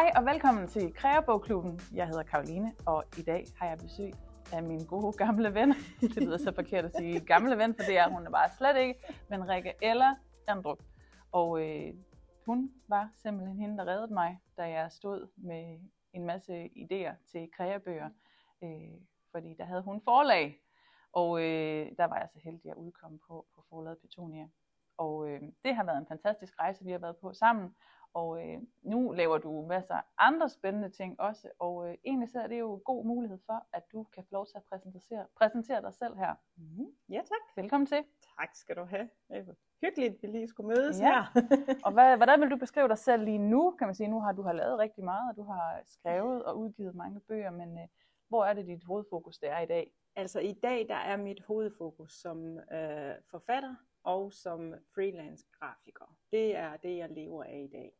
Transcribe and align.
Hej 0.00 0.12
og 0.16 0.26
velkommen 0.26 0.68
til 0.68 0.94
Kreabogklubben. 0.94 1.80
Jeg 1.94 2.06
hedder 2.06 2.22
Karoline, 2.22 2.72
og 2.86 3.04
i 3.18 3.22
dag 3.22 3.44
har 3.56 3.66
jeg 3.66 3.78
besøg 3.78 4.12
af 4.52 4.62
min 4.62 4.84
gode 4.86 5.12
gamle 5.12 5.54
ven. 5.54 5.74
Det 6.00 6.16
lyder 6.16 6.38
så 6.38 6.52
forkert 6.54 6.84
at 6.84 6.96
sige 6.96 7.20
gamle 7.20 7.58
ven, 7.58 7.74
for 7.74 7.82
det 7.82 7.98
er 7.98 8.08
hun 8.08 8.26
er 8.26 8.30
bare 8.30 8.50
slet 8.58 8.76
ikke. 8.76 9.00
Men 9.30 9.48
Rikke 9.48 9.74
Ella 9.82 10.14
Andrup. 10.46 10.78
Og 11.32 11.62
øh, 11.62 11.94
hun 12.46 12.70
var 12.88 13.10
simpelthen 13.16 13.58
hende, 13.58 13.78
der 13.78 13.86
reddede 13.86 14.14
mig, 14.14 14.40
da 14.56 14.62
jeg 14.62 14.92
stod 14.92 15.28
med 15.36 15.78
en 16.12 16.24
masse 16.24 16.70
idéer 16.76 17.30
til 17.32 17.50
kreabøger. 17.56 18.10
Øh, 18.62 19.00
fordi 19.32 19.54
der 19.58 19.64
havde 19.64 19.82
hun 19.82 20.00
forlag, 20.04 20.60
og 21.12 21.40
øh, 21.40 21.86
der 21.98 22.04
var 22.04 22.18
jeg 22.18 22.28
så 22.32 22.38
heldig 22.44 22.70
at 22.70 22.76
udkomme 22.76 23.18
på, 23.28 23.46
på 23.54 23.64
forlaget 23.70 23.98
Petunia. 23.98 24.48
Og 24.98 25.28
øh, 25.28 25.42
det 25.64 25.74
har 25.74 25.84
været 25.84 25.98
en 25.98 26.06
fantastisk 26.06 26.58
rejse, 26.60 26.84
vi 26.84 26.90
har 26.90 26.98
været 26.98 27.16
på 27.16 27.32
sammen. 27.32 27.74
Og 28.14 28.48
øh, 28.48 28.58
nu 28.82 29.10
laver 29.10 29.38
du 29.38 29.66
masser 29.66 29.94
af 29.94 30.02
andre 30.18 30.48
spændende 30.48 30.90
ting 30.90 31.20
også, 31.20 31.48
og 31.58 31.88
øh, 31.88 31.94
egentlig 32.04 32.28
så 32.30 32.40
er 32.40 32.46
det 32.46 32.58
jo 32.58 32.74
en 32.74 32.80
god 32.80 33.04
mulighed 33.06 33.38
for, 33.46 33.66
at 33.72 33.82
du 33.92 34.04
kan 34.04 34.24
få 34.24 34.28
lov 34.32 34.46
til 34.46 34.56
at 34.56 34.62
præsentere, 34.70 35.26
præsentere 35.36 35.82
dig 35.82 35.94
selv 35.94 36.16
her. 36.16 36.34
Mm-hmm. 36.56 36.86
Ja, 37.08 37.16
tak. 37.18 37.56
Velkommen 37.62 37.86
til. 37.86 38.04
Tak 38.38 38.48
skal 38.54 38.76
du 38.76 38.84
have. 38.84 39.08
Hyggeligt, 39.82 40.14
at 40.14 40.22
vi 40.22 40.28
lige 40.28 40.48
skulle 40.48 40.68
mødes 40.68 41.00
Ja. 41.00 41.04
her. 41.06 41.24
Og 41.86 41.92
hvad, 41.92 42.16
hvordan 42.16 42.40
vil 42.40 42.50
du 42.50 42.56
beskrive 42.56 42.88
dig 42.88 42.98
selv 42.98 43.24
lige 43.24 43.38
nu? 43.38 43.70
Kan 43.78 43.86
man 43.88 43.94
sige, 43.94 44.08
nu 44.08 44.20
har 44.20 44.32
du 44.32 44.42
har 44.42 44.52
lavet 44.52 44.78
rigtig 44.78 45.04
meget, 45.04 45.30
og 45.30 45.36
du 45.36 45.42
har 45.42 45.80
skrevet 45.86 46.44
og 46.44 46.58
udgivet 46.58 46.94
mange 46.94 47.20
bøger, 47.20 47.50
men 47.50 47.78
øh, 47.78 47.88
hvor 48.28 48.44
er 48.44 48.52
det 48.52 48.66
dit 48.66 48.84
hovedfokus 48.84 49.38
det 49.38 49.50
er 49.50 49.58
i 49.58 49.66
dag? 49.66 49.92
altså 50.16 50.40
i 50.40 50.52
dag, 50.52 50.88
der 50.88 50.94
er 50.94 51.16
mit 51.16 51.40
hovedfokus 51.46 52.12
som 52.12 52.58
øh, 52.58 53.14
forfatter 53.30 53.74
og 54.04 54.32
som 54.32 54.74
freelance 54.94 55.44
grafiker. 55.58 56.16
Det 56.32 56.56
er 56.56 56.76
det, 56.76 56.96
jeg 56.96 57.10
lever 57.10 57.44
af 57.44 57.68
i 57.70 57.76
dag. 57.76 57.92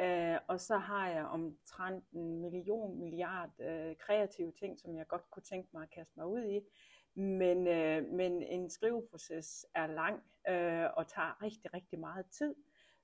Øh, 0.00 0.38
og 0.48 0.60
så 0.60 0.76
har 0.76 1.08
jeg 1.08 1.24
omtrent 1.24 2.04
en 2.12 2.40
million 2.40 2.98
milliard 2.98 3.50
øh, 3.60 3.96
kreative 3.96 4.52
ting, 4.52 4.78
som 4.78 4.96
jeg 4.96 5.06
godt 5.06 5.30
kunne 5.30 5.42
tænke 5.42 5.68
mig 5.72 5.82
at 5.82 5.90
kaste 5.90 6.12
mig 6.16 6.26
ud 6.26 6.44
i. 6.44 6.60
Men, 7.20 7.66
øh, 7.66 8.08
men 8.08 8.42
en 8.42 8.70
skriveproces 8.70 9.66
er 9.74 9.86
lang 9.86 10.22
øh, 10.48 10.90
og 10.96 11.08
tager 11.08 11.42
rigtig, 11.42 11.74
rigtig 11.74 11.98
meget 11.98 12.26
tid. 12.26 12.54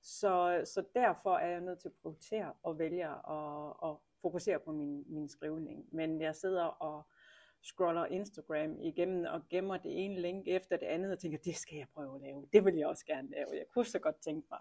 Så, 0.02 0.62
så 0.64 0.84
derfor 0.94 1.36
er 1.36 1.50
jeg 1.50 1.60
nødt 1.60 1.78
til 1.78 1.88
at 1.88 1.94
prioritere 2.02 2.52
og 2.62 2.78
vælge 2.78 3.04
at, 3.08 3.74
at 3.84 3.96
fokusere 4.22 4.58
på 4.58 4.72
min, 4.72 5.04
min 5.06 5.28
skrivning. 5.28 5.88
Men 5.92 6.20
jeg 6.20 6.36
sidder 6.36 6.64
og 6.64 7.02
scroller 7.62 8.06
Instagram 8.06 8.80
igennem 8.80 9.24
og 9.24 9.48
gemmer 9.48 9.76
det 9.76 10.04
ene 10.04 10.20
link 10.20 10.48
efter 10.48 10.76
det 10.76 10.86
andet 10.86 11.12
og 11.12 11.18
tænker, 11.18 11.38
det 11.38 11.56
skal 11.56 11.76
jeg 11.76 11.86
prøve 11.94 12.14
at 12.14 12.20
lave. 12.20 12.48
Det 12.52 12.64
vil 12.64 12.76
jeg 12.76 12.86
også 12.86 13.06
gerne 13.06 13.30
lave. 13.30 13.46
Jeg 13.52 13.66
kunne 13.74 13.84
så 13.84 13.98
godt 13.98 14.20
tænke 14.20 14.46
mig. 14.50 14.60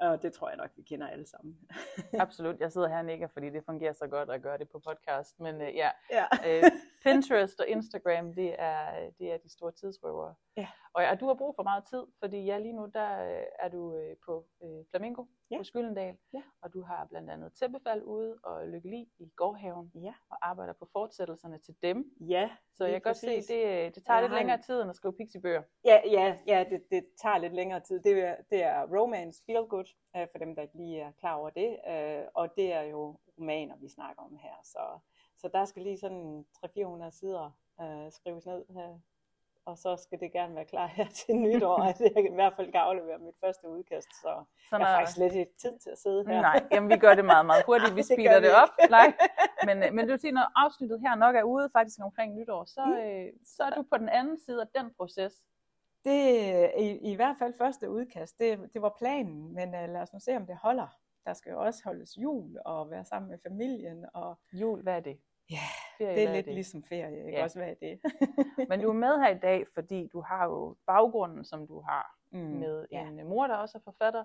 Og 0.00 0.22
det 0.22 0.32
tror 0.32 0.48
jeg 0.48 0.56
nok, 0.56 0.70
vi 0.76 0.82
kender 0.82 1.08
alle 1.08 1.26
sammen. 1.26 1.58
Absolut, 2.24 2.60
jeg 2.60 2.72
sidder 2.72 2.88
her 2.88 2.98
og 2.98 3.04
nikker, 3.04 3.26
fordi 3.26 3.50
det 3.50 3.64
fungerer 3.64 3.92
så 3.92 4.06
godt 4.06 4.30
at 4.30 4.42
gøre 4.42 4.58
det 4.58 4.68
på 4.68 4.78
podcast. 4.78 5.40
Men 5.40 5.60
øh, 5.60 5.74
ja, 5.74 5.90
ja. 6.10 6.26
øh, 6.46 6.70
Pinterest 7.04 7.60
og 7.60 7.68
Instagram, 7.68 8.34
det 8.34 8.54
er, 8.58 9.10
det 9.18 9.32
er 9.32 9.38
de 9.38 9.52
store 9.52 9.72
tidsrøvere. 9.72 10.34
Ja. 10.56 10.66
Og, 10.94 11.02
ja, 11.02 11.14
du 11.14 11.26
har 11.26 11.34
brug 11.34 11.54
for 11.56 11.62
meget 11.62 11.84
tid, 11.84 12.02
fordi 12.18 12.44
ja, 12.44 12.58
lige 12.58 12.72
nu 12.72 12.86
der 12.94 13.22
øh, 13.38 13.44
er 13.58 13.68
du 13.68 13.96
øh, 13.96 14.16
på 14.26 14.46
øh, 14.62 14.84
Flamingo 14.90 15.24
Ja. 15.50 15.56
på 15.58 15.64
Skyldendal, 15.64 16.16
Ja. 16.34 16.42
og 16.62 16.72
du 16.74 16.82
har 16.82 17.06
blandt 17.10 17.30
andet 17.30 17.52
tæppefald 17.54 18.02
ude 18.02 18.38
og 18.42 18.68
lykkeli 18.68 19.08
i 19.18 19.30
gårdhaven, 19.36 19.92
Ja. 19.94 20.14
og 20.30 20.48
arbejder 20.48 20.72
på 20.72 20.88
fortsættelserne 20.92 21.58
til 21.58 21.74
dem. 21.82 22.04
Ja, 22.20 22.50
Så 22.74 22.84
jeg 22.84 22.92
kan 22.94 23.00
godt 23.00 23.16
se, 23.16 23.26
det, 23.40 23.64
øh, 23.66 23.94
det 23.94 24.04
tager 24.06 24.18
Jeg 24.20 24.22
lidt 24.22 24.32
længere 24.38 24.56
en- 24.56 24.62
tid 24.62 24.80
end 24.80 24.90
at 24.90 24.96
skrive 24.96 25.12
pixiebøger. 25.16 25.62
Ja, 25.84 26.00
ja, 26.10 26.38
ja 26.46 26.64
det, 26.70 26.82
det 26.90 27.06
tager 27.22 27.38
lidt 27.38 27.52
længere 27.54 27.80
tid. 27.80 28.00
Det 28.00 28.24
er, 28.24 28.36
det 28.50 28.62
er 28.64 28.86
romance, 28.98 29.42
feel 29.46 29.64
good, 29.64 29.94
øh, 30.16 30.26
for 30.32 30.38
dem, 30.38 30.54
der 30.54 30.62
ikke 30.62 30.76
lige 30.76 31.00
er 31.00 31.12
klar 31.12 31.34
over 31.34 31.50
det. 31.50 31.78
øh, 31.88 32.24
Og 32.34 32.56
det 32.56 32.72
er 32.72 32.82
jo 32.82 33.18
romaner, 33.38 33.76
vi 33.76 33.88
snakker 33.88 34.22
om 34.22 34.36
her. 34.36 34.54
Så, 34.64 34.98
så 35.36 35.48
der 35.48 35.64
skal 35.64 35.82
lige 35.82 35.98
sådan 35.98 36.46
300-400 36.52 37.10
sider 37.10 37.50
øh, 37.80 38.12
skrives 38.12 38.46
ned 38.46 38.64
her. 38.70 38.98
Og 39.64 39.78
så 39.78 39.96
skal 39.96 40.20
det 40.20 40.32
gerne 40.32 40.54
være 40.54 40.64
klar 40.64 40.86
her 40.86 41.06
til 41.26 41.34
nytår, 41.36 41.76
at 41.82 42.00
jeg 42.16 42.24
i 42.30 42.34
hvert 42.34 42.52
fald 42.56 42.72
kan 42.72 42.80
aflevere 42.80 43.18
mit 43.18 43.34
første 43.44 43.68
udkast. 43.68 44.08
Så 44.22 44.44
Så 44.70 44.76
jeg 44.76 44.86
har 44.86 44.98
faktisk 44.98 45.16
slet 45.16 45.34
ikke 45.34 45.52
tid 45.62 45.78
til 45.78 45.90
at 45.90 45.98
sidde 45.98 46.24
her. 46.28 46.40
Nej, 46.40 46.66
jamen 46.72 46.90
vi 46.90 46.96
gør 46.96 47.14
det 47.14 47.24
meget, 47.24 47.46
meget 47.46 47.64
hurtigt. 47.66 47.94
Vi 47.98 48.00
Det 48.00 48.06
speeder 48.06 48.40
vi 48.40 48.46
det 48.46 48.54
op. 48.54 48.68
Nej. 48.90 49.12
Men, 49.66 49.82
øh, 49.82 49.92
men 49.94 50.08
du 50.08 50.16
siger, 50.18 50.32
når 50.32 50.64
afsnittet 50.64 51.00
her 51.00 51.14
nok 51.14 51.36
er 51.36 51.42
ude, 51.42 51.70
faktisk 51.72 51.98
omkring 52.02 52.34
nytår, 52.34 52.64
så, 52.64 52.82
Mm. 52.86 52.92
øh, 52.92 53.26
så 53.56 53.62
er 53.62 53.70
du 53.70 53.82
på 53.92 53.96
den 53.98 54.08
anden 54.08 54.38
side 54.46 54.60
af 54.60 54.68
den 54.82 54.90
proces. 54.96 55.32
Det 56.04 56.20
i, 56.78 57.12
i 57.12 57.14
hvert 57.14 57.36
fald 57.38 57.54
første 57.58 57.90
udkast, 57.90 58.38
det, 58.38 58.70
det 58.74 58.82
var 58.82 58.94
planen, 58.98 59.54
men 59.54 59.68
uh, 59.68 59.88
lad 59.94 60.00
os 60.02 60.12
nu 60.12 60.20
se, 60.20 60.36
om 60.36 60.46
det 60.46 60.56
holder. 60.62 60.86
Der 61.26 61.32
skal 61.34 61.50
jo 61.50 61.60
også 61.60 61.80
holdes 61.84 62.16
jul 62.18 62.58
og 62.64 62.90
være 62.90 63.04
sammen 63.04 63.30
med 63.30 63.38
familien, 63.48 64.06
og 64.14 64.38
Jul, 64.52 64.82
hvad 64.82 64.96
er 64.96 65.00
det? 65.00 65.18
Ja, 65.50 65.56
Ferie, 65.98 66.14
det 66.16 66.28
er 66.28 66.32
lidt 66.32 66.46
ligesom 66.46 66.82
ferie, 66.82 67.18
ikke 67.26 67.38
Ja. 67.38 67.42
også, 67.44 67.58
hvad 67.58 67.68
er 67.68 67.74
det? 67.74 68.00
Men 68.68 68.80
du 68.80 68.88
er 68.88 68.92
med 68.92 69.18
her 69.20 69.28
i 69.28 69.38
dag, 69.38 69.66
fordi 69.74 70.06
du 70.12 70.20
har 70.20 70.44
jo 70.44 70.76
baggrunden, 70.86 71.44
som 71.44 71.66
du 71.66 71.80
har, 71.80 72.16
mm, 72.30 72.38
med 72.38 72.86
ja. 72.92 73.06
en 73.06 73.28
mor, 73.28 73.46
der 73.46 73.54
også 73.56 73.78
er 73.78 73.82
forfatter, 73.82 74.24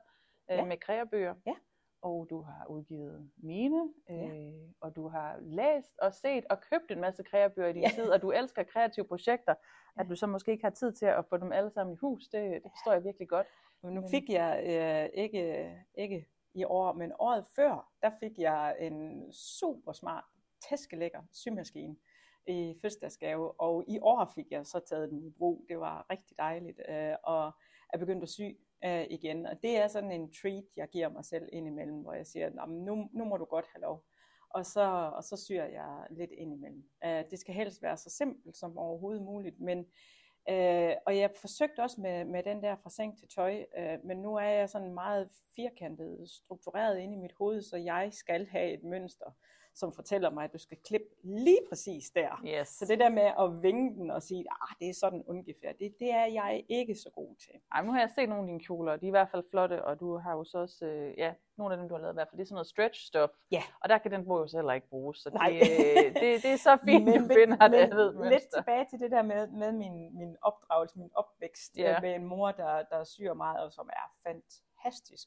øh, 0.51 0.57
Ja. 0.57 0.66
med 0.66 0.77
kreabøger. 0.77 1.35
Ja. 1.45 1.53
Og 2.01 2.27
du 2.29 2.41
har 2.41 2.66
udgivet 2.69 3.31
mine, 3.38 3.94
øh, 4.09 4.17
Ja. 4.17 4.51
og 4.81 4.95
du 4.95 5.07
har 5.07 5.38
læst 5.41 5.97
og 6.01 6.13
set 6.13 6.45
og 6.50 6.61
købt 6.72 6.91
en 6.91 7.01
masse 7.01 7.23
kreabøger 7.23 7.69
i 7.69 7.73
din 7.73 7.81
Ja. 7.81 7.89
tid, 7.95 8.09
og 8.09 8.22
du 8.22 8.31
elsker 8.31 8.63
kreative 8.63 9.06
projekter. 9.06 9.56
At 10.00 10.09
du 10.09 10.16
så 10.16 10.27
måske 10.27 10.51
ikke 10.51 10.63
har 10.63 10.69
tid 10.72 10.91
til 10.91 11.06
at 11.06 11.25
få 11.25 11.38
dem 11.38 11.51
alle 11.51 11.69
sammen 11.72 11.94
i 11.94 11.97
hus, 12.01 12.27
det, 12.27 12.63
det 12.63 12.72
forstår 12.72 12.94
jeg 12.94 13.03
virkelig 13.03 13.29
godt. 13.29 13.47
Men 13.83 13.94
nu 13.94 14.03
fik 14.11 14.29
jeg 14.29 14.63
øh, 14.66 15.09
ikke, 15.23 15.73
ikke 15.95 16.27
i 16.53 16.63
år, 16.63 16.94
men 16.94 17.11
året 17.19 17.45
før, 17.56 17.91
der 18.01 18.11
fik 18.19 18.38
jeg 18.39 18.75
en 18.79 19.31
super 19.33 19.91
smart, 19.91 20.23
tæskelækker 20.69 21.22
symaskine 21.31 21.95
i 22.47 22.75
fødselsdagsgave, 22.81 23.62
og 23.62 23.85
i 23.88 24.00
år 24.00 24.31
fik 24.35 24.51
jeg 24.51 24.66
så 24.66 24.79
taget 24.90 25.09
den 25.09 25.23
i 25.23 25.29
brug. 25.38 25.66
Det 25.69 25.79
var 25.79 26.06
rigtig 26.09 26.38
dejligt, 26.38 26.79
øh, 26.90 27.16
og 27.23 27.51
er 27.94 27.97
begyndt 27.97 28.23
at 28.23 28.29
sy 28.29 28.41
øh, 28.85 29.06
igen. 29.09 29.45
Og 29.45 29.62
det 29.62 29.78
er 29.78 29.88
sådan 29.88 30.12
en 30.12 30.34
treat, 30.34 30.63
jeg 30.75 30.88
giver 30.90 31.09
mig 31.09 31.25
selv 31.25 31.50
indimellem, 31.53 32.01
hvor 32.01 32.13
jeg 32.13 32.28
siger, 32.28 32.66
nu, 32.66 33.09
nu 33.13 33.25
må 33.25 33.38
du 33.38 33.45
godt 33.45 33.66
have 33.73 33.81
lov. 33.81 34.03
Og 34.50 34.66
så, 34.66 35.12
og 35.16 35.23
så 35.23 35.38
syr 35.45 35.63
jeg 35.63 36.07
lidt 36.09 36.31
indimellem. 36.31 36.84
Øh, 37.06 37.24
det 37.31 37.39
skal 37.39 37.53
helst 37.53 37.81
være 37.81 37.97
så 37.97 38.09
simpelt 38.09 38.57
som 38.57 38.78
overhovedet 38.78 39.22
muligt, 39.22 39.59
men 39.59 39.85
Øh, 40.50 40.94
og 41.06 41.18
jeg 41.18 41.31
forsøgte 41.41 41.79
også 41.79 42.01
med, 42.01 42.25
med 42.25 42.44
den 42.44 42.63
der 42.63 42.75
fra 42.75 42.89
seng 42.89 43.19
til 43.19 43.28
tøj, 43.28 43.66
øh, 43.78 43.97
men 44.03 44.18
nu 44.18 44.35
er 44.35 44.50
jeg 44.50 44.69
sådan 44.69 44.94
meget 44.94 45.29
firkantet, 45.56 46.29
struktureret 46.29 47.00
inde 47.00 47.13
i 47.13 47.19
mit 47.19 47.34
hoved, 47.39 47.62
så 47.62 47.78
jeg 47.78 48.09
skal 48.13 48.47
have 48.47 48.74
et 48.74 48.84
mønster, 48.84 49.31
som 49.79 49.93
fortæller 49.93 50.29
mig, 50.29 50.43
at 50.43 50.53
du 50.53 50.57
skal 50.57 50.77
klippe 50.88 51.07
lige 51.23 51.59
præcis 51.69 52.09
der. 52.09 52.41
Yes. 52.47 52.67
Så 52.67 52.85
det 52.85 52.99
der 52.99 53.09
med 53.09 53.31
at 53.39 53.63
vinge 53.63 53.95
den 53.95 54.11
og 54.11 54.23
sige, 54.23 54.45
ah, 54.61 54.75
det 54.79 54.89
er 54.89 54.93
sådan 54.93 55.23
ungefær, 55.27 55.71
det, 55.79 55.95
det 55.99 56.11
er 56.11 56.25
jeg 56.25 56.63
ikke 56.69 56.95
så 56.95 57.09
god 57.15 57.35
til. 57.35 57.53
Ej, 57.73 57.83
nu 57.85 57.91
har 57.91 57.99
jeg 57.99 58.09
set 58.15 58.29
nogle 58.29 58.43
af 58.43 58.47
dine 58.47 58.59
kjoler, 58.59 58.91
og 58.91 59.01
de 59.01 59.05
er 59.05 59.07
i 59.07 59.17
hvert 59.17 59.29
fald 59.31 59.43
flotte, 59.49 59.85
og 59.85 59.99
du 59.99 60.17
har 60.17 60.33
jo 60.33 60.43
så 60.43 60.57
også, 60.57 60.85
øh, 60.85 61.13
ja, 61.17 61.33
nogle 61.57 61.73
af 61.73 61.77
dem, 61.79 61.89
du 61.89 61.95
har 61.95 62.01
lavet 62.01 62.13
i 62.13 62.17
hvert 62.19 62.27
fald, 62.29 62.38
det 62.38 62.43
er 62.43 62.47
sådan 62.47 62.55
noget 62.55 62.67
stretch 62.67 63.07
stuff. 63.07 63.33
Ja. 63.51 63.63
Og 63.81 63.89
der 63.89 63.97
kan 63.97 64.11
den 64.11 64.25
bog 64.25 64.39
jo 64.39 64.47
så 64.47 64.57
heller 64.57 64.73
ikke 64.73 64.89
bruges, 64.89 65.17
så 65.17 65.29
Nej. 65.29 65.49
det, 65.49 65.61
øh, 65.61 66.13
det, 66.21 66.44
det 66.44 66.51
er 66.53 66.57
så 66.57 66.77
fint, 66.85 67.05
Men- 67.05 67.21
du 67.21 67.27
finder 67.33 67.67
det 67.67 67.77
andet 67.77 68.05
lidt 68.05 68.15
mønster. 68.19 68.57
tilbage 68.61 68.85
til 68.89 68.99
det 68.99 69.11
der 69.11 69.21
med, 69.21 69.47
med 69.47 69.71
min, 69.71 70.17
min 70.17 70.35
opdragelse, 70.41 70.99
min 70.99 71.09
opvækst 71.15 71.77
ja. 71.77 71.99
med 72.01 72.15
en 72.15 72.25
mor, 72.25 72.51
der, 72.51 72.83
der 72.91 73.03
syr 73.03 73.33
meget, 73.33 73.59
og 73.65 73.71
som 73.71 73.89
er 73.94 74.05
fantastisk 74.27 74.66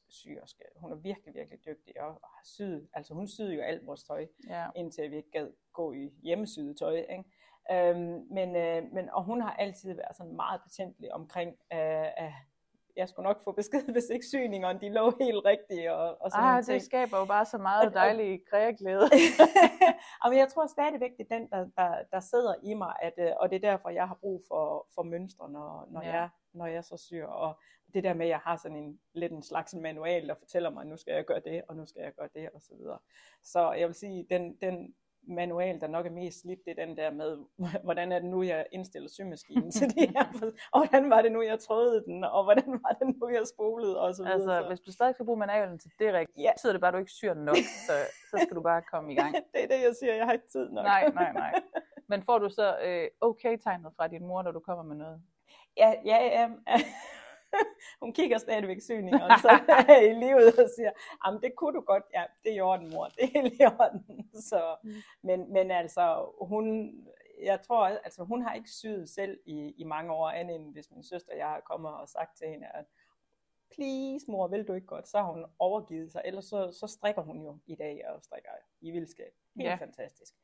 syerske. 0.09 0.65
Hun 0.77 0.93
er 0.93 0.97
virkelig, 0.97 1.34
virkelig 1.34 1.59
dygtig, 1.66 2.00
og, 2.00 2.09
og 2.09 2.28
har 2.28 2.44
syet, 2.44 2.88
altså 2.94 3.15
hun 3.15 3.28
syede 3.28 3.55
jo 3.55 3.62
alt 3.62 3.87
vores 3.87 4.05
tøj, 4.05 4.27
Ja. 4.49 4.66
indtil 4.77 5.11
vi 5.11 5.16
ikke 5.16 5.31
gad 5.31 5.50
gå 5.72 5.93
i 5.93 6.11
hjemmesyet 6.22 6.78
tøj. 6.78 6.94
Ikke? 6.97 7.25
Øhm, 7.73 8.26
men, 8.31 8.56
øh, 8.56 8.93
men, 8.93 9.11
og 9.11 9.25
hun 9.25 9.41
har 9.41 9.52
altid 9.52 9.94
været 9.94 10.17
sådan 10.17 10.37
meget 10.37 10.61
patentlig 10.62 11.12
omkring, 11.14 11.50
øh, 11.73 12.25
at 12.25 12.32
jeg 12.97 13.08
skulle 13.08 13.25
nok 13.29 13.41
få 13.44 13.52
besked, 13.52 13.82
hvis 13.94 14.08
ikke 14.12 14.26
syningerne 14.26 14.81
de 14.81 14.88
lå 14.88 15.12
helt 15.20 15.44
rigtigt, 15.44 15.91
og, 15.91 16.23
og 16.23 16.31
sådan 16.31 16.44
Ah, 16.44 16.50
nogle 16.50 16.58
det 16.58 16.67
ting. 16.67 16.82
skaber 16.82 17.19
jo 17.19 17.25
bare 17.25 17.44
så 17.47 17.58
meget 17.58 17.94
dejlig 17.94 18.41
kreaglæde. 18.50 19.11
og 20.25 20.37
jeg 20.41 20.49
tror 20.49 20.67
stadigvæk, 20.67 21.11
det 21.19 21.26
er 21.31 21.38
den, 21.38 21.49
der, 21.50 21.67
der, 21.76 22.02
der 22.12 22.20
sidder 22.20 22.55
i 22.62 22.75
mig, 22.75 22.94
at, 23.02 23.12
øh, 23.19 23.32
og 23.41 23.50
det 23.50 23.56
er 23.56 23.70
derfor, 23.70 23.88
jeg 23.91 24.08
har 24.08 24.14
brug 24.20 24.43
for, 24.49 24.87
for 24.94 25.02
mønstre, 25.02 25.50
når, 25.50 25.87
når, 25.91 26.02
ja. 26.02 26.12
jeg, 26.12 26.29
når 26.52 26.67
jeg 26.67 26.85
så 26.85 26.97
syr. 26.97 27.26
Og 27.26 27.61
det 27.94 28.04
der 28.04 28.14
med, 28.14 28.26
at 28.26 28.31
jeg 28.31 28.38
har 28.38 28.56
sådan 28.56 28.76
en 28.76 29.00
lidt 29.12 29.32
en 29.32 29.42
slags 29.42 29.75
manual, 29.75 30.28
der 30.28 30.34
fortæller 30.34 30.70
mig, 30.70 30.87
nu 30.87 30.96
skal 30.96 31.14
jeg 31.14 31.25
gøre 31.25 31.40
det, 31.44 31.62
og 31.69 31.76
nu 31.76 31.87
skal 31.87 32.02
jeg 32.02 32.12
gøre 32.14 32.28
det, 32.34 32.48
og 32.54 32.60
så 32.60 32.75
videre. 32.78 32.98
Så 33.42 33.72
jeg 33.72 33.87
vil 33.87 33.94
sige, 33.94 34.26
den, 34.31 34.56
den 34.60 34.94
manual, 35.28 35.81
der 35.81 35.87
nok 35.87 36.06
er 36.06 36.10
mest 36.10 36.40
slidt, 36.40 36.60
det 36.64 36.78
er 36.78 36.87
den 36.87 36.96
der 36.96 37.10
med, 37.10 37.38
hvordan 37.84 38.12
er 38.12 38.19
det 38.19 38.28
nu, 38.31 38.42
jeg 38.42 38.66
indstiller 38.72 39.08
symaskinen 39.08 39.70
til 39.70 39.88
de 39.96 40.00
her, 40.00 40.25
og 40.72 40.87
hvordan 40.88 41.10
var 41.10 41.22
det 41.22 41.32
nu, 41.32 41.42
jeg 41.42 41.58
trådede 41.58 42.04
den, 42.04 42.25
og 42.25 42.44
hvordan 42.44 42.72
var 42.72 42.96
det 43.00 43.16
nu, 43.20 43.28
jeg 43.28 43.42
spolede, 43.54 44.00
og 44.00 44.14
så 44.14 44.22
videre. 44.22 44.34
altså, 44.34 44.60
så. 44.62 44.69
hvis 44.69 44.81
du 44.81 44.92
stadig 44.92 45.14
skal 45.14 45.26
bruge 45.26 45.38
manualen 45.38 45.78
til 45.78 45.90
det 45.98 46.12
rigtigt, 46.12 46.38
Ja. 46.44 46.52
betyder 46.56 46.72
det 46.72 46.81
bare, 46.81 46.88
at 46.88 46.94
du 46.94 46.98
ikke 46.98 47.12
syr 47.12 47.34
nok, 47.34 47.56
så, 47.87 47.92
så 48.31 48.38
skal 48.42 48.56
du 48.56 48.62
bare 48.62 48.82
komme 48.82 49.12
i 49.12 49.16
gang. 49.16 49.34
det 49.52 49.62
er 49.64 49.69
det, 49.69 49.81
jeg 49.82 49.94
siger, 50.00 50.14
jeg 50.14 50.25
har 50.26 50.32
ikke 50.32 50.48
tid 50.52 50.69
nok. 50.70 50.84
Nej, 50.84 51.10
nej, 51.14 51.32
nej. 51.32 51.52
Men 52.06 52.22
får 52.22 52.38
du 52.38 52.48
så 52.48 52.78
øh, 52.84 53.08
okay-tegnet 53.20 53.92
fra 53.96 54.08
din 54.08 54.26
mor, 54.26 54.42
når 54.42 54.50
du 54.52 54.60
kommer 54.60 54.84
med 54.84 54.96
noget? 54.96 55.22
Ja, 55.76 55.94
ja, 56.04 56.25
ja. 56.26 56.50
hun 58.02 58.12
kigger 58.12 58.38
stadigvæk 58.38 58.81
syningen 58.81 59.31
så 59.43 59.50
i 60.11 60.12
livet 60.25 60.58
og 60.58 60.69
siger, 60.76 60.93
jamen 61.26 61.43
det 61.43 61.52
kunne 61.56 61.75
du 61.75 61.81
godt, 61.81 62.05
ja, 62.14 62.25
det 62.44 62.52
er 62.52 62.56
i 62.56 62.61
orden, 62.61 62.91
mor, 62.91 63.05
det 63.17 63.31
er 63.35 63.44
i 63.44 63.64
orden. 63.64 64.31
Så, 64.35 64.76
mm. 64.85 64.91
men, 65.23 65.52
men 65.52 65.70
altså, 65.70 66.32
hun, 66.41 66.94
jeg 67.43 67.61
tror, 67.62 67.87
altså 67.87 68.25
hun 68.25 68.43
har 68.43 68.55
ikke 68.55 68.70
syet 68.70 69.11
selv 69.11 69.38
i, 69.47 69.75
i 69.76 69.85
mange 69.85 70.12
år, 70.12 70.31
andet 70.31 70.56
end 70.56 70.73
hvis 70.73 70.91
min 70.91 71.02
søster 71.02 71.32
og 71.32 71.38
jeg 71.38 71.47
har 71.47 71.61
kommet 71.61 71.94
og 71.94 72.08
sagt 72.08 72.37
til 72.37 72.49
hende, 72.49 72.67
at 72.67 72.85
please 73.75 74.31
mor, 74.31 74.49
vil 74.49 74.69
du 74.69 74.73
ikke 74.73 74.87
godt? 74.87 75.08
Så 75.08 75.19
har 75.19 75.32
hun 75.32 75.44
overgivet 75.58 76.12
sig, 76.12 76.23
ellers 76.25 76.44
så, 76.44 76.73
så 76.73 76.87
strikker 76.87 77.23
hun 77.23 77.43
jo 77.43 77.58
i 77.67 77.75
dag 77.75 78.08
og 78.08 78.23
strikker 78.23 78.50
i 78.81 78.91
vildskab. 78.91 79.32
Helt 79.56 79.69
ja. 79.69 79.75
fantastisk. 79.75 80.35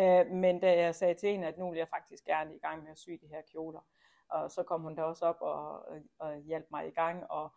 Uh, 0.00 0.26
men 0.30 0.60
da 0.60 0.78
jeg 0.78 0.94
sagde 0.94 1.14
til 1.14 1.30
hende, 1.30 1.48
at 1.48 1.58
nu 1.58 1.70
vil 1.70 1.78
jeg 1.78 1.88
faktisk 1.88 2.24
gerne 2.24 2.54
i 2.54 2.58
gang 2.58 2.82
med 2.82 2.90
at 2.90 2.98
sy 2.98 3.10
de 3.10 3.28
her 3.28 3.42
kjoler, 3.52 3.80
og 4.30 4.50
så 4.50 4.62
kom 4.62 4.82
hun 4.82 4.94
da 4.94 5.02
også 5.02 5.24
op 5.24 5.36
og, 5.40 5.88
og, 5.88 6.00
og 6.18 6.36
hjalp 6.36 6.66
mig 6.70 6.88
i 6.88 6.90
gang, 6.90 7.30
og, 7.30 7.54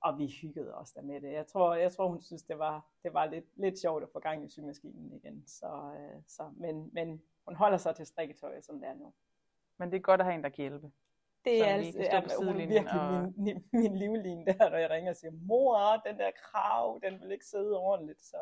og 0.00 0.18
vi 0.18 0.26
hyggede 0.42 0.74
os 0.74 0.92
der 0.92 1.02
med 1.02 1.20
det. 1.20 1.32
Jeg 1.32 1.46
tror, 1.46 1.74
jeg 1.74 1.92
tror 1.92 2.08
hun 2.08 2.22
synes, 2.22 2.42
det 2.42 2.58
var, 2.58 2.86
det 3.02 3.14
var 3.14 3.26
lidt, 3.26 3.44
lidt 3.56 3.80
sjovt 3.80 4.02
at 4.02 4.08
få 4.12 4.20
gang 4.20 4.44
i 4.44 4.48
symaskinen 4.48 5.12
igen. 5.12 5.46
Så, 5.46 5.66
uh, 5.66 6.22
så, 6.26 6.50
men, 6.56 6.90
men 6.92 7.22
hun 7.44 7.56
holder 7.56 7.78
sig 7.78 7.96
til 7.96 8.06
strikketøj, 8.06 8.60
som 8.60 8.80
det 8.80 8.88
er 8.88 8.94
nu. 8.94 9.12
Men 9.78 9.90
det 9.90 9.96
er 9.96 10.02
godt 10.02 10.20
at 10.20 10.24
have 10.24 10.34
en, 10.34 10.42
der 10.42 10.48
kan 10.48 10.62
hjælpe. 10.62 10.90
Det 11.44 11.68
er, 11.68 11.74
altså, 11.74 12.44
hun 12.44 12.60
er 12.60 12.66
virkelig 12.66 13.00
og... 13.00 13.32
min, 13.36 13.64
min 13.72 13.96
livline 13.96 14.46
der, 14.46 14.70
når 14.70 14.76
jeg 14.76 14.90
ringer 14.90 15.10
og 15.10 15.16
siger, 15.16 15.32
mor, 15.32 16.02
den 16.06 16.18
der 16.18 16.30
krav, 16.42 17.00
den 17.02 17.20
vil 17.20 17.32
ikke 17.32 17.44
sidde 17.44 17.78
ordentligt, 17.78 18.22
så 18.22 18.36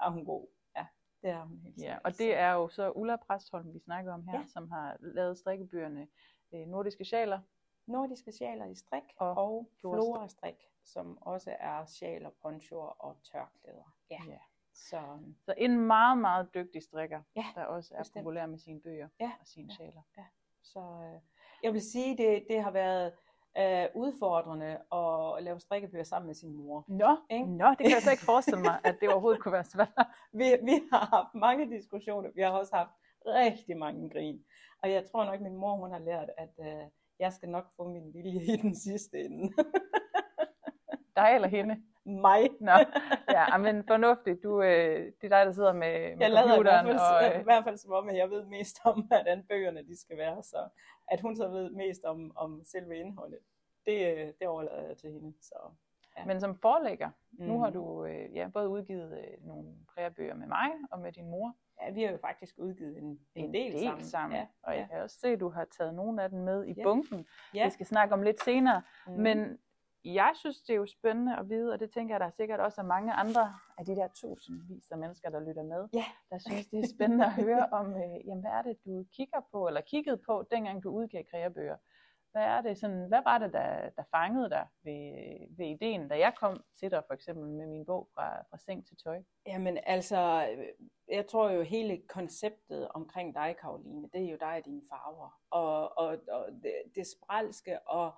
er 0.00 0.10
hun 0.10 0.24
god. 0.24 0.46
Ja, 0.76 0.86
det 1.22 1.30
er 1.30 1.44
hun 1.44 1.58
helt 1.58 1.82
Ja, 1.82 1.98
og 2.04 2.18
det 2.18 2.36
er 2.36 2.52
jo 2.52 2.68
så 2.68 2.90
Ulla 2.90 3.16
Præstholm, 3.16 3.74
vi 3.74 3.78
snakker 3.78 4.12
om 4.12 4.28
her, 4.28 4.38
ja. 4.38 4.46
som 4.46 4.70
har 4.70 4.96
lavet 5.00 5.38
strikkebøgerne 5.38 6.08
øh, 6.52 6.66
Nordiske 6.66 7.04
Sjaler. 7.04 7.40
Nordiske 7.86 8.32
Sjaler 8.32 8.66
i 8.66 8.74
strik 8.74 9.04
og, 9.18 9.36
og 9.36 9.68
Flora 9.80 10.28
Strik, 10.28 10.70
som 10.84 11.18
også 11.20 11.56
er 11.60 11.86
sjaler, 11.86 12.30
ponchoer 12.42 12.88
og 12.88 13.16
tørklæder. 13.22 13.96
Ja. 14.10 14.18
ja. 14.28 14.38
Så, 14.74 15.00
så 15.44 15.54
en 15.56 15.86
meget, 15.86 16.18
meget 16.18 16.54
dygtig 16.54 16.82
strikker, 16.82 17.20
ja, 17.36 17.44
der 17.54 17.64
også 17.64 17.94
er 17.94 17.98
bestemt. 17.98 18.22
populær 18.22 18.46
med 18.46 18.58
sine 18.58 18.80
bøger 18.80 19.08
ja, 19.20 19.32
og 19.40 19.46
sine 19.46 19.68
ja, 19.70 19.76
sjaler. 19.76 20.02
Ja. 20.16 20.24
Så 20.62 20.80
øh, 20.80 21.20
jeg 21.62 21.72
vil 21.72 21.82
sige, 21.82 22.16
det, 22.16 22.44
det 22.48 22.62
har 22.62 22.70
været 22.70 23.12
øh, 23.58 23.86
udfordrende 23.94 24.78
at 24.92 25.42
lave 25.42 25.60
strikkebøger 25.60 26.04
sammen 26.04 26.26
med 26.26 26.34
sin 26.34 26.52
mor. 26.52 26.84
Nå, 26.88 27.16
ikke? 27.30 27.46
Nå, 27.46 27.68
det 27.68 27.78
kan 27.78 27.90
jeg 27.90 28.02
så 28.02 28.10
ikke 28.10 28.24
forestille 28.24 28.62
mig, 28.62 28.80
at 28.84 28.96
det 29.00 29.08
overhovedet 29.08 29.42
kunne 29.42 29.52
være 29.52 29.64
svært. 29.64 30.06
vi, 30.38 30.44
vi 30.62 30.82
har 30.92 31.06
haft 31.16 31.34
mange 31.34 31.70
diskussioner, 31.70 32.30
vi 32.34 32.42
har 32.42 32.50
også 32.50 32.76
haft 32.76 32.90
rigtig 33.26 33.76
mange 33.76 34.10
grin. 34.10 34.44
Og 34.82 34.90
jeg 34.90 35.04
tror 35.10 35.24
nok, 35.24 35.40
min 35.40 35.56
mor 35.56 35.76
hun 35.76 35.90
har 35.90 35.98
lært, 35.98 36.30
at 36.38 36.54
øh, 36.60 36.88
jeg 37.18 37.32
skal 37.32 37.48
nok 37.48 37.66
få 37.76 37.88
min 37.88 38.14
vilje 38.14 38.40
i 38.54 38.56
den 38.56 38.74
sidste 38.74 39.18
ende. 39.18 39.52
Dig 41.16 41.30
eller 41.34 41.48
hende? 41.48 41.82
mig. 42.06 42.48
Nå, 42.60 42.72
ja, 43.30 43.56
men 43.58 43.84
fornuftigt. 43.86 44.42
Du, 44.42 44.62
øh, 44.62 45.12
det 45.20 45.32
er 45.32 45.36
dig, 45.36 45.46
der 45.46 45.52
sidder 45.52 45.72
med, 45.72 46.16
med 46.16 46.26
jeg 46.26 46.44
computeren. 46.48 46.86
Jeg 46.86 46.94
i 46.94 46.96
hvert, 46.96 47.00
fald, 47.00 47.30
og, 47.30 47.34
øh... 47.34 47.40
i 47.40 47.44
hvert 47.44 47.64
fald 47.64 47.76
som 47.76 47.92
om, 47.92 48.08
at 48.08 48.16
jeg 48.16 48.30
ved 48.30 48.44
mest 48.44 48.80
om, 48.84 49.00
hvordan 49.02 49.44
bøgerne 49.48 49.86
de 49.86 50.00
skal 50.00 50.16
være. 50.16 50.42
Så 50.42 50.68
at 51.08 51.20
hun 51.20 51.36
så 51.36 51.48
ved 51.48 51.70
mest 51.70 52.04
om, 52.04 52.32
om 52.36 52.64
selve 52.64 52.96
indholdet, 52.96 53.38
det, 53.86 54.16
øh, 54.16 54.32
det 54.38 54.48
overlader 54.48 54.86
jeg 54.86 54.96
til 54.96 55.10
hende. 55.12 55.34
Så, 55.40 55.54
ja. 56.16 56.24
Men 56.24 56.40
som 56.40 56.54
forlægger, 56.54 57.10
mm. 57.32 57.46
nu 57.46 57.60
har 57.60 57.70
du 57.70 58.04
øh, 58.04 58.34
ja, 58.34 58.48
både 58.52 58.68
udgivet 58.68 59.18
øh, 59.18 59.46
nogle 59.46 59.68
præbøger 59.94 60.34
med 60.34 60.46
mig 60.46 60.70
og 60.90 61.00
med 61.00 61.12
din 61.12 61.30
mor. 61.30 61.56
Ja, 61.82 61.90
vi 61.90 62.02
har 62.02 62.10
jo 62.10 62.18
faktisk 62.18 62.54
udgivet 62.58 62.98
en, 62.98 63.04
en, 63.04 63.18
en 63.34 63.54
del, 63.54 63.72
del 63.72 63.82
sammen. 63.82 64.04
sammen. 64.04 64.38
Ja, 64.38 64.46
og 64.62 64.76
jeg 64.76 64.88
kan 64.90 65.02
også 65.02 65.18
se, 65.18 65.28
at 65.28 65.40
du 65.40 65.48
har 65.48 65.64
taget 65.78 65.94
nogle 65.94 66.22
af 66.22 66.30
dem 66.30 66.38
med 66.38 66.64
i 66.64 66.74
ja. 66.76 66.82
bunken. 66.82 67.26
Ja. 67.54 67.64
Vi 67.64 67.70
skal 67.70 67.86
snakke 67.86 68.14
om 68.14 68.22
lidt 68.22 68.42
senere. 68.42 68.82
Mm. 69.06 69.12
Men 69.12 69.58
jeg 70.04 70.32
synes, 70.34 70.60
det 70.62 70.70
er 70.72 70.76
jo 70.76 70.86
spændende 70.86 71.36
at 71.36 71.48
vide, 71.48 71.72
og 71.72 71.80
det 71.80 71.90
tænker 71.90 72.14
jeg, 72.14 72.20
der 72.20 72.26
er 72.26 72.30
sikkert 72.30 72.60
også 72.60 72.80
er 72.80 72.84
mange 72.84 73.12
andre 73.12 73.54
af 73.78 73.84
de 73.84 73.96
der 73.96 74.08
tusindvis 74.08 74.90
af 74.90 74.98
mennesker, 74.98 75.30
der 75.30 75.40
lytter 75.40 75.62
med, 75.62 75.88
ja. 75.94 76.04
der 76.30 76.38
synes, 76.38 76.66
det 76.66 76.78
er 76.78 76.88
spændende 76.96 77.24
at 77.24 77.32
høre 77.32 77.66
om, 77.72 77.94
øh, 77.94 78.26
jamen, 78.26 78.40
hvad 78.40 78.50
er 78.50 78.62
det, 78.62 78.76
du 78.84 79.04
kigger 79.12 79.40
på, 79.52 79.66
eller 79.66 79.80
kiggede 79.80 80.16
på, 80.26 80.44
dengang 80.50 80.82
du 80.82 80.90
udgav 80.90 81.24
kreabøger. 81.30 81.76
Hvad 82.36 82.44
er 82.44 82.60
det 82.60 82.78
sådan, 82.78 83.08
hvad 83.08 83.22
var 83.24 83.38
det, 83.38 83.52
der, 83.52 83.90
der 83.96 84.02
fangede 84.10 84.50
dig 84.50 84.66
ved, 84.84 85.38
ved 85.56 85.66
ideen, 85.66 86.08
da 86.08 86.18
jeg 86.18 86.32
kom 86.40 86.64
til 86.78 86.90
dig 86.90 87.02
for 87.06 87.14
eksempel 87.14 87.48
med 87.48 87.66
min 87.66 87.86
bog 87.86 88.08
fra, 88.14 88.42
fra 88.50 88.58
seng 88.58 88.86
til 88.86 88.96
tøj? 88.96 89.22
Jamen 89.46 89.78
altså, 89.86 90.48
jeg 91.08 91.26
tror 91.26 91.50
jo 91.50 91.62
hele 91.62 92.02
konceptet 92.08 92.88
omkring 92.88 93.34
dig, 93.34 93.56
Karoline, 93.60 94.08
det 94.12 94.24
er 94.24 94.30
jo 94.30 94.36
dig 94.40 94.56
og 94.58 94.64
dine 94.64 94.82
farver, 94.88 95.40
og, 95.50 95.98
og, 95.98 96.18
og 96.28 96.48
det, 96.62 96.72
det 96.94 97.06
spralske, 97.06 97.88
og 97.88 98.12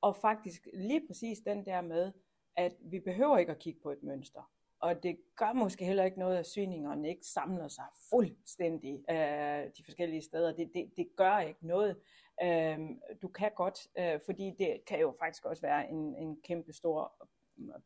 og 0.00 0.16
faktisk 0.16 0.68
lige 0.74 1.06
præcis 1.06 1.38
den 1.38 1.66
der 1.66 1.80
med, 1.80 2.12
at 2.56 2.72
vi 2.80 3.00
behøver 3.00 3.38
ikke 3.38 3.52
at 3.52 3.58
kigge 3.58 3.80
på 3.80 3.90
et 3.90 4.02
mønster. 4.02 4.50
Og 4.80 5.02
det 5.02 5.18
gør 5.36 5.52
måske 5.52 5.84
heller 5.84 6.04
ikke 6.04 6.18
noget, 6.18 6.38
at 6.38 6.46
syningerne 6.46 7.08
ikke 7.08 7.26
samler 7.26 7.68
sig 7.68 7.84
fuldstændig 8.10 9.04
øh, 9.10 9.70
de 9.76 9.84
forskellige 9.84 10.22
steder. 10.22 10.52
Det, 10.52 10.70
det, 10.74 10.90
det 10.96 11.08
gør 11.16 11.38
ikke 11.38 11.66
noget. 11.66 11.96
Øh, 12.42 12.78
du 13.22 13.28
kan 13.28 13.50
godt, 13.56 13.78
øh, 13.98 14.20
fordi 14.26 14.54
det 14.58 14.80
kan 14.86 15.00
jo 15.00 15.14
faktisk 15.18 15.44
også 15.44 15.62
være 15.62 15.90
en, 15.90 16.16
en 16.16 16.40
kæmpe 16.44 16.72
stor 16.72 17.28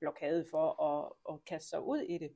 blokade 0.01 0.47
for 0.51 0.83
at, 0.83 1.13
at 1.35 1.45
kaste 1.45 1.69
sig 1.69 1.83
ud 1.83 1.99
i 1.99 2.19
det. 2.19 2.31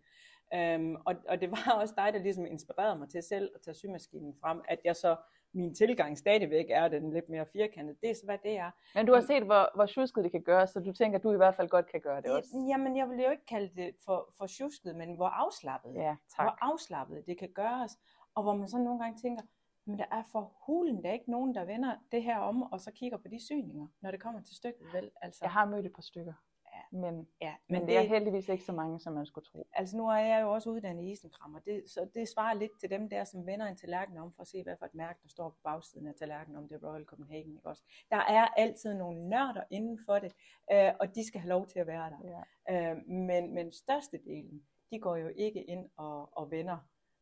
Um, 0.57 0.97
og, 1.07 1.15
og 1.29 1.41
det 1.41 1.51
var 1.51 1.73
også 1.81 1.95
dig, 1.97 2.13
der 2.13 2.19
ligesom 2.19 2.47
inspirerede 2.47 2.99
mig 2.99 3.09
til 3.09 3.23
selv 3.23 3.51
at 3.55 3.61
tage 3.61 3.75
symaskinen 3.75 4.35
frem, 4.41 4.61
at 4.69 4.79
jeg 4.85 4.97
så 4.97 5.17
min 5.55 5.75
tilgang 5.75 6.19
stadigvæk 6.19 6.67
er 6.71 6.89
den 6.89 7.13
lidt 7.13 7.29
mere 7.29 7.47
firkantede. 7.53 7.99
Det 8.03 8.11
er 8.11 8.15
så, 8.15 8.25
hvad 8.25 8.39
det 8.43 8.57
er. 8.57 8.71
Men 8.95 9.07
du 9.07 9.15
har 9.15 9.21
set, 9.21 9.43
hvor, 9.43 9.71
hvor 9.75 9.87
tjusket 9.87 10.25
det 10.25 10.33
kan 10.33 10.43
gøres, 10.43 10.71
så 10.71 10.81
du 10.81 10.93
tænker, 10.93 11.19
at 11.19 11.23
du 11.23 11.33
i 11.33 11.37
hvert 11.37 11.55
fald 11.55 11.69
godt 11.69 11.87
kan 11.87 12.01
gøre 12.01 12.21
det 12.21 12.31
også. 12.31 12.51
Jamen, 12.69 12.97
jeg 12.97 13.09
vil 13.09 13.19
jo 13.19 13.31
ikke 13.31 13.47
kalde 13.47 13.71
det 13.77 13.95
for, 14.05 14.35
for 14.39 14.47
tjusket, 14.47 14.97
men 14.97 15.17
hvor 15.17 15.27
afslappet. 15.27 15.95
Ja, 15.95 16.17
tak. 16.37 16.45
Hvor 16.45 16.57
afslappet 16.61 17.27
det 17.27 17.39
kan 17.39 17.49
gøres, 17.49 17.93
og 18.35 18.43
hvor 18.43 18.55
man 18.55 18.69
så 18.69 18.79
nogle 18.79 19.03
gange 19.03 19.19
tænker, 19.23 19.43
men 19.89 19.99
der 19.99 20.05
er 20.11 20.23
for 20.33 20.53
hulen, 20.67 21.03
der 21.03 21.09
er 21.09 21.13
ikke 21.13 21.31
nogen, 21.31 21.55
der 21.55 21.65
vender 21.65 21.97
det 22.13 22.23
her 22.23 22.39
om, 22.39 22.63
og 22.63 22.81
så 22.81 22.91
kigger 22.91 23.19
på 23.19 23.29
de 23.29 23.45
syninger, 23.45 23.87
når 24.01 24.11
det 24.11 24.21
kommer 24.21 24.41
til 24.41 24.57
stykket, 24.57 24.87
vel? 24.93 25.11
Altså. 25.23 25.45
Jeg 25.45 25.51
har 25.53 25.65
mødt 25.65 25.87
et 25.87 25.93
par 25.93 26.03
stykker. 26.03 26.33
Men, 26.93 27.29
ja, 27.41 27.55
men, 27.69 27.81
men 27.81 27.81
det, 27.81 27.89
det 27.89 27.97
er 27.97 28.03
heldigvis 28.03 28.49
ikke 28.49 28.65
så 28.65 28.73
mange, 28.73 29.01
som 29.01 29.13
man 29.13 29.27
skulle 29.27 29.45
tro. 29.45 29.67
Altså 29.73 29.97
nu 29.97 30.09
er 30.09 30.17
jeg 30.17 30.43
jo 30.43 30.53
også 30.53 30.71
uddannet 30.71 31.05
i 31.05 31.11
isenkrammer, 31.11 31.59
det, 31.59 31.83
så 31.91 32.09
det 32.15 32.29
svarer 32.29 32.55
lidt 32.55 32.81
til 32.81 32.91
dem 32.91 33.09
der, 33.09 33.25
som 33.25 33.47
vender 33.47 33.67
en 33.67 33.77
tallerken 33.77 34.19
om 34.19 34.33
for 34.33 34.43
at 34.43 34.49
se, 34.49 34.63
hvad 34.63 34.77
for 34.79 34.87
et 34.87 34.95
mærke, 34.95 35.19
der 35.23 35.29
står 35.29 35.49
på 35.49 35.57
bagsiden 35.65 36.07
af 36.07 36.15
tallerkenen, 36.15 36.59
om 36.59 36.69
det 36.69 36.83
er 36.83 36.89
Royal 36.89 37.05
Copenhagen. 37.05 37.57
Ikke 37.57 37.69
også? 37.69 37.83
Der 38.11 38.17
er 38.17 38.47
altid 38.47 38.95
nogle 38.95 39.29
nørder 39.29 39.65
inden 39.71 39.99
for 40.07 40.19
det, 40.19 40.33
øh, 40.73 40.93
og 41.01 41.15
de 41.15 41.27
skal 41.27 41.41
have 41.41 41.49
lov 41.49 41.67
til 41.67 41.79
at 41.79 41.87
være 41.87 42.11
der. 42.11 42.43
Ja. 42.69 42.91
Øh, 42.91 43.09
men, 43.09 43.55
men 43.55 43.73
størstedelen, 43.73 44.63
de 44.91 44.99
går 44.99 45.17
jo 45.17 45.29
ikke 45.37 45.63
ind 45.63 45.91
og, 45.97 46.39
og 46.39 46.51
vender 46.51 46.79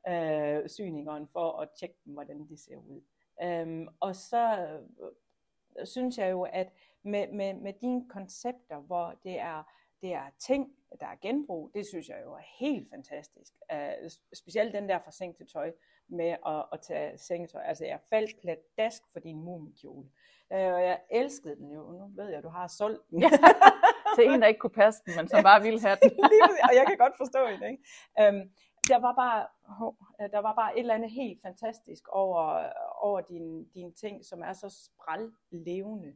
øh, 0.09 0.69
syningerne 0.69 1.27
for 1.27 1.61
at 1.61 1.69
tjekke 1.79 1.97
dem, 2.05 2.13
hvordan 2.13 2.47
de 2.49 2.57
ser 2.57 2.77
ud. 2.77 3.01
Øh, 3.43 3.87
og 4.01 4.17
så 4.17 4.69
øh, 5.79 5.87
synes 5.87 6.19
jeg 6.19 6.31
jo, 6.31 6.43
at 6.43 6.73
med, 7.03 7.29
med, 7.33 7.55
med 7.55 7.73
dine 7.73 8.09
koncepter, 8.09 8.77
hvor 8.77 9.15
det 9.25 9.39
er, 9.39 9.63
det 10.03 10.13
er 10.13 10.31
ting, 10.39 10.73
der 11.01 11.07
er 11.07 11.17
genbrug, 11.23 11.71
det 11.75 11.87
synes 11.87 12.09
jeg 12.09 12.21
jo 12.25 12.33
er 12.33 12.43
helt 12.59 12.91
fantastisk. 12.91 13.53
Uh, 13.73 14.11
specielt 14.35 14.75
den 14.75 14.89
der 14.89 14.99
fra 14.99 15.11
seng 15.11 15.37
til 15.37 15.47
tøj 15.47 15.73
med 16.09 16.37
at, 16.47 16.65
at 16.73 16.81
tage 16.81 17.19
sengetøj. 17.19 17.63
Altså 17.63 17.85
jeg 17.85 18.01
faldt 18.11 18.41
pladask 18.41 19.03
for 19.13 19.21
din 19.21 19.45
mumikjole. 19.45 20.09
Uh, 20.51 20.57
og 20.57 20.83
jeg 20.83 21.01
elskede 21.11 21.57
den 21.57 21.71
jo. 21.71 21.81
Nu 21.81 22.11
ved 22.17 22.29
jeg, 22.29 22.39
at 22.39 22.45
du 22.45 22.49
har 22.49 22.67
solgt 22.67 23.11
den. 23.11 23.21
til 24.17 24.31
en, 24.31 24.43
der 24.43 24.47
ikke 24.47 24.61
kunne 24.61 24.71
passe 24.85 25.03
den, 25.07 25.17
men 25.17 25.29
som 25.29 25.43
bare 25.43 25.63
ville 25.63 25.81
have 25.81 25.97
den. 26.03 26.11
og 26.69 26.75
jeg 26.75 26.85
kan 26.87 26.97
godt 26.97 27.17
forstå 27.17 27.47
det. 27.61 27.71
Ikke? 27.71 28.29
Um, 28.29 28.51
der 28.89 28.99
var 28.99 29.15
bare, 29.15 29.47
oh, 29.81 29.95
der 30.31 30.39
var 30.39 30.55
bare 30.55 30.75
et 30.75 30.81
eller 30.81 30.95
andet 30.95 31.11
helt 31.11 31.43
fantastisk 31.43 32.09
over, 32.09 32.73
over 33.01 33.21
dine, 33.21 33.65
dine 33.75 33.93
ting, 33.93 34.25
som 34.25 34.43
er 34.43 34.53
så 34.53 34.69
spræl 34.71 35.33
levende. 35.51 36.15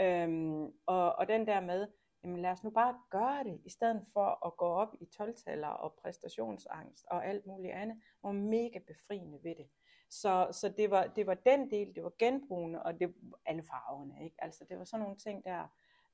Øhm, 0.00 0.64
og, 0.86 1.12
og 1.16 1.28
den 1.28 1.46
der 1.46 1.60
med, 1.60 1.88
jamen 2.24 2.42
lad 2.42 2.50
os 2.50 2.64
nu 2.64 2.70
bare 2.70 2.98
gøre 3.10 3.44
det, 3.44 3.60
i 3.64 3.70
stedet 3.70 4.06
for 4.12 4.46
at 4.46 4.56
gå 4.56 4.66
op 4.66 4.94
i 5.00 5.04
12 5.04 5.34
og 5.64 5.94
præstationsangst 6.02 7.04
og 7.10 7.26
alt 7.26 7.46
muligt 7.46 7.74
andet, 7.74 8.00
og 8.22 8.34
mega 8.34 8.78
befriende 8.86 9.38
ved 9.42 9.54
det. 9.54 9.68
Så, 10.10 10.48
så 10.52 10.68
det, 10.68 10.90
var, 10.90 11.06
det 11.06 11.26
var 11.26 11.34
den 11.34 11.70
del, 11.70 11.94
det 11.94 12.04
var 12.04 12.12
genbrugende, 12.18 12.82
og 12.82 13.00
det 13.00 13.14
alle 13.46 13.62
farverne, 13.62 14.24
ikke? 14.24 14.36
Altså 14.38 14.64
det 14.68 14.78
var 14.78 14.84
sådan 14.84 15.02
nogle 15.02 15.16
ting 15.16 15.44
der, 15.44 15.68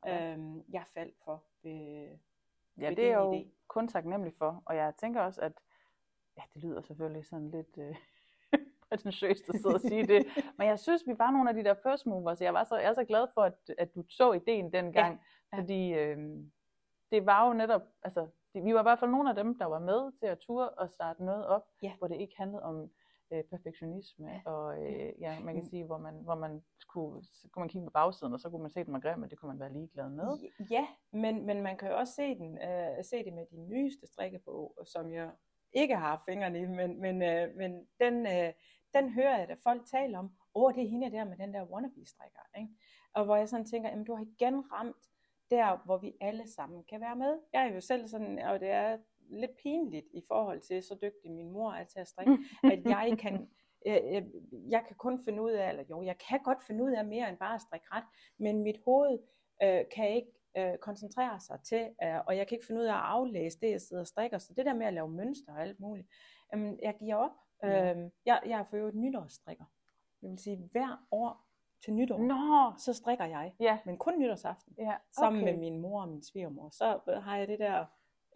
øhm, 0.06 0.64
jeg 0.72 0.84
faldt 0.94 1.16
for 1.24 1.44
ved, 1.62 2.08
Ja, 2.78 2.88
ved 2.88 2.96
det 2.96 3.10
er 3.10 3.18
jo 3.18 3.34
idé. 3.40 3.48
kun 3.66 3.88
taknemmelig 3.88 4.34
for, 4.38 4.62
og 4.66 4.76
jeg 4.76 4.94
tænker 4.96 5.20
også, 5.22 5.40
at 5.40 5.52
ja, 6.36 6.42
det 6.54 6.62
lyder 6.62 6.80
selvfølgelig 6.80 7.26
sådan 7.26 7.50
lidt... 7.50 7.78
Øh 7.78 7.96
prætentiøst 8.88 9.48
at 9.48 9.54
sidde 9.54 9.74
og 9.74 9.80
sige 9.80 10.06
det. 10.06 10.26
Men 10.58 10.68
jeg 10.68 10.78
synes, 10.78 11.02
vi 11.06 11.14
var 11.18 11.30
nogle 11.30 11.48
af 11.50 11.54
de 11.54 11.64
der 11.64 11.74
first 11.74 12.06
movers. 12.06 12.40
Jeg, 12.40 12.54
var 12.54 12.64
så, 12.64 12.76
jeg 12.76 12.88
er 12.88 12.94
så 12.94 13.04
glad 13.04 13.26
for, 13.34 13.42
at, 13.42 13.70
at 13.78 13.94
du 13.94 14.04
så 14.08 14.32
ideen 14.32 14.72
dengang. 14.72 15.14
Ja. 15.14 15.56
Ja. 15.56 15.60
Fordi 15.60 15.92
øh, 15.92 16.18
det 17.10 17.26
var 17.26 17.46
jo 17.48 17.52
netop, 17.52 17.82
altså 18.02 18.26
vi 18.54 18.74
var 18.74 18.80
i 18.80 18.82
hvert 18.82 18.98
fald 18.98 19.10
nogle 19.10 19.30
af 19.30 19.34
dem, 19.36 19.58
der 19.58 19.64
var 19.64 19.78
med 19.78 20.12
til 20.18 20.26
at 20.26 20.38
ture 20.38 20.68
og 20.68 20.90
starte 20.90 21.24
noget 21.24 21.46
op, 21.46 21.62
ja. 21.82 21.92
hvor 21.98 22.08
det 22.08 22.16
ikke 22.16 22.36
handlede 22.36 22.62
om 22.62 22.90
øh, 23.32 23.44
perfektionisme, 23.44 24.42
og 24.44 24.84
øh, 24.84 25.12
ja, 25.20 25.40
man 25.40 25.54
kan 25.54 25.64
sige, 25.64 25.84
hvor 25.84 25.98
man, 25.98 26.14
hvor 26.14 26.34
man 26.34 26.62
skulle, 26.78 27.24
så 27.24 27.48
kunne 27.52 27.60
man 27.60 27.68
kigge 27.68 27.86
på 27.86 27.90
bagsiden, 27.90 28.32
og 28.32 28.40
så 28.40 28.50
kunne 28.50 28.62
man 28.62 28.70
se, 28.70 28.84
den 28.84 28.92
var 28.92 29.00
grim, 29.00 29.22
og 29.22 29.30
det 29.30 29.38
kunne 29.38 29.48
man 29.48 29.60
være 29.60 29.72
ligeglad 29.72 30.08
med. 30.08 30.38
Ja, 30.70 30.86
men, 31.12 31.46
men 31.46 31.62
man 31.62 31.76
kan 31.76 31.90
jo 31.90 31.96
også 31.96 32.14
se, 32.14 32.34
den, 32.34 32.58
øh, 32.62 33.04
se 33.04 33.24
det 33.24 33.32
med 33.32 33.46
de 33.50 33.56
nyeste 33.56 34.06
strikkebog, 34.06 34.78
som 34.84 35.12
jeg 35.12 35.30
ikke 35.76 35.96
har 35.96 36.22
fingrene 36.28 36.60
i, 36.60 36.66
men, 36.66 37.00
men, 37.00 37.22
øh, 37.22 37.56
men 37.56 37.86
den, 38.00 38.26
øh, 38.26 38.52
den 38.94 39.10
hører 39.10 39.38
jeg, 39.38 39.48
at 39.50 39.58
folk 39.62 39.82
taler 39.86 40.18
om, 40.18 40.30
åh, 40.54 40.64
oh, 40.64 40.74
det 40.74 40.82
er 40.82 40.88
hende 40.88 41.10
der 41.10 41.24
med 41.24 41.36
den 41.36 41.54
der 41.54 41.64
wannabe-strikker, 41.64 42.58
ikke? 42.58 42.72
Og 43.14 43.24
hvor 43.24 43.36
jeg 43.36 43.48
sådan 43.48 43.66
tænker, 43.66 43.88
jamen 43.88 44.04
du 44.04 44.14
har 44.14 44.24
igen 44.24 44.72
ramt 44.72 45.04
der, 45.50 45.84
hvor 45.84 45.98
vi 45.98 46.12
alle 46.20 46.48
sammen 46.48 46.84
kan 46.84 47.00
være 47.00 47.16
med. 47.16 47.38
Jeg 47.52 47.66
er 47.66 47.74
jo 47.74 47.80
selv 47.80 48.08
sådan, 48.08 48.38
og 48.38 48.60
det 48.60 48.70
er 48.70 48.98
lidt 49.30 49.50
pinligt 49.62 50.06
i 50.14 50.22
forhold 50.28 50.60
til, 50.60 50.82
så 50.82 50.98
dygtig 51.02 51.30
min 51.30 51.50
mor 51.50 51.72
er 51.72 51.84
til 51.84 51.98
at 51.98 52.08
strikke, 52.08 52.38
at 52.72 52.84
jeg 52.84 53.16
kan, 53.18 53.48
jeg, 53.86 54.24
jeg 54.68 54.84
kan 54.86 54.96
kun 54.96 55.24
finde 55.24 55.42
ud 55.42 55.50
af, 55.50 55.68
eller 55.68 55.84
jo, 55.90 56.02
jeg 56.02 56.18
kan 56.28 56.40
godt 56.42 56.64
finde 56.66 56.84
ud 56.84 56.90
af 56.90 57.04
mere 57.04 57.28
end 57.28 57.38
bare 57.38 57.54
at 57.54 57.60
strikke 57.60 57.86
ret, 57.92 58.04
men 58.38 58.62
mit 58.62 58.78
hoved 58.84 59.18
øh, 59.62 59.84
kan 59.94 60.10
ikke 60.10 60.32
øh, 60.56 60.78
koncentrere 60.78 61.40
sig 61.40 61.60
til, 61.64 61.88
øh, 62.02 62.20
og 62.26 62.36
jeg 62.36 62.46
kan 62.46 62.56
ikke 62.56 62.66
finde 62.66 62.80
ud 62.80 62.86
af 62.86 62.94
at 62.94 63.00
aflæse 63.02 63.58
det, 63.60 63.70
jeg 63.70 63.80
sidder 63.80 64.00
og 64.02 64.06
strikker. 64.06 64.38
Så 64.38 64.52
det 64.56 64.66
der 64.66 64.74
med 64.74 64.86
at 64.86 64.94
lave 64.94 65.08
mønster 65.08 65.52
og 65.52 65.62
alt 65.62 65.80
muligt, 65.80 66.08
øh, 66.54 66.72
jeg 66.82 66.94
giver 66.98 67.16
op. 67.16 67.30
Ja. 67.62 67.94
Øh, 67.94 68.10
jeg, 68.26 68.40
jeg 68.46 68.60
er 68.60 68.64
for 68.64 68.76
øvrigt 68.76 68.96
nytårsstrikker. 68.96 69.64
Det 70.20 70.30
vil 70.30 70.38
sige, 70.38 70.68
hver 70.72 71.06
år 71.10 71.46
til 71.84 71.94
nytår, 71.94 72.18
Nå, 72.18 72.72
så 72.78 72.92
strikker 72.92 73.24
jeg. 73.24 73.54
ja, 73.60 73.78
Men 73.84 73.98
kun 73.98 74.18
nytårsaften. 74.18 74.74
ja, 74.78 74.94
Sammen 75.12 75.42
okay. 75.42 75.52
med 75.52 75.60
min 75.60 75.78
mor 75.78 76.00
og 76.02 76.08
min 76.08 76.22
svigermor. 76.22 76.68
Så 76.70 77.00
har 77.22 77.36
jeg 77.36 77.48
det 77.48 77.58
der 77.58 77.84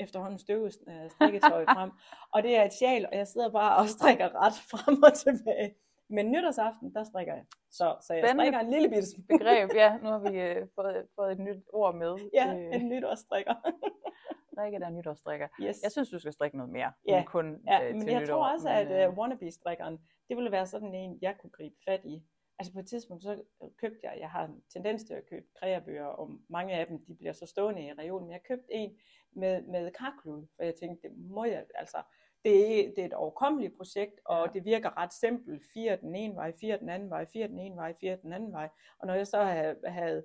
efterhånden 0.00 0.38
støvet 0.38 0.76
øh, 0.88 1.10
strikketøj 1.10 1.64
frem. 1.76 1.90
Og 2.32 2.42
det 2.42 2.56
er 2.56 2.64
et 2.64 2.72
sjal, 2.72 3.06
og 3.06 3.16
jeg 3.16 3.26
sidder 3.28 3.50
bare 3.50 3.76
og 3.76 3.88
strikker 3.88 4.42
ret 4.42 4.52
frem 4.70 5.02
og 5.02 5.14
tilbage. 5.14 5.74
Men 6.10 6.30
nytårsaften, 6.30 6.94
der 6.94 7.04
strikker 7.04 7.34
jeg. 7.34 7.44
Så, 7.70 7.96
så 8.00 8.14
jeg 8.14 8.22
Spændende 8.24 8.42
strikker 8.44 8.58
en 8.60 8.70
lille 8.70 8.88
bitte 8.88 9.08
begreb, 9.28 9.70
ja, 9.74 9.96
nu 10.02 10.08
har 10.08 10.18
vi 10.30 10.40
øh, 10.40 10.66
fået, 10.74 11.06
fået 11.14 11.32
et 11.32 11.38
nyt 11.38 11.62
ord 11.72 11.94
med. 11.94 12.16
Ja, 12.34 12.54
Øh, 12.54 12.74
en 12.74 12.88
nytårsstrikker. 12.88 13.54
Rikke, 14.58 14.78
der 14.78 14.86
er 14.86 14.90
nytårsstrikker. 14.90 15.48
Yes. 15.62 15.82
Jeg 15.82 15.92
synes, 15.92 16.08
du 16.10 16.18
skal 16.18 16.32
strikke 16.32 16.56
noget 16.56 16.72
mere, 16.72 16.92
Ja, 17.08 17.18
end 17.18 17.26
kun 17.26 17.60
Ja, 17.66 17.88
øh, 17.88 17.92
men 17.94 18.00
til 18.02 18.10
jeg 18.12 18.20
nytår. 18.20 18.34
tror 18.34 18.52
også, 18.52 18.68
men, 18.68 18.76
at 18.76 19.04
øh, 19.04 19.12
uh, 19.12 19.18
wannabe-strikkeren, 19.18 19.98
det 20.28 20.36
ville 20.36 20.52
være 20.52 20.66
sådan 20.66 20.94
en, 20.94 21.18
jeg 21.22 21.34
kunne 21.38 21.50
gribe 21.50 21.74
fat 21.88 22.00
i. 22.04 22.22
Altså 22.58 22.72
på 22.72 22.78
et 22.78 22.86
tidspunkt, 22.86 23.22
så 23.22 23.42
købte 23.80 23.98
jeg, 24.02 24.16
jeg 24.20 24.30
har 24.30 24.44
en 24.44 24.62
tendens 24.72 25.04
til 25.04 25.14
at 25.14 25.26
købe 25.30 25.46
kreabøger, 25.58 26.04
og 26.04 26.30
mange 26.48 26.74
af 26.74 26.86
dem, 26.86 27.04
de 27.04 27.14
bliver 27.14 27.32
så 27.32 27.46
stående 27.46 27.82
i 27.86 27.92
reolen, 27.92 28.26
men 28.26 28.32
jeg 28.32 28.42
købte 28.42 28.72
en 28.74 28.96
med, 29.32 29.62
med 29.62 29.90
karklud, 29.90 30.46
for 30.56 30.64
jeg 30.64 30.74
tænkte, 30.74 31.08
det 31.08 31.16
må 31.18 31.44
jeg, 31.44 31.64
altså, 31.74 31.96
det 32.44 32.80
er, 32.86 32.90
det 32.94 32.98
er 32.98 33.06
et 33.06 33.12
overkommeligt 33.14 33.76
projekt, 33.76 34.20
og 34.24 34.46
Ja. 34.46 34.52
det 34.52 34.64
virker 34.64 34.96
ret 34.98 35.12
simpelt. 35.12 35.62
Fire 35.74 35.96
den 35.96 36.14
ene 36.14 36.34
vej, 36.34 36.52
fire 36.60 36.78
den 36.78 36.88
anden 36.88 37.10
vej, 37.10 37.26
fire 37.26 37.48
den 37.48 37.58
ene 37.58 37.76
vej, 37.76 37.94
fire 38.00 38.16
den 38.22 38.32
anden 38.32 38.52
vej. 38.52 38.68
Og 38.98 39.06
når 39.06 39.14
jeg 39.14 39.26
så 39.26 39.42
havde, 39.44 39.76
havde 39.86 40.24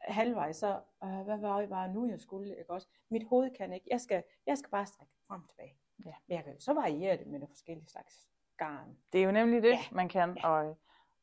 halvvej, 0.00 0.52
så, 0.52 0.80
øh, 1.04 1.20
hvad 1.24 1.38
var 1.38 1.60
det 1.60 1.68
bare 1.68 1.92
nu, 1.92 2.08
jeg 2.08 2.20
skulle, 2.20 2.58
ikke 2.58 2.70
også? 2.70 2.88
Mit 3.10 3.24
hoved 3.28 3.50
kan 3.50 3.72
ikke, 3.72 3.86
jeg 3.90 4.00
skal, 4.00 4.22
jeg 4.46 4.58
skal 4.58 4.70
bare 4.70 4.86
strække 4.86 5.12
frem 5.28 5.42
og 5.42 5.48
tilbage. 5.48 5.74
Ja. 6.06 6.12
Jeg 6.34 6.44
kan 6.44 6.60
så 6.60 6.72
variere 6.72 7.16
det 7.16 7.26
med 7.26 7.38
nogle 7.38 7.52
forskellige 7.54 7.88
slags 7.88 8.28
garn. 8.56 8.96
Det 9.12 9.20
er 9.20 9.24
jo 9.24 9.32
nemlig 9.32 9.62
det, 9.62 9.70
Ja. 9.70 9.78
man 9.92 10.08
kan, 10.08 10.44
og 10.44 10.64
øh, 10.64 10.74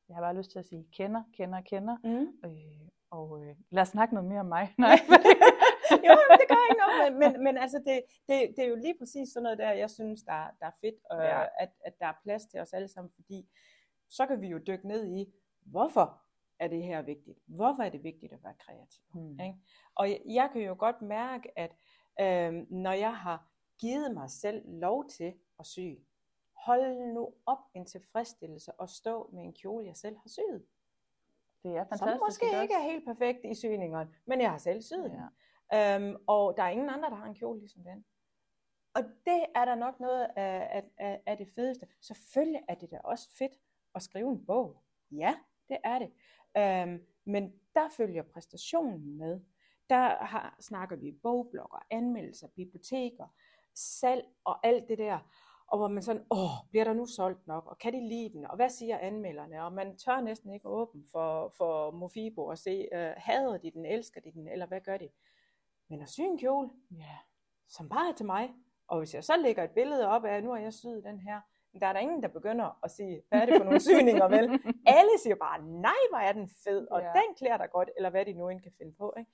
jeg 0.10 0.15
har 0.15 0.22
bare 0.24 0.38
lyst 0.38 0.51
til 0.51 0.60
at 0.60 0.65
sige 0.65 0.88
kender, 0.93 1.24
kender, 1.38 1.62
kender. 1.62 1.98
Mm. 2.03 2.50
Øh, 2.50 2.88
og 3.12 3.43
øh, 3.46 3.55
lad 3.69 3.81
os 3.81 3.88
snakke 3.88 4.13
noget 4.13 4.29
mere 4.29 4.39
om 4.39 4.46
mig. 4.46 4.74
Nej, 4.77 4.98
jo, 6.07 6.15
det 6.39 6.47
ikke 6.69 6.81
noget, 6.88 7.12
men, 7.13 7.19
men, 7.19 7.31
men 7.45 7.57
altså 7.57 7.77
det, 7.86 8.01
det, 8.29 8.53
det 8.55 8.63
er 8.65 8.69
jo 8.69 8.75
lige 8.75 8.95
præcis 9.00 9.29
sådan 9.29 9.43
noget 9.43 9.57
der, 9.57 9.71
jeg 9.71 9.89
synes, 9.89 10.24
der, 10.24 10.47
der 10.59 10.65
er 10.65 10.71
fedt, 10.81 10.95
øh, 11.13 11.17
Ja. 11.19 11.39
ja. 11.39 11.45
at, 11.59 11.69
at 11.86 12.00
der 12.00 12.05
er 12.07 12.13
plads 12.24 12.45
til 12.45 12.59
os 12.59 12.74
alle 12.74 12.88
sammen, 12.88 13.12
fordi 13.15 13.50
så 14.09 14.25
kan 14.25 14.41
vi 14.41 14.47
jo 14.47 14.57
dykke 14.57 14.88
ned 14.88 15.07
i, 15.07 15.33
hvorfor 15.62 16.21
er 16.59 16.67
det 16.67 16.83
her 16.83 17.01
vigtigt? 17.01 17.39
Hvorfor 17.45 17.83
er 17.83 17.89
det 17.89 18.03
vigtigt 18.03 18.33
at 18.33 18.43
være 18.43 18.53
kreativ? 18.59 19.03
Hmm. 19.13 19.39
Ikke? 19.39 19.55
Og 19.95 20.09
jeg, 20.09 20.21
jeg 20.25 20.50
kan 20.53 20.62
jo 20.62 20.75
godt 20.79 21.01
mærke, 21.01 21.59
at 21.59 21.71
øh, 22.19 22.65
når 22.69 22.91
jeg 22.91 23.15
har 23.17 23.47
givet 23.79 24.13
mig 24.13 24.29
selv 24.29 24.62
lov 24.65 25.09
til 25.09 25.33
at 25.59 25.65
sy, 25.65 25.79
hold 26.65 27.13
nu 27.13 27.33
op 27.45 27.57
en 27.74 27.86
tilfredsstillelse 27.86 28.71
at 28.81 28.89
stå 28.89 29.29
med 29.33 29.43
en 29.43 29.53
kjole, 29.53 29.86
jeg 29.86 29.95
selv 29.95 30.15
har 30.15 30.29
syet. 30.29 30.65
Det 31.63 31.75
er 31.77 31.83
Som 31.83 31.89
fantastisk. 32.00 32.21
måske 32.27 32.62
ikke 32.62 32.74
er 32.74 32.91
helt 32.91 33.05
perfekt 33.05 33.39
i 33.45 33.55
syningerne, 33.55 34.09
men 34.25 34.41
jeg 34.41 34.51
har 34.51 34.57
selv 34.57 34.81
syet 34.81 35.12
den. 35.12 35.21
Øhm, 35.74 36.15
og 36.27 36.57
der 36.57 36.63
er 36.63 36.69
ingen 36.69 36.89
andre, 36.89 37.09
der 37.09 37.15
har 37.15 37.25
en 37.25 37.36
kjole 37.36 37.59
ligesom 37.59 37.83
den. 37.83 38.05
Og 38.95 39.03
det 39.03 39.45
er 39.55 39.65
da 39.65 39.75
nok 39.75 40.00
noget 40.00 40.27
af, 40.36 40.67
af, 40.71 40.83
af, 40.97 41.21
af 41.25 41.38
det 41.38 41.47
fedeste. 41.55 41.88
Selvfølgelig 42.01 42.62
er 42.67 42.75
det 42.75 42.91
da 42.91 43.00
også 43.03 43.29
fedt 43.38 43.51
at 43.95 44.01
skrive 44.01 44.31
en 44.31 44.45
bog. 44.45 44.81
Ja, 45.12 45.36
det 45.69 45.77
er 45.83 46.00
det. 46.00 46.12
Øhm, 46.57 47.05
men 47.25 47.53
der 47.75 47.89
følger 47.97 48.24
præstationen 48.24 49.17
med. 49.17 49.39
Der 49.89 50.25
har, 50.25 50.57
snakker 50.59 50.95
vi 50.95 51.12
bogblogger, 51.24 51.86
anmeldelser, 51.89 52.47
biblioteker, 52.55 53.27
salg 53.75 54.25
og 54.43 54.67
alt 54.67 54.88
det 54.88 54.97
der. 54.97 55.19
Og 55.67 55.77
hvor 55.77 55.88
man 55.88 56.03
sådan, 56.03 56.25
åh, 56.31 56.69
bliver 56.69 56.83
der 56.83 56.93
nu 56.93 57.05
solgt 57.05 57.47
nok? 57.47 57.65
Og 57.67 57.77
kan 57.77 57.93
de 57.93 58.07
lide 58.09 58.29
den? 58.29 58.45
Og 58.45 58.55
hvad 58.55 58.69
siger 58.69 58.97
anmelderne? 58.97 59.63
Og 59.63 59.74
man 59.74 59.97
tør 59.97 60.21
næsten 60.21 60.53
ikke 60.53 60.67
åbne 60.67 61.03
for, 61.12 61.53
for 61.57 61.91
Mofibo 61.91 62.45
og 62.45 62.57
se, 62.57 62.88
øh, 62.93 63.13
hader 63.17 63.57
de 63.57 63.71
den, 63.71 63.86
elsker 63.86 64.21
de 64.21 64.31
den, 64.31 64.47
eller 64.47 64.65
hvad 64.65 64.81
gør 64.81 64.97
de? 64.97 65.09
Men 65.89 66.01
at 66.01 66.10
sy 66.10 66.20
en 66.22 66.38
kjole, 66.38 66.70
Ja. 66.91 67.17
som 67.67 67.89
bare 67.89 68.10
er 68.10 68.13
til 68.13 68.25
mig, 68.25 68.53
og 68.88 68.98
hvis 68.98 69.13
jeg 69.13 69.24
så 69.24 69.38
lægger 69.38 69.63
et 69.63 69.72
billede 69.72 70.08
op 70.08 70.25
af, 70.25 70.44
nu 70.44 70.50
har 70.51 70.58
jeg 70.58 70.74
syet 70.74 71.03
den 71.03 71.20
her, 71.20 71.41
der 71.82 71.88
er 71.88 71.94
der 71.94 72.00
ingen, 72.00 72.24
der 72.24 72.27
begynder 72.29 72.79
at 72.84 72.91
sige, 72.91 73.22
hvad 73.29 73.41
er 73.41 73.46
det 73.46 73.58
for 73.58 73.63
nogle 73.63 73.79
syninger, 73.79 74.27
vel? 74.27 74.44
Alle 74.98 75.12
siger 75.24 75.36
bare, 75.36 75.62
nej, 75.63 76.01
hvor 76.10 76.17
er 76.17 76.32
den 76.34 76.50
fed, 76.63 76.88
og 76.88 77.01
Ja. 77.01 77.08
den 77.13 77.36
klæder 77.38 77.58
dig 77.58 77.70
godt, 77.72 77.89
eller 77.98 78.10
hvad 78.10 78.25
de 78.25 78.34
nu 78.34 78.50
end 78.50 78.62
kan 78.62 78.72
finde 78.77 78.94
på. 78.98 79.13
Ikke? 79.17 79.32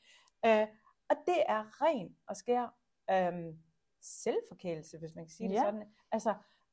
Øh, 0.62 0.68
og 1.10 1.16
det 1.28 1.44
er 1.48 1.82
ren 1.82 2.18
og 2.28 2.36
skær 2.38 2.76
øhm, 3.12 3.58
selvforkælelse, 4.02 4.98
hvis 5.00 5.16
man 5.16 5.24
kan 5.26 5.32
sige 5.32 5.50
det 5.50 5.56
Ja. 5.56 5.62
sådan. 5.64 5.94
Altså, 6.12 6.30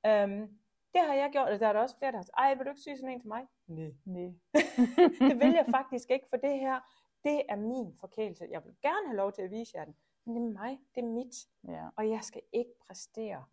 øhm, 0.07 0.59
det 0.95 1.01
har 1.07 1.15
jeg 1.15 1.29
gjort, 1.33 1.49
og 1.49 1.61
der 1.61 1.69
er 1.69 1.73
der 1.73 1.81
også 1.81 1.99
flere, 1.99 2.13
der 2.13 2.19
har 2.19 2.23
sagt, 2.23 2.39
ej, 2.39 2.55
vil 2.55 2.65
du 2.67 2.71
ikke 2.71 2.81
sy 2.81 2.89
sådan 2.97 3.09
en 3.11 3.21
til 3.21 3.29
mig? 3.29 3.47
Nej. 3.67 3.91
Nej. 4.05 4.31
det 5.31 5.41
vil 5.41 5.53
jeg 5.53 5.67
faktisk 5.71 6.11
ikke, 6.11 6.27
for 6.31 6.37
det 6.37 6.59
her, 6.59 6.81
det 7.25 7.43
er 7.49 7.57
min 7.57 7.97
forkælelse. 8.01 8.47
Jeg 8.51 8.65
vil 8.65 8.75
gerne 8.83 9.07
have 9.07 9.17
lov 9.17 9.33
til 9.33 9.43
at 9.43 9.51
vise 9.51 9.73
jer 9.79 9.85
den, 9.85 9.97
men 10.27 10.37
det 10.37 10.43
er 10.57 10.61
mig, 10.61 10.79
det 10.95 11.01
er 11.01 11.07
mit, 11.07 11.35
Ja. 11.69 11.89
og 11.97 12.11
jeg 12.11 12.25
skal 12.25 12.43
ikke 12.53 12.71
præstere 12.87 13.45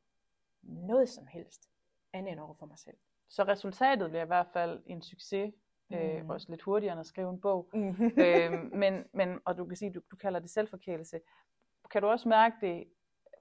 noget 0.62 1.10
som 1.10 1.28
helst, 1.28 1.70
andet 2.14 2.32
end 2.32 2.40
over 2.40 2.54
for 2.54 2.66
mig 2.66 2.80
selv. 2.80 2.98
Så 3.30 3.44
resultatet 3.44 4.10
bliver 4.10 4.24
i 4.24 4.28
hvert 4.28 4.48
fald 4.54 4.84
en 4.86 5.02
succes, 5.02 5.54
øh, 5.94 6.24
Mm. 6.24 6.30
også 6.30 6.48
lidt 6.50 6.62
hurtigere 6.62 6.92
end 6.94 7.00
at 7.00 7.06
skrive 7.08 7.30
en 7.30 7.42
bog. 7.42 7.70
Mm. 7.74 7.96
øhm, 8.26 8.70
men, 8.78 9.06
men, 9.14 9.40
og 9.46 9.58
du 9.58 9.66
kan 9.66 9.76
sige, 9.78 9.94
du, 9.94 10.02
du 10.12 10.16
kalder 10.16 10.40
det 10.40 10.50
selvforkælelse. 10.50 11.20
Kan 11.92 12.02
du 12.02 12.08
også 12.08 12.30
mærke, 12.30 12.56
det 12.62 12.88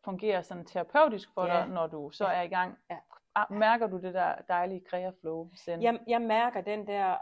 fungerer 0.05 0.43
sådan 0.43 0.65
terapeutisk 0.65 1.35
for 1.35 1.47
Ja. 1.47 1.53
dig, 1.61 1.69
når 1.69 1.87
du 1.87 2.11
så 2.11 2.25
Ja. 2.29 2.33
er 2.39 2.43
i 2.43 2.49
gang? 2.49 2.79
Ja. 2.91 2.99
Ah, 3.35 3.53
Mærker 3.59 3.87
du 3.87 4.01
det 4.01 4.15
der 4.15 4.35
dejlige 4.49 4.81
kreaflow? 4.81 5.51
Jeg, 5.67 6.01
jeg 6.07 6.23
mærker 6.23 6.61
den 6.61 6.87
der, 6.87 7.17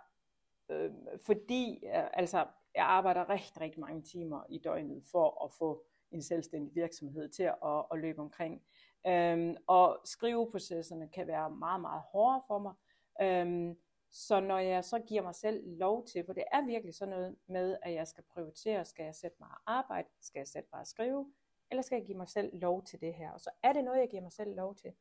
øh, 0.69 0.93
fordi 1.27 1.85
øh, 1.87 2.05
altså, 2.13 2.47
jeg 2.75 2.85
arbejder 2.85 3.29
rigtig, 3.29 3.61
rigtig 3.61 3.81
mange 3.81 4.03
timer 4.03 4.45
i 4.49 4.59
døgnet 4.59 5.05
for 5.13 5.45
at 5.45 5.53
få 5.53 5.85
en 6.11 6.23
selvstændig 6.23 6.75
virksomhed 6.75 7.29
til 7.29 7.43
at, 7.43 7.85
at 7.93 7.99
løbe 7.99 8.21
omkring. 8.21 8.63
Øhm, 9.07 9.57
og 9.67 10.01
skriveprocesserne 10.05 11.09
kan 11.09 11.27
være 11.27 11.51
meget, 11.51 11.81
meget 11.81 12.03
hårde 12.13 12.43
for 12.47 12.59
mig. 12.59 12.75
Øhm, 13.23 13.79
så 14.11 14.41
når 14.41 14.59
jeg 14.59 14.85
så 14.85 14.99
giver 14.99 15.23
mig 15.23 15.35
selv 15.35 15.79
lov 15.79 16.07
til, 16.07 16.25
for 16.27 16.33
det 16.33 16.45
er 16.53 16.67
virkelig 16.67 16.95
sådan 16.95 17.15
noget 17.15 17.37
med, 17.47 17.77
at 17.83 17.95
jeg 17.95 18.09
skal 18.09 18.25
prioritere, 18.25 18.85
skal 18.85 19.05
jeg 19.05 19.15
sætte 19.15 19.37
mig 19.41 19.49
at 19.51 19.59
arbejde, 19.67 20.09
skal 20.21 20.41
jeg 20.41 20.49
sætte 20.49 20.69
mig 20.73 20.81
at 20.81 20.89
skrive, 20.89 21.33
eller 21.71 21.83
skal 21.83 21.97
jeg 21.97 22.07
give 22.07 22.19
mig 22.19 22.29
selv 22.29 22.51
lov 22.59 22.85
til 22.85 23.01
det 23.01 23.15
her? 23.15 23.31
Og 23.31 23.41
så 23.41 23.51
er 23.63 23.73
det 23.73 23.85
noget, 23.85 24.01
jeg 24.01 24.09
giver 24.11 24.23
mig 24.23 24.33
selv 24.33 24.55
lov 24.57 24.75
til. 24.75 24.93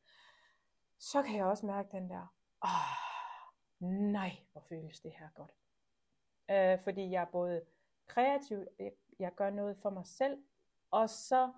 Så 0.98 1.22
kan 1.22 1.36
jeg 1.36 1.44
også 1.44 1.66
mærke 1.66 1.88
den 1.92 2.10
der, 2.10 2.34
åh, 2.64 3.90
nej, 4.12 4.30
hvor 4.52 4.60
føles 4.60 5.00
det 5.00 5.12
her 5.18 5.28
godt. 5.34 5.54
Øh, 6.50 6.78
fordi 6.78 7.10
jeg 7.10 7.22
er 7.22 7.30
både 7.32 7.62
kreativ, 8.06 8.64
jeg, 8.78 8.92
jeg 9.18 9.34
gør 9.34 9.50
noget 9.50 9.76
for 9.76 9.90
mig 9.90 10.06
selv, 10.06 10.38
og 10.90 11.10
så 11.10 11.52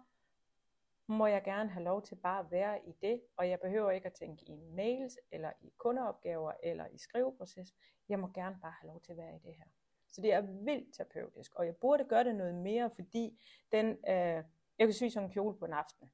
må 1.09 1.27
jeg 1.27 1.43
gerne 1.43 1.71
have 1.71 1.85
lov 1.85 2.03
til 2.03 2.15
bare 2.15 2.41
at 2.41 2.51
være 2.51 2.89
i 2.89 2.93
det, 3.03 3.23
og 3.37 3.49
jeg 3.49 3.61
behøver 3.61 3.91
ikke 3.91 4.07
at 4.07 4.13
tænke 4.13 4.45
i 4.45 4.57
mails, 4.57 5.19
eller 5.31 5.53
i 5.61 5.73
kundeopgaver, 5.77 6.53
eller 6.63 6.87
i 6.87 6.99
skriveproces. 6.99 7.75
Jeg 8.09 8.21
må 8.21 8.29
gerne 8.35 8.59
bare 8.63 8.75
have 8.81 8.89
lov 8.89 9.01
til 9.01 9.13
at 9.13 9.19
være 9.19 9.37
i 9.37 9.39
det 9.39 9.55
her. 9.55 9.65
Så 10.09 10.23
det 10.23 10.33
er 10.33 10.41
vildt 10.41 10.95
terapeutisk, 10.95 11.55
og 11.55 11.67
jeg 11.67 11.77
burde 11.77 12.05
gøre 12.05 12.25
det 12.25 12.35
noget 12.35 12.55
mere, 12.55 12.91
fordi 12.91 13.43
den, 13.73 13.87
øh, 13.87 14.45
jeg 14.79 14.87
kan 14.87 14.93
sy 14.93 15.05
sådan 15.09 15.29
en 15.29 15.33
kjole 15.33 15.59
på 15.59 15.65
en 15.65 15.73
aften. 15.73 16.11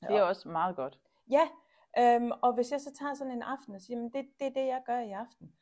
Det 0.00 0.16
er 0.16 0.22
også 0.22 0.48
meget 0.48 0.76
godt. 0.76 1.00
Ja, 1.30 1.48
øhm, 1.98 2.30
og 2.42 2.54
hvis 2.54 2.72
jeg 2.72 2.80
så 2.80 2.94
tager 2.94 3.14
sådan 3.14 3.32
en 3.32 3.42
aften 3.42 3.74
og 3.74 3.80
siger, 3.80 3.98
men 3.98 4.12
det, 4.12 4.28
det 4.38 4.46
er 4.46 4.50
det, 4.50 4.66
jeg 4.66 4.82
gør 4.86 4.98
i 4.98 5.10
aften. 5.10 5.52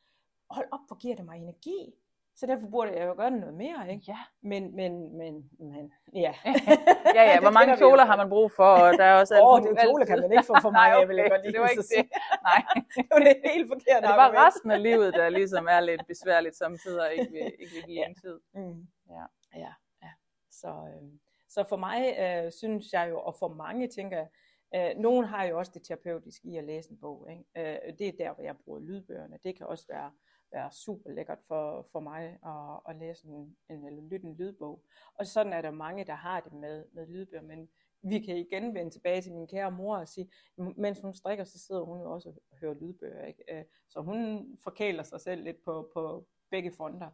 Hold 0.51 0.69
op, 0.73 0.81
hvor 0.87 0.97
giver 0.97 1.17
det 1.17 1.25
mig 1.25 1.37
energi. 1.37 1.95
Så 2.39 2.47
derfor 2.47 2.67
burde 2.69 2.93
jeg 2.99 3.07
jo 3.07 3.15
gøre 3.17 3.31
noget 3.31 3.55
mere, 3.55 3.93
ikke? 3.93 4.05
Ja. 4.09 4.19
Men, 4.43 4.77
men, 4.77 5.17
men, 5.19 5.51
men, 5.59 5.93
ja. 6.15 6.35
ja, 7.17 7.23
ja, 7.31 7.41
hvor 7.45 7.51
mange 7.51 7.77
kjoler 7.77 8.03
jo. 8.03 8.07
har 8.11 8.17
man 8.17 8.29
brug 8.29 8.53
for, 8.53 8.65
og 8.65 8.93
der 8.99 9.05
er 9.05 9.21
også 9.21 9.35
Åh, 9.43 9.59
muligt- 9.61 9.71
det 9.71 9.85
kjole 9.87 10.07
kan 10.07 10.21
man 10.21 10.33
ikke 10.33 10.45
få 10.47 10.55
for 10.63 10.73
af, 10.85 11.09
vil 11.09 11.17
jeg 11.17 11.25
okay, 11.27 11.31
godt 11.35 11.43
lige 11.43 11.53
det 11.53 11.61
var 11.61 11.69
ikke 11.69 11.83
det. 11.97 12.05
Nej, 12.51 12.61
det 12.97 13.07
var 13.13 13.19
det 13.19 13.35
helt 13.55 13.69
forkert 13.69 14.03
det 14.03 14.11
er 14.11 14.17
bare 14.25 14.47
resten 14.47 14.71
af 14.71 14.83
livet, 14.83 15.15
der 15.15 15.29
ligesom 15.29 15.67
er 15.71 15.81
lidt 15.81 16.03
besværligt 16.07 16.57
samtidig, 16.57 17.01
og 17.07 17.13
ikke 17.13 17.33
vil, 17.33 17.41
ikke 17.63 17.73
vil 17.75 17.83
give 17.87 18.01
Ja. 18.01 18.07
en 18.09 18.15
tid. 18.15 18.41
Mm. 18.55 18.87
Ja. 19.11 19.25
ja, 19.65 19.73
ja. 20.03 20.11
Så, 20.51 20.69
øh, 20.69 21.09
så 21.49 21.65
for 21.69 21.77
mig 21.77 22.01
øh, 22.25 22.53
synes 22.53 22.93
jeg 22.93 23.07
jo, 23.11 23.21
og 23.21 23.35
for 23.39 23.49
mange 23.49 23.89
tænker 23.89 24.17
jeg, 24.19 24.29
øh, 24.75 24.99
nogen 25.03 25.25
har 25.25 25.45
jo 25.45 25.59
også 25.59 25.73
det 25.75 25.83
terapeutiske 25.87 26.49
i 26.49 26.57
at 26.57 26.65
læse 26.65 26.91
en 26.91 26.99
bog. 27.01 27.27
Ikke? 27.31 27.45
Øh, 27.87 27.93
det 27.99 28.09
er 28.09 28.13
der, 28.25 28.33
hvor 28.35 28.43
jeg 28.43 28.57
bruger 28.65 28.81
lydbøgerne. 28.81 29.39
Det 29.45 29.57
kan 29.57 29.67
også 29.67 29.85
være, 29.89 30.11
være 30.53 30.73
super 30.73 31.11
lækkert 31.11 31.39
for, 31.49 31.89
for 31.93 32.01
mig 32.01 32.39
at, 32.47 32.81
at 32.89 32.97
læse 33.01 33.27
en, 33.27 33.57
en, 33.71 33.87
eller 33.87 34.03
lytte 34.03 34.27
en 34.27 34.37
lydbog. 34.37 34.85
Og 35.15 35.27
sådan 35.27 35.53
er 35.53 35.63
der 35.63 35.71
mange, 35.71 36.05
der 36.05 36.15
har 36.15 36.41
det 36.41 36.53
med, 36.53 36.85
med 36.93 37.07
lydbøger, 37.07 37.43
men 37.43 37.69
vi 38.03 38.19
kan 38.19 38.37
igen 38.37 38.75
vende 38.75 38.91
tilbage 38.91 39.23
til 39.23 39.33
min 39.33 39.47
kære 39.47 39.71
mor 39.71 39.97
og 39.97 40.09
sige, 40.09 40.31
mens 40.57 41.01
hun 41.01 41.15
strikker, 41.15 41.45
så 41.45 41.59
sidder 41.59 41.83
hun 41.83 42.01
jo 42.01 42.13
også 42.13 42.29
og 42.29 42.59
hører 42.61 42.75
lydbøger. 42.75 43.25
Ikke? 43.25 43.59
Øh, 43.59 43.65
så 43.89 44.01
hun 44.01 44.47
forkæler 44.65 45.03
sig 45.03 45.21
selv 45.21 45.43
lidt 45.45 45.65
på, 45.65 45.91
på 45.95 46.27
begge 46.51 46.73
fronter. 46.73 47.11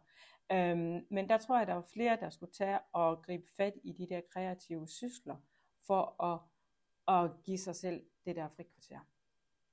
Øhm, 0.51 1.07
men 1.09 1.29
der 1.29 1.37
tror 1.37 1.57
jeg, 1.57 1.67
der 1.67 1.73
var 1.73 1.87
flere, 1.93 2.17
der 2.19 2.29
skulle 2.29 2.51
tage 2.51 2.79
og 2.93 3.23
gribe 3.23 3.47
fat 3.57 3.73
i 3.83 3.91
de 3.91 4.09
der 4.09 4.21
kreative 4.31 4.87
sysler, 4.87 5.35
for 5.87 6.23
at, 6.23 6.39
at 7.07 7.31
give 7.43 7.57
sig 7.57 7.75
selv 7.75 8.05
det 8.25 8.35
der 8.35 8.49
frikvarter. 8.49 8.99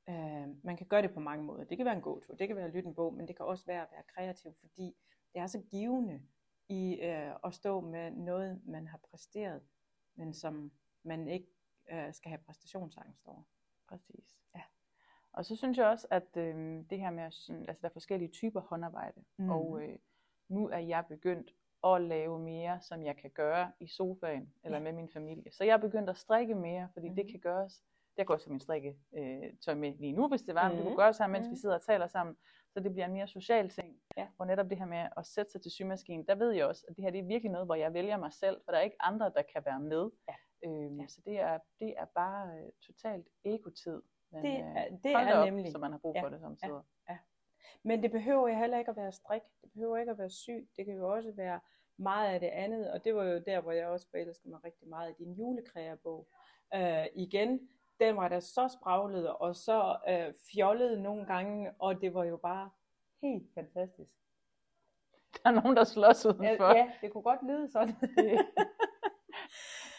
Øhm, 0.09 0.61
man 0.65 0.77
kan 0.77 0.87
gøre 0.87 1.03
det 1.03 1.15
på 1.15 1.21
mange 1.21 1.45
måder. 1.45 1.65
Det 1.65 1.77
kan 1.77 1.87
være 1.87 1.97
en 1.97 2.03
gåtur, 2.03 2.35
det 2.35 2.47
kan 2.49 2.57
være 2.57 2.65
at 2.67 2.73
lytte 2.73 2.89
en 2.89 2.95
bog, 2.95 3.15
men 3.15 3.29
det 3.29 3.37
kan 3.37 3.47
også 3.47 3.67
være 3.67 3.83
at 3.83 3.89
være 3.93 4.03
kreativ, 4.07 4.55
fordi 4.61 4.97
det 5.35 5.41
er 5.41 5.47
så 5.47 5.59
givende 5.71 6.23
i 6.69 6.95
øh, 7.01 7.33
at 7.45 7.55
stå 7.55 7.81
med 7.81 8.11
noget, 8.11 8.61
man 8.67 8.87
har 8.87 8.99
præsteret, 9.11 9.63
men 10.15 10.35
som 10.35 10.73
man 11.03 11.29
ikke 11.29 11.47
øh, 11.93 12.13
skal 12.15 12.29
have 12.29 12.39
præstationsangst 12.39 13.27
over. 13.27 13.43
Præcis. 13.89 14.37
Ja. 14.55 14.61
Og 15.33 15.45
så 15.45 15.57
synes 15.57 15.79
jeg 15.79 15.87
også, 15.87 16.07
at 16.11 16.37
øh, 16.37 16.85
det 16.91 17.01
her 17.01 17.11
med, 17.11 17.23
at 17.23 17.51
altså 17.69 17.81
der 17.83 17.89
er 17.89 17.93
forskellige 17.93 18.31
typer 18.31 18.61
håndarbejde, 18.61 19.25
mm. 19.37 19.51
og 19.51 19.83
øh, 19.83 19.99
nu 20.49 20.69
er 20.69 20.79
jeg 20.79 21.05
begyndt 21.09 21.55
at 21.85 22.01
lave 22.03 22.39
mere, 22.39 22.81
som 22.81 23.03
jeg 23.05 23.17
kan 23.17 23.31
gøre 23.31 23.73
i 23.81 23.87
sofaen 23.87 24.55
eller 24.65 24.79
Ja. 24.79 24.85
med 24.85 24.93
min 24.93 25.09
familie. 25.09 25.53
Så 25.53 25.65
jeg 25.65 25.73
er 25.73 25.77
begyndt 25.79 26.11
at 26.11 26.17
strikke 26.17 26.55
mere, 26.55 26.89
fordi 26.93 27.09
mm. 27.09 27.15
det 27.17 27.25
Mhm. 27.25 27.31
kan 27.31 27.41
gøres. 27.41 27.85
Jeg 28.17 28.27
går 28.27 28.35
også 28.35 28.47
have 28.47 28.53
min 28.53 28.61
strikke 28.61 28.97
øh, 29.17 29.43
tøj 29.65 29.75
med 29.75 29.93
lige 29.99 30.13
nu, 30.13 30.29
hvis 30.29 30.43
det 30.43 30.55
var, 30.55 30.69
det 30.69 30.77
Mhm. 30.79 30.87
kunne 30.87 30.97
gøres 30.97 31.19
her, 31.19 31.27
mens 31.27 31.45
vi 31.47 31.49
Mhm. 31.49 31.57
sidder 31.57 31.75
og 31.75 31.83
taler 31.83 32.07
sammen. 32.07 32.37
Så 32.73 32.81
det 32.81 32.93
bliver 32.93 33.07
en 33.07 33.13
mere 33.13 33.27
social 33.29 33.69
ting. 33.71 34.01
Ja. 34.17 34.29
Og 34.39 34.47
netop 34.47 34.71
det 34.71 34.79
her 34.79 34.87
med 34.87 35.07
at 35.17 35.27
sætte 35.27 35.53
sig 35.53 35.63
til 35.63 35.71
symaskinen, 35.71 36.27
der 36.27 36.35
ved 36.35 36.51
jeg 36.51 36.67
også, 36.67 36.85
at 36.89 36.97
det 36.97 37.05
her 37.05 37.11
det 37.11 37.19
er 37.21 37.25
virkelig 37.27 37.53
noget, 37.53 37.67
hvor 37.67 37.75
jeg 37.75 37.95
vælger 37.95 38.17
mig 38.17 38.33
selv, 38.33 38.61
for 38.65 38.73
der 38.73 38.79
er 38.79 38.83
ikke 38.83 38.97
andre, 39.03 39.27
der 39.37 39.43
kan 39.53 39.63
være 39.67 39.81
med. 39.81 40.11
Ja. 40.29 40.35
Øhm, 40.69 41.01
Ja. 41.01 41.07
Så 41.07 41.21
det 41.25 41.41
er, 41.41 41.59
det 41.81 41.95
er 41.99 42.05
bare 42.15 42.59
øh, 42.59 42.71
totalt 42.87 43.29
ekotid. 43.45 44.03
Men, 44.33 44.45
Det 44.45 44.51
øh, 44.53 44.59
er- 44.77 44.89
det 45.05 45.13
er 45.13 45.35
op, 45.39 45.45
nemlig. 45.47 45.73
Så 45.73 45.79
man 45.79 45.91
har 45.93 45.99
brug 45.99 46.15
Ja, 46.17 46.23
for 46.23 46.29
det 46.29 46.41
samtidig. 46.41 46.81
Men 47.85 48.03
det 48.03 48.11
behøver 48.11 48.49
jo 48.49 48.55
heller 48.59 48.79
ikke 48.79 48.91
at 48.91 48.97
være 48.97 49.13
strik. 49.13 49.43
Det 49.63 49.73
behøver 49.73 49.97
ikke 49.97 50.13
at 50.13 50.19
være 50.19 50.31
syg. 50.31 50.69
Det 50.77 50.85
kan 50.87 50.95
jo 50.95 51.09
også 51.13 51.33
være 51.37 51.61
meget 51.99 52.35
af 52.35 52.41
det 52.41 52.47
andet. 52.47 52.93
Og 52.93 53.05
det 53.05 53.15
var 53.15 53.25
jo 53.25 53.43
der, 53.47 53.61
hvor 53.61 53.73
jeg 53.73 53.87
også 53.87 54.07
forelskede 54.11 54.51
mig 54.51 54.65
rigtig 54.65 54.89
meget 54.89 55.11
i 55.11 55.25
din 55.25 55.33
julekræerbog. 55.33 56.29
Øh, 56.75 57.07
igen, 57.15 57.69
den 58.07 58.17
var 58.17 58.29
da 58.29 58.41
så 58.41 58.69
spraglet 58.81 59.29
og 59.33 59.57
så 59.57 59.97
øh, 60.09 60.33
fjollet 60.53 61.01
nogle 61.01 61.27
gange, 61.27 61.71
og 61.79 62.01
det 62.01 62.15
var 62.15 62.25
jo 62.25 62.37
bare 62.37 62.71
helt 63.23 63.47
fantastisk. 63.55 64.11
Der 65.45 65.51
er 65.51 65.61
nogen, 65.61 65.77
der 65.77 65.85
slås 65.85 66.25
Ja, 66.25 66.31
udenfor. 66.31 66.77
ja 66.77 66.91
det 67.01 67.13
kunne 67.13 67.23
godt 67.23 67.43
lyde 67.43 67.71
sådan. 67.73 67.95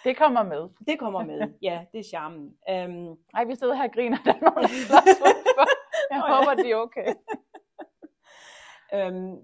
Det 0.03 0.17
kommer 0.17 0.43
med. 0.43 0.69
det 0.87 0.99
kommer 0.99 1.23
med. 1.25 1.53
Ja, 1.61 1.85
det 1.91 1.99
er 1.99 2.03
charmen. 2.03 2.45
Um, 2.71 3.19
Ej, 3.33 3.43
vi 3.43 3.55
sidder 3.55 3.73
her 3.75 3.83
og 3.83 3.91
griner, 3.93 4.17
der 4.25 4.33
er 4.33 4.39
nogen, 4.41 4.61
der 4.63 4.67
slås 4.67 5.19
udenfor. 5.27 5.67
Jeg 6.09 6.19
Nå 6.19 6.25
ja. 6.27 6.35
håber, 6.35 6.63
de 6.63 6.71
er 6.71 6.75
okay. 6.75 7.13
Øhm, 8.93 9.35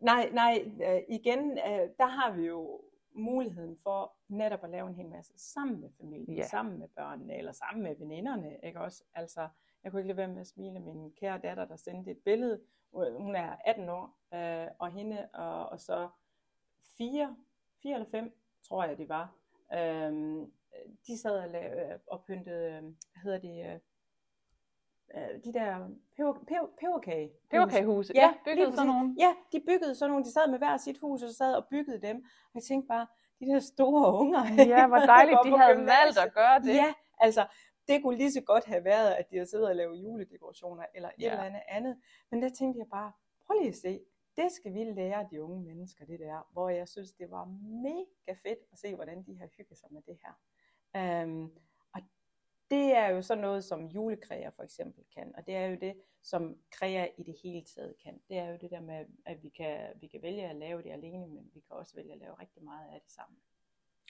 nej, 0.00 0.30
nej, 0.32 0.64
øh, 0.86 1.00
igen, 1.08 1.50
øh, 1.58 1.88
der 1.98 2.06
har 2.06 2.32
vi 2.32 2.46
jo 2.46 2.80
muligheden 3.16 3.76
for 3.82 4.14
netop 4.28 4.64
at 4.64 4.70
lave 4.70 4.88
en 4.88 4.94
hel 4.94 5.08
masse 5.08 5.32
sammen 5.36 5.80
med 5.80 5.90
familien, 6.00 6.36
Ja. 6.36 6.46
sammen 6.46 6.78
med 6.78 6.88
børnene, 6.88 7.36
eller 7.38 7.52
sammen 7.52 7.82
med 7.82 7.96
veninderne, 7.96 8.56
ikke 8.62 8.80
også? 8.80 9.04
Altså, 9.14 9.48
jeg 9.84 9.92
kunne 9.92 10.00
ikke 10.00 10.08
lade 10.08 10.16
være 10.16 10.28
med 10.28 10.40
at 10.40 10.46
smile 10.46 10.80
min 10.80 11.12
kære 11.12 11.38
datter, 11.38 11.64
der 11.64 11.76
sendte 11.76 12.10
et 12.10 12.18
billede. 12.24 12.60
Hun 12.92 13.36
er 13.36 13.56
18 13.64 13.88
år, 13.88 14.18
øh, 14.34 14.68
og 14.78 14.90
hende 14.92 15.28
og, 15.32 15.68
og 15.68 15.80
så 15.80 16.08
fire, 16.98 17.36
fire 17.82 17.94
eller 17.94 18.10
fem, 18.10 18.38
tror 18.62 18.84
jeg 18.84 18.98
det 18.98 19.08
var, 19.08 19.36
øhm, 19.74 20.52
de 21.06 21.18
sad 21.18 21.38
og, 21.38 21.48
lavede, 21.48 22.00
og 22.06 22.24
pyntede, 22.24 22.72
øh, 22.76 22.82
hvad 22.82 23.22
hedder 23.22 23.38
det, 23.38 23.66
øh, 23.66 23.74
øh, 23.74 23.80
de 25.44 25.52
der 25.52 25.88
peber, 26.16 26.32
peber, 26.32 26.66
peberkage. 26.80 27.32
Peberkagehuse. 27.50 28.12
Ja, 28.14 28.20
Ja, 28.20 28.34
byggede 28.44 28.72
sådan 28.76 28.86
nogle. 28.86 29.14
Ja, 29.18 29.34
de 29.52 29.60
byggede 29.66 29.94
sådan 29.94 30.10
nogle, 30.10 30.24
de 30.24 30.32
sad 30.32 30.50
med 30.50 30.58
hver 30.58 30.76
sit 30.76 30.98
hus 30.98 31.22
og 31.22 31.30
sad 31.30 31.54
og 31.54 31.66
byggede 31.70 32.00
dem. 32.06 32.16
Og 32.16 32.50
jeg 32.54 32.62
tænkte 32.62 32.88
bare, 32.88 33.06
de 33.40 33.46
der 33.46 33.60
store 33.60 34.12
unger. 34.20 34.42
Ja, 34.74 34.86
hvor 34.86 34.96
dejligt, 35.16 35.38
de 35.44 35.58
havde 35.58 35.74
gymnasiet. 35.76 36.16
valgt 36.16 36.18
at 36.18 36.34
gøre 36.34 36.58
det. 36.60 36.74
Ja, 36.74 36.94
altså, 37.18 37.46
det 37.88 38.02
kunne 38.02 38.16
lige 38.18 38.32
så 38.32 38.40
godt 38.40 38.64
have 38.64 38.84
været, 38.84 39.10
at 39.10 39.30
de 39.30 39.36
havde 39.36 39.50
siddet 39.50 39.68
og 39.68 39.76
lavet 39.76 40.02
juledekorationer 40.02 40.84
eller 40.94 41.08
et 41.08 41.22
Ja. 41.22 41.30
eller 41.30 41.44
andet 41.44 41.62
andet. 41.68 41.96
Men 42.30 42.42
der 42.42 42.48
tænkte 42.48 42.78
jeg 42.78 42.86
bare, 42.90 43.12
prøv 43.46 43.56
lige 43.58 43.68
at 43.68 43.76
se, 43.76 44.00
det 44.36 44.52
skal 44.52 44.74
vi 44.74 44.84
lære 44.84 45.26
de 45.30 45.42
unge 45.42 45.62
mennesker, 45.64 46.04
det 46.04 46.20
der. 46.20 46.48
Hvor 46.52 46.68
jeg 46.68 46.88
synes, 46.88 47.12
det 47.12 47.30
var 47.30 47.44
mega 47.84 48.38
fedt 48.42 48.58
at 48.72 48.78
se, 48.78 48.94
hvordan 48.94 49.22
de 49.22 49.38
har 49.38 49.48
hygget 49.56 49.78
sig 49.78 49.88
med 49.90 50.02
det 50.06 50.16
her. 50.24 50.34
Um, 51.24 51.52
det 52.70 52.96
er 52.96 53.08
jo 53.08 53.22
sådan 53.22 53.42
noget, 53.42 53.64
som 53.64 53.86
julekræer 53.86 54.50
for 54.50 54.62
eksempel 54.62 55.04
kan, 55.14 55.32
og 55.36 55.46
det 55.46 55.56
er 55.56 55.66
jo 55.66 55.76
det, 55.80 55.94
som 56.22 56.56
kræer 56.70 57.06
i 57.18 57.22
det 57.22 57.34
hele 57.42 57.64
taget 57.64 57.94
kan. 58.04 58.20
Det 58.28 58.38
er 58.38 58.48
jo 58.50 58.56
det 58.60 58.70
der 58.70 58.80
med, 58.80 59.06
at 59.26 59.42
vi 59.42 59.48
kan, 59.48 59.92
vi 60.00 60.06
kan 60.06 60.22
vælge 60.22 60.48
at 60.48 60.56
lave 60.56 60.82
det 60.82 60.90
alene, 60.90 61.26
men 61.26 61.50
vi 61.54 61.60
kan 61.60 61.76
også 61.76 61.94
vælge 61.96 62.12
at 62.12 62.18
lave 62.18 62.34
rigtig 62.40 62.64
meget 62.64 62.88
af 62.94 63.00
det 63.00 63.12
sammen. 63.12 63.38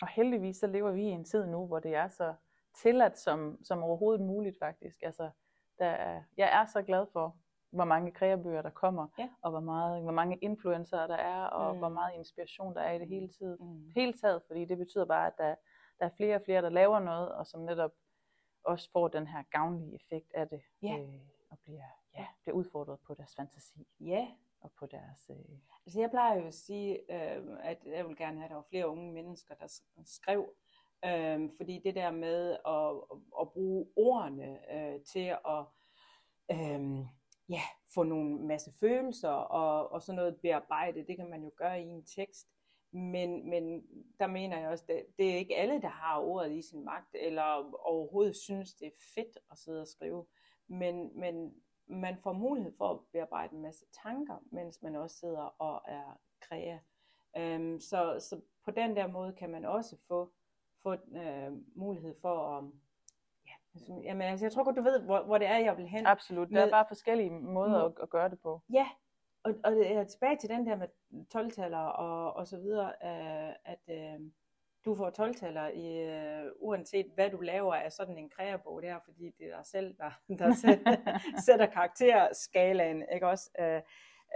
Og 0.03 0.09
heldigvis 0.09 0.57
så 0.57 0.67
lever 0.67 0.91
vi 0.91 1.03
i 1.03 1.11
en 1.11 1.25
tid 1.25 1.47
nu, 1.47 1.67
hvor 1.67 1.79
det 1.79 1.95
er 1.95 2.09
så 2.09 2.35
tilladt 2.83 3.19
som, 3.19 3.59
som 3.65 3.83
overhovedet 3.83 4.27
muligt 4.27 4.59
faktisk. 4.59 5.03
Altså, 5.03 5.31
der 5.79 5.87
er, 5.87 6.23
jeg 6.37 6.61
er 6.63 6.67
så 6.67 6.83
glad 6.83 7.07
for, 7.13 7.37
hvor 7.71 7.85
mange 7.85 8.11
kreabøger 8.13 8.63
der 8.63 8.71
kommer, 8.71 9.09
Ja. 9.19 9.29
og 9.43 9.51
hvor, 9.51 9.61
meget, 9.61 10.03
hvor 10.03 10.13
mange 10.13 10.37
influencer 10.37 11.07
der 11.07 11.17
er, 11.17 11.45
og 11.45 11.73
Mm. 11.75 11.79
hvor 11.79 11.89
meget 11.89 12.15
inspiration 12.15 12.75
der 12.75 12.81
er 12.81 12.93
i 12.93 12.99
det 12.99 13.09
hele 13.09 13.29
tiden. 13.29 13.57
Mm. 13.61 13.93
Hele 13.97 14.13
taget, 14.13 14.43
fordi 14.47 14.65
det 14.65 14.79
betyder 14.79 15.05
bare, 15.05 15.27
at 15.27 15.33
der, 15.39 15.55
der 15.99 16.05
er 16.07 16.11
flere 16.17 16.35
og 16.37 16.43
flere, 16.43 16.63
der 16.63 16.69
laver 16.69 16.99
noget, 17.01 17.29
og 17.35 17.47
som 17.47 17.61
netop 17.61 17.91
også 18.67 18.91
får 18.91 19.09
den 19.09 19.27
her 19.27 19.43
gavnlige 19.51 19.95
effekt 19.95 20.33
af 20.35 20.49
det, 20.49 20.63
Ja. 20.83 20.99
øh, 20.99 21.21
og 21.51 21.59
bliver, 21.65 21.85
ja, 22.17 22.27
bliver 22.43 22.55
udfordret 22.57 23.01
på 23.01 23.15
deres 23.15 23.35
fantasi 23.37 23.87
Ja, 24.01 24.29
og 24.61 24.73
på 24.79 24.87
deres... 24.87 25.31
Øh, 25.31 25.59
Altså 25.87 26.01
jeg 26.01 26.11
plejer 26.11 26.41
jo 26.41 26.47
at 26.47 26.55
sige, 26.55 27.13
øh, 27.13 27.59
at 27.63 27.79
jeg 27.87 28.09
vil 28.09 28.17
gerne 28.17 28.37
have, 28.37 28.45
at 28.45 28.51
der 28.51 28.57
var 28.57 28.67
flere 28.71 28.89
unge 28.89 29.13
mennesker, 29.13 29.55
der 29.55 29.81
skrev. 30.05 30.55
Øh, 31.05 31.51
fordi 31.57 31.79
det 31.85 31.95
der 31.95 32.11
med 32.11 32.57
at, 32.67 33.19
at 33.41 33.53
bruge 33.53 33.87
ordene 33.97 34.59
øh, 34.75 35.01
til 35.01 35.37
at 35.49 35.65
øh, 36.51 36.99
ja, 37.49 37.63
få 37.95 38.03
nogle 38.03 38.47
masse 38.47 38.73
følelser 38.81 39.29
og, 39.31 39.93
og 39.93 40.03
sådan 40.03 40.17
noget 40.17 40.41
bearbejde, 40.41 41.07
det 41.07 41.17
kan 41.17 41.31
man 41.31 41.43
jo 41.43 41.51
gøre 41.57 41.81
i 41.83 41.87
en 41.87 42.05
tekst. 42.05 42.49
Men, 42.97 43.51
men 43.51 43.87
der 44.21 44.27
mener 44.27 44.59
jeg 44.59 44.69
også, 44.69 44.85
at 44.89 45.05
det 45.19 45.33
er 45.33 45.37
ikke 45.37 45.57
alle, 45.57 45.83
der 45.83 45.89
har 45.89 46.21
ordet 46.21 46.53
i 46.53 46.63
sin 46.63 46.85
magt, 46.85 47.15
eller 47.15 47.73
overhovedet 47.87 48.37
synes, 48.37 48.75
det 48.75 48.87
er 48.87 48.91
fedt 49.15 49.39
at 49.51 49.59
sidde 49.59 49.81
og 49.81 49.89
skrive. 49.89 50.27
Men, 50.69 51.21
men 51.21 51.55
man 51.87 52.17
får 52.23 52.33
mulighed 52.33 52.73
for 52.79 52.89
at 52.89 52.99
bearbejde 53.13 53.55
en 53.57 53.63
masse 53.63 53.85
tanker, 54.03 54.37
mens 54.51 54.83
man 54.83 54.97
også 54.97 55.17
sidder 55.17 55.43
og 55.59 55.83
er 55.89 56.21
krea. 56.41 56.79
Øhm, 57.37 57.81
så, 57.81 58.17
så 58.31 58.41
på 58.65 58.71
den 58.71 58.97
der 58.97 59.07
måde 59.07 59.33
kan 59.33 59.51
man 59.51 59.65
også 59.65 59.97
få, 60.09 60.33
få 60.83 60.93
øh, 60.93 61.53
mulighed 61.75 62.15
for 62.21 62.39
at... 62.59 62.65
Ja, 63.47 63.53
altså, 63.75 63.93
jamen, 64.05 64.23
altså, 64.23 64.47
jeg 64.47 64.53
tror 64.53 64.65
godt, 64.65 64.77
du 64.77 64.83
ved, 64.83 65.01
hvor, 65.03 65.23
hvor 65.23 65.39
det 65.39 65.47
er, 65.47 65.59
jeg 65.59 65.77
vil 65.77 65.89
hen. 65.89 66.07
absolut, 66.07 66.51
der 66.51 66.61
er 66.61 66.65
Med- 66.65 66.73
bare 66.73 66.85
forskellige 66.89 67.31
måder 67.31 67.89
Mm. 67.89 67.93
at, 67.97 68.03
at 68.03 68.11
gøre 68.11 68.29
det 68.29 68.41
på. 68.41 68.61
Ja, 68.73 68.89
og, 69.43 69.55
og 69.65 69.79
jeg 69.79 69.93
er 69.93 70.05
tilbage 70.05 70.37
til 70.37 70.49
den 70.49 70.67
der 70.67 70.77
med 70.77 70.89
12-taller 71.35 71.79
og, 71.79 72.37
og 72.37 72.47
så 72.47 72.59
videre, 72.59 72.89
øh, 72.89 73.55
at 73.65 73.81
øh, 73.89 74.21
du 74.85 74.95
får 74.95 75.11
12-taller 75.21 75.69
i, 75.69 75.99
øh, 75.99 76.53
uanset 76.57 77.07
hvad 77.15 77.31
du 77.31 77.41
laver 77.41 77.75
af 77.75 77.93
sådan 77.93 78.19
en 78.19 78.31
kreabog 78.31 78.83
der, 78.83 78.99
fordi 79.05 79.31
det 79.39 79.47
er 79.47 79.57
dig 79.57 79.67
selv, 79.67 79.97
der, 79.97 80.11
der 80.39 80.55
sætter, 80.55 81.19
sætter 81.47 81.67
karakterskalaen, 81.67 83.05
ikke 83.15 83.29
også? 83.29 83.51
Øh, 83.61 83.83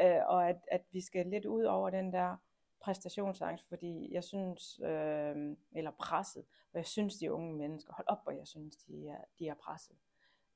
øh, 0.00 0.20
og 0.26 0.48
at, 0.48 0.56
at 0.70 0.82
vi 0.92 1.00
skal 1.00 1.26
lidt 1.26 1.44
ud 1.44 1.64
over 1.64 1.90
den 1.90 2.12
der 2.12 2.36
præstationsangst, 2.80 3.68
fordi 3.68 4.14
jeg 4.14 4.24
synes, 4.24 4.80
øh, 4.84 5.56
eller 5.72 5.90
presset, 5.98 6.44
og 6.72 6.78
jeg 6.78 6.86
synes, 6.86 7.16
de 7.16 7.32
unge 7.32 7.54
mennesker, 7.54 7.92
hold 7.94 8.08
op, 8.08 8.22
hvor 8.22 8.32
jeg 8.32 8.46
synes, 8.46 8.76
de 8.76 9.08
er, 9.08 9.24
de 9.38 9.48
er 9.48 9.54
presset 9.54 9.96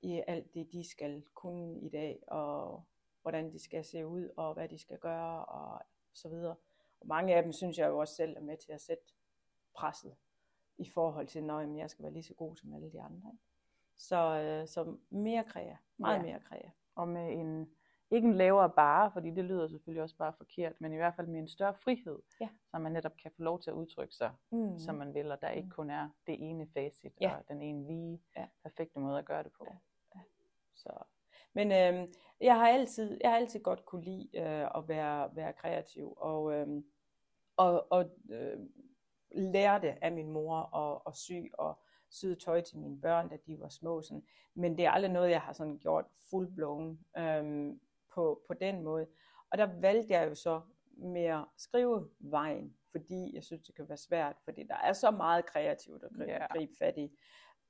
i 0.02 0.22
alt 0.26 0.54
det, 0.54 0.72
de 0.72 0.90
skal 0.90 1.22
kunne 1.34 1.80
i 1.80 1.88
dag, 1.88 2.22
og 2.26 2.84
hvordan 3.22 3.52
de 3.52 3.58
skal 3.58 3.84
se 3.84 4.06
ud, 4.06 4.28
og 4.36 4.54
hvad 4.54 4.68
de 4.68 4.78
skal 4.78 4.98
gøre, 4.98 5.44
og 5.44 5.80
så 6.14 6.28
videre. 6.28 6.54
Og 7.00 7.06
mange 7.06 7.34
af 7.34 7.42
dem 7.42 7.52
synes 7.52 7.78
jeg 7.78 7.88
jo 7.88 7.98
også 7.98 8.14
selv 8.14 8.36
er 8.36 8.40
med 8.40 8.56
til 8.56 8.72
at 8.72 8.80
sætte 8.80 9.04
presset 9.74 10.16
i 10.78 10.88
forhold 10.88 11.26
til, 11.26 11.50
at 11.50 11.76
jeg 11.76 11.90
skal 11.90 12.02
være 12.02 12.12
lige 12.12 12.22
så 12.22 12.34
god 12.34 12.56
som 12.56 12.74
alle 12.74 12.92
de 12.92 13.00
andre. 13.00 13.30
Ikke? 13.32 13.44
Så, 13.96 14.16
øh, 14.16 14.68
så 14.68 14.96
mere 15.10 15.44
kræa, 15.44 15.76
meget 15.96 16.18
ja. 16.18 16.22
mere 16.22 16.40
kræa. 16.40 16.70
Og 16.94 17.08
med 17.08 17.32
en, 17.32 17.70
ikke 18.10 18.28
en 18.28 18.34
lavere 18.34 18.70
bare, 18.70 19.10
fordi 19.10 19.30
det 19.30 19.44
lyder 19.44 19.68
selvfølgelig 19.68 20.02
også 20.02 20.16
bare 20.16 20.32
forkert, 20.32 20.80
men 20.80 20.92
i 20.92 20.96
hvert 20.96 21.14
fald 21.14 21.26
med 21.26 21.40
en 21.40 21.48
større 21.48 21.74
frihed, 21.74 22.18
ja. 22.40 22.48
så 22.70 22.78
man 22.78 22.92
netop 22.92 23.16
kan 23.16 23.30
få 23.36 23.42
lov 23.42 23.60
til 23.60 23.70
at 23.70 23.74
udtrykke 23.74 24.14
sig, 24.14 24.32
mm. 24.50 24.78
som 24.78 24.94
man 24.94 25.14
vil, 25.14 25.32
og 25.32 25.40
der 25.40 25.48
ikke 25.48 25.66
mm. 25.66 25.70
kun 25.70 25.90
er 25.90 26.08
det 26.26 26.50
ene 26.50 26.66
facit, 26.66 27.12
ja. 27.20 27.36
og 27.36 27.48
den 27.48 27.62
ene 27.62 27.86
lige 27.86 28.22
ja. 28.36 28.46
perfekte 28.62 28.98
måde 28.98 29.18
at 29.18 29.24
gøre 29.24 29.42
det 29.42 29.52
på. 29.52 29.66
Ja. 29.70 29.76
Ja. 30.14 30.20
Så. 30.74 30.90
Men 31.54 31.72
øh, 31.72 32.08
jeg 32.40 32.54
har 32.54 32.68
altid, 32.68 33.18
jeg 33.20 33.30
har 33.30 33.36
altid 33.36 33.60
godt 33.60 33.84
kunne 33.84 34.04
lide 34.04 34.28
øh, 34.38 34.68
at 34.76 34.88
være, 34.88 35.36
være 35.36 35.52
kreativ, 35.52 36.14
og, 36.16 36.52
øh, 36.52 36.66
og, 37.56 37.92
og 37.92 38.10
øh, 38.30 38.58
lære 39.30 39.80
det 39.80 39.94
af 40.02 40.12
min 40.12 40.30
mor 40.30 40.76
at, 40.76 41.02
at 41.06 41.16
sy, 41.16 41.32
og 41.52 41.78
syede 42.10 42.36
tøj 42.36 42.60
til 42.60 42.78
mine 42.78 43.00
børn, 43.00 43.28
da 43.28 43.36
de 43.46 43.60
var 43.60 43.68
små. 43.68 44.02
Sådan. 44.02 44.24
Men 44.54 44.78
det 44.78 44.86
er 44.86 44.90
aldrig 44.90 45.12
noget, 45.12 45.30
jeg 45.30 45.40
har 45.40 45.52
sådan 45.52 45.78
gjort 45.78 46.04
full 46.30 46.62
øhm, 47.16 47.80
på, 48.14 48.42
på 48.46 48.54
den 48.54 48.82
måde. 48.82 49.06
Og 49.50 49.58
der 49.58 49.80
valgte 49.80 50.12
jeg 50.12 50.28
jo 50.28 50.34
så 50.34 50.60
mere 50.96 51.46
skrive 51.56 52.08
vejen, 52.18 52.76
fordi 52.90 53.34
jeg 53.34 53.44
synes, 53.44 53.62
det 53.62 53.74
kan 53.74 53.88
være 53.88 53.96
svært, 53.96 54.36
fordi 54.44 54.62
der 54.62 54.76
er 54.76 54.92
så 54.92 55.10
meget 55.10 55.46
kreativt 55.46 56.04
at 56.04 56.10
gribe, 56.10 56.30
yeah. 56.30 56.48
gribe 56.52 56.72
fat 56.78 56.98
i. 56.98 57.18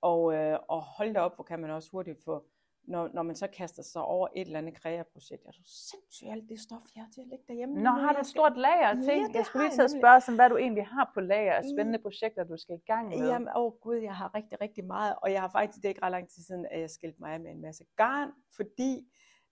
Og, 0.00 0.34
øh, 0.34 0.58
og 0.68 0.82
hold 0.82 1.14
da 1.14 1.20
op, 1.20 1.34
hvor 1.34 1.44
kan 1.44 1.60
man 1.60 1.70
også 1.70 1.90
hurtigt 1.90 2.24
få 2.24 2.46
når, 2.86 3.10
når 3.14 3.22
man 3.22 3.36
så 3.36 3.46
kaster 3.46 3.82
sig 3.82 4.02
over 4.02 4.28
et 4.36 4.46
eller 4.46 4.58
andet 4.58 4.74
kreaprojekt. 4.74 5.42
Er 5.46 5.50
du 5.50 5.62
sindssygt 5.64 6.30
alt 6.30 6.48
det 6.48 6.60
stof, 6.60 6.82
jeg 6.94 7.02
har 7.02 7.10
til 7.10 7.20
at 7.20 7.26
lægge 7.26 7.44
derhjemme? 7.48 7.82
Nå, 7.82 7.90
har 7.90 8.12
du 8.12 8.20
et 8.20 8.26
stort 8.26 8.56
lager 8.56 8.86
af 8.86 8.96
ting? 8.96 9.20
Ja, 9.32 9.38
jeg 9.38 9.46
skulle 9.46 9.64
lige 9.66 9.76
til 9.76 9.82
at 9.82 9.90
spørge, 9.90 10.20
sådan, 10.20 10.34
hvad 10.34 10.50
du 10.50 10.56
egentlig 10.56 10.86
har 10.86 11.10
på 11.14 11.20
lager 11.20 11.52
af 11.52 11.64
spændende 11.74 11.98
projekter, 11.98 12.44
du 12.44 12.56
skal 12.56 12.74
i 12.76 12.84
gang 12.86 13.08
med. 13.08 13.16
Jamen, 13.16 13.48
åh 13.48 13.62
oh 13.62 13.72
gud, 13.80 13.96
jeg 13.96 14.16
har 14.16 14.34
rigtig, 14.34 14.60
rigtig 14.60 14.84
meget. 14.84 15.14
Og 15.22 15.32
jeg 15.32 15.40
har 15.40 15.48
faktisk, 15.48 15.76
det 15.76 15.84
er 15.84 15.88
ikke 15.88 16.02
ret 16.02 16.10
lang 16.10 16.28
tid 16.28 16.42
siden, 16.42 16.66
at 16.70 16.80
jeg 16.80 16.90
skilte 16.90 17.18
mig 17.20 17.32
af 17.34 17.40
med 17.40 17.50
en 17.50 17.60
masse 17.60 17.84
garn, 17.96 18.30
fordi 18.56 18.92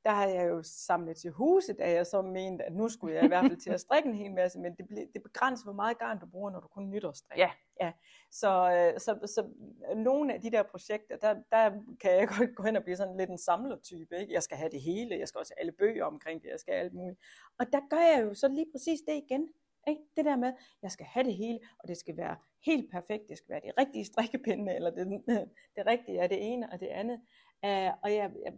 der 0.04 0.10
havde 0.10 0.34
jeg 0.34 0.48
jo 0.48 0.62
samlet 0.62 1.16
til 1.16 1.30
huset, 1.30 1.78
da 1.78 1.90
jeg 1.90 2.06
så 2.06 2.22
mente, 2.22 2.64
at 2.64 2.74
nu 2.74 2.88
skulle 2.88 3.14
jeg 3.14 3.24
i 3.24 3.28
hvert 3.28 3.44
fald 3.44 3.56
til 3.56 3.70
at 3.70 3.80
strikke 3.80 4.08
en 4.08 4.14
hel 4.14 4.32
masse, 4.32 4.58
men 4.58 4.74
det, 4.76 4.88
ble, 4.88 5.08
det 5.14 5.22
begrænser, 5.22 5.64
hvor 5.64 5.72
meget 5.72 5.98
garn 5.98 6.18
du 6.18 6.26
bruger, 6.26 6.50
når 6.50 6.60
du 6.60 6.68
kun 6.68 6.90
nytårsstrikker. 6.90 7.44
Ja. 7.44 7.86
ja. 7.86 7.92
Så, 8.30 8.50
øh, 8.72 9.00
så, 9.00 9.32
så 9.34 9.46
nogle 9.96 10.34
af 10.34 10.40
de 10.40 10.50
der 10.50 10.62
projekter, 10.62 11.16
der, 11.16 11.34
der 11.50 11.70
kan 12.00 12.10
jeg 12.12 12.28
godt 12.38 12.56
gå 12.56 12.62
hen 12.62 12.76
og 12.76 12.82
blive 12.82 12.96
sådan 12.96 13.16
lidt 13.16 13.30
en 13.30 13.38
samlertype. 13.38 14.18
Ikke? 14.18 14.32
Jeg 14.32 14.42
skal 14.42 14.56
have 14.56 14.70
det 14.70 14.80
hele, 14.80 15.18
jeg 15.18 15.28
skal 15.28 15.38
også 15.38 15.54
have 15.56 15.60
alle 15.60 15.72
bøger 15.72 16.04
omkring 16.04 16.42
det, 16.42 16.48
jeg 16.48 16.60
skal 16.60 16.74
have 16.74 16.84
alt 16.84 16.94
muligt. 16.94 17.20
Og 17.58 17.66
der 17.72 17.80
gør 17.90 18.00
jeg 18.16 18.24
jo 18.24 18.34
så 18.34 18.48
lige 18.48 18.66
præcis 18.72 19.00
det 19.08 19.14
igen. 19.14 19.48
Ikke? 19.88 20.02
Det 20.16 20.24
der 20.24 20.36
med, 20.36 20.52
jeg 20.82 20.90
skal 20.90 21.06
have 21.06 21.24
det 21.24 21.34
hele, 21.34 21.58
og 21.78 21.88
det 21.88 21.96
skal 21.96 22.16
være 22.16 22.36
helt 22.66 22.90
perfekt, 22.90 23.28
det 23.28 23.38
skal 23.38 23.50
være 23.50 23.60
de 23.64 23.72
rigtige 23.78 24.04
strikkepinde, 24.04 24.74
eller 24.74 24.90
det, 24.90 25.06
det 25.76 25.86
rigtige 25.86 26.18
er 26.18 26.26
det 26.26 26.52
ene 26.52 26.72
og 26.72 26.80
det 26.80 26.86
andet. 26.86 27.20
Uh, 27.66 27.92
og 28.02 28.14
jeg, 28.14 28.30
jeg 28.44 28.52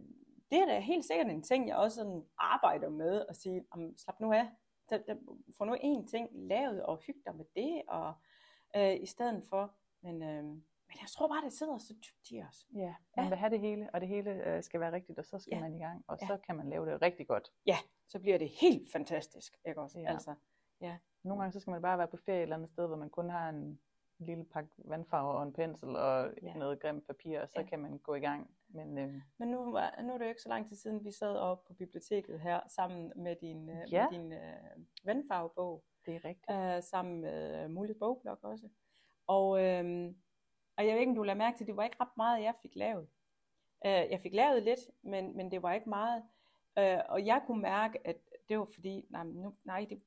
det 0.51 0.61
er 0.61 0.65
da 0.65 0.79
helt 0.79 1.05
sikkert 1.05 1.27
en 1.27 1.43
ting, 1.43 1.67
jeg 1.67 1.77
også 1.77 1.95
sådan 1.95 2.23
arbejder 2.37 2.89
med, 2.89 3.25
at 3.29 3.35
sige, 3.35 3.65
om, 3.71 3.97
slap 3.97 4.19
nu 4.19 4.33
af, 4.33 4.49
der, 4.89 4.97
der, 4.97 5.15
få 5.57 5.65
nu 5.65 5.75
en 5.81 6.07
ting 6.07 6.29
lavet, 6.33 6.83
og 6.83 6.97
hygge 6.97 7.21
dig 7.25 7.35
med 7.35 7.45
det, 7.55 7.81
og 7.87 8.13
øh, 8.75 9.01
i 9.01 9.05
stedet 9.05 9.43
for, 9.49 9.75
men, 10.01 10.23
øh, 10.23 10.43
men 10.87 10.97
jeg 11.01 11.09
tror 11.09 11.27
bare, 11.27 11.45
det 11.45 11.53
sidder 11.53 11.77
så 11.77 11.93
dybt 11.93 12.31
i 12.31 12.41
os. 12.49 12.67
Ja, 12.73 12.95
man 13.15 13.25
ja. 13.25 13.29
vil 13.29 13.37
have 13.37 13.49
det 13.49 13.59
hele, 13.59 13.89
og 13.93 14.01
det 14.01 14.09
hele 14.09 14.31
øh, 14.31 14.63
skal 14.63 14.79
være 14.79 14.91
rigtigt, 14.91 15.19
og 15.19 15.25
så 15.25 15.39
skal 15.39 15.55
ja. 15.55 15.61
man 15.61 15.75
i 15.75 15.79
gang, 15.79 16.05
og 16.07 16.17
ja. 16.21 16.27
så 16.27 16.37
kan 16.37 16.55
man 16.55 16.69
lave 16.69 16.85
det 16.85 17.01
rigtig 17.01 17.27
godt. 17.27 17.51
Ja, 17.65 17.77
så 18.07 18.19
bliver 18.19 18.37
det 18.37 18.49
helt 18.49 18.91
fantastisk, 18.91 19.57
ikke 19.67 19.81
også? 19.81 19.99
Ja. 19.99 20.09
Altså, 20.09 20.35
ja. 20.81 20.97
Nogle 21.23 21.41
gange 21.41 21.53
så 21.53 21.59
skal 21.59 21.71
man 21.71 21.81
bare 21.81 21.97
være 21.97 22.07
på 22.07 22.17
ferie 22.17 22.37
et 22.37 22.43
eller 22.43 22.55
andet 22.55 22.69
sted, 22.69 22.87
hvor 22.87 22.95
man 22.95 23.09
kun 23.09 23.29
har 23.29 23.49
en 23.49 23.79
lille 24.19 24.45
pakke 24.45 24.69
vandfarver 24.77 25.33
og 25.33 25.43
en 25.43 25.53
pensel 25.53 25.95
og 25.95 26.33
ja. 26.41 26.53
noget 26.53 26.79
grimt 26.79 27.07
papir, 27.07 27.41
og 27.41 27.49
så 27.49 27.59
ja. 27.59 27.65
kan 27.65 27.79
man 27.79 27.97
gå 27.97 28.15
i 28.15 28.19
gang. 28.19 28.49
Men, 28.75 28.97
øh... 28.97 29.13
Men 29.37 29.47
nu, 29.47 29.71
var, 29.71 30.01
nu 30.01 30.13
er 30.13 30.17
det 30.17 30.25
jo 30.25 30.29
ikke 30.29 30.41
så 30.41 30.49
lang 30.49 30.67
tid 30.67 30.75
siden, 30.75 31.05
vi 31.05 31.11
sad 31.11 31.37
oppe 31.37 31.67
på 31.67 31.73
biblioteket 31.73 32.39
her, 32.39 32.59
sammen 32.67 33.11
med 33.15 33.35
din, 33.35 33.69
øh, 33.69 33.93
ja. 33.93 34.09
med 34.09 34.19
din 34.19 34.33
øh, 34.33 34.85
vandfarvebog. 35.03 35.83
Det 36.05 36.15
er 36.15 36.25
rigtigt. 36.25 36.51
Øh, 36.51 36.83
sammen 36.83 37.21
med 37.21 37.63
øh, 37.63 37.69
Muligt 37.69 37.99
Bogblok 37.99 38.39
også. 38.43 38.69
Og, 39.27 39.63
øh, 39.63 40.13
og 40.77 40.87
jeg 40.87 40.93
ved 40.93 40.99
ikke, 40.99 41.09
om 41.09 41.15
du 41.15 41.23
lader 41.23 41.37
mærke 41.37 41.57
til, 41.57 41.67
det 41.67 41.77
var 41.77 41.83
ikke 41.83 41.97
ret 41.99 42.17
meget, 42.17 42.43
jeg 42.43 42.53
fik 42.61 42.75
lavet. 42.75 43.07
Øh, 43.85 43.91
jeg 43.91 44.19
fik 44.21 44.33
lavet 44.33 44.63
lidt, 44.63 44.79
men, 45.01 45.37
men 45.37 45.51
det 45.51 45.61
var 45.61 45.73
ikke 45.73 45.89
meget. 45.89 46.23
Øh, 46.77 46.99
og 47.09 47.25
jeg 47.25 47.41
kunne 47.47 47.61
mærke, 47.61 48.07
at 48.07 48.17
det 48.49 48.59
var 48.59 48.67
fordi, 48.73 49.05
nej, 49.09 49.23
nu, 49.23 49.55
nej 49.63 49.85
det, 49.89 50.01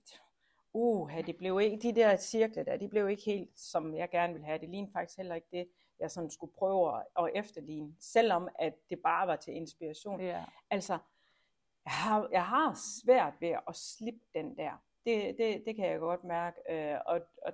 uh, 0.73 1.27
det 1.27 1.37
blev 1.37 1.61
ikke, 1.61 1.77
de 1.77 1.95
der 1.95 2.17
cirkler 2.17 2.63
der, 2.63 2.77
de 2.77 2.89
blev 2.89 3.09
ikke 3.09 3.23
helt, 3.23 3.61
som 3.61 3.95
jeg 3.95 4.11
gerne 4.11 4.33
ville 4.33 4.47
have. 4.47 4.59
Det 4.59 4.69
lignede 4.69 4.93
faktisk 4.93 5.17
heller 5.17 5.35
ikke 5.35 5.49
det, 5.53 5.69
jeg 6.01 6.11
sådan 6.11 6.31
skulle 6.31 6.53
prøve 6.59 7.03
at 7.19 7.31
efterligne, 7.35 7.95
selvom 8.01 8.49
at 8.55 8.75
det 8.91 8.99
bare 8.99 9.27
var 9.27 9.37
til 9.37 9.55
inspiration. 9.55 10.21
Ja. 10.21 10.45
Altså, 10.71 10.99
jeg 11.85 11.93
har, 11.93 12.29
jeg 12.33 12.47
har 12.47 12.75
svært 13.03 13.35
ved 13.41 13.57
at 13.69 13.77
slippe 13.77 14.21
den 14.35 14.57
der. 14.57 14.83
Det, 15.05 15.39
det, 15.39 15.63
det 15.67 15.77
kan 15.77 15.91
jeg 15.91 15.99
godt 15.99 16.25
mærke, 16.25 16.61
øh, 16.71 16.99
og, 17.07 17.21
og 17.43 17.53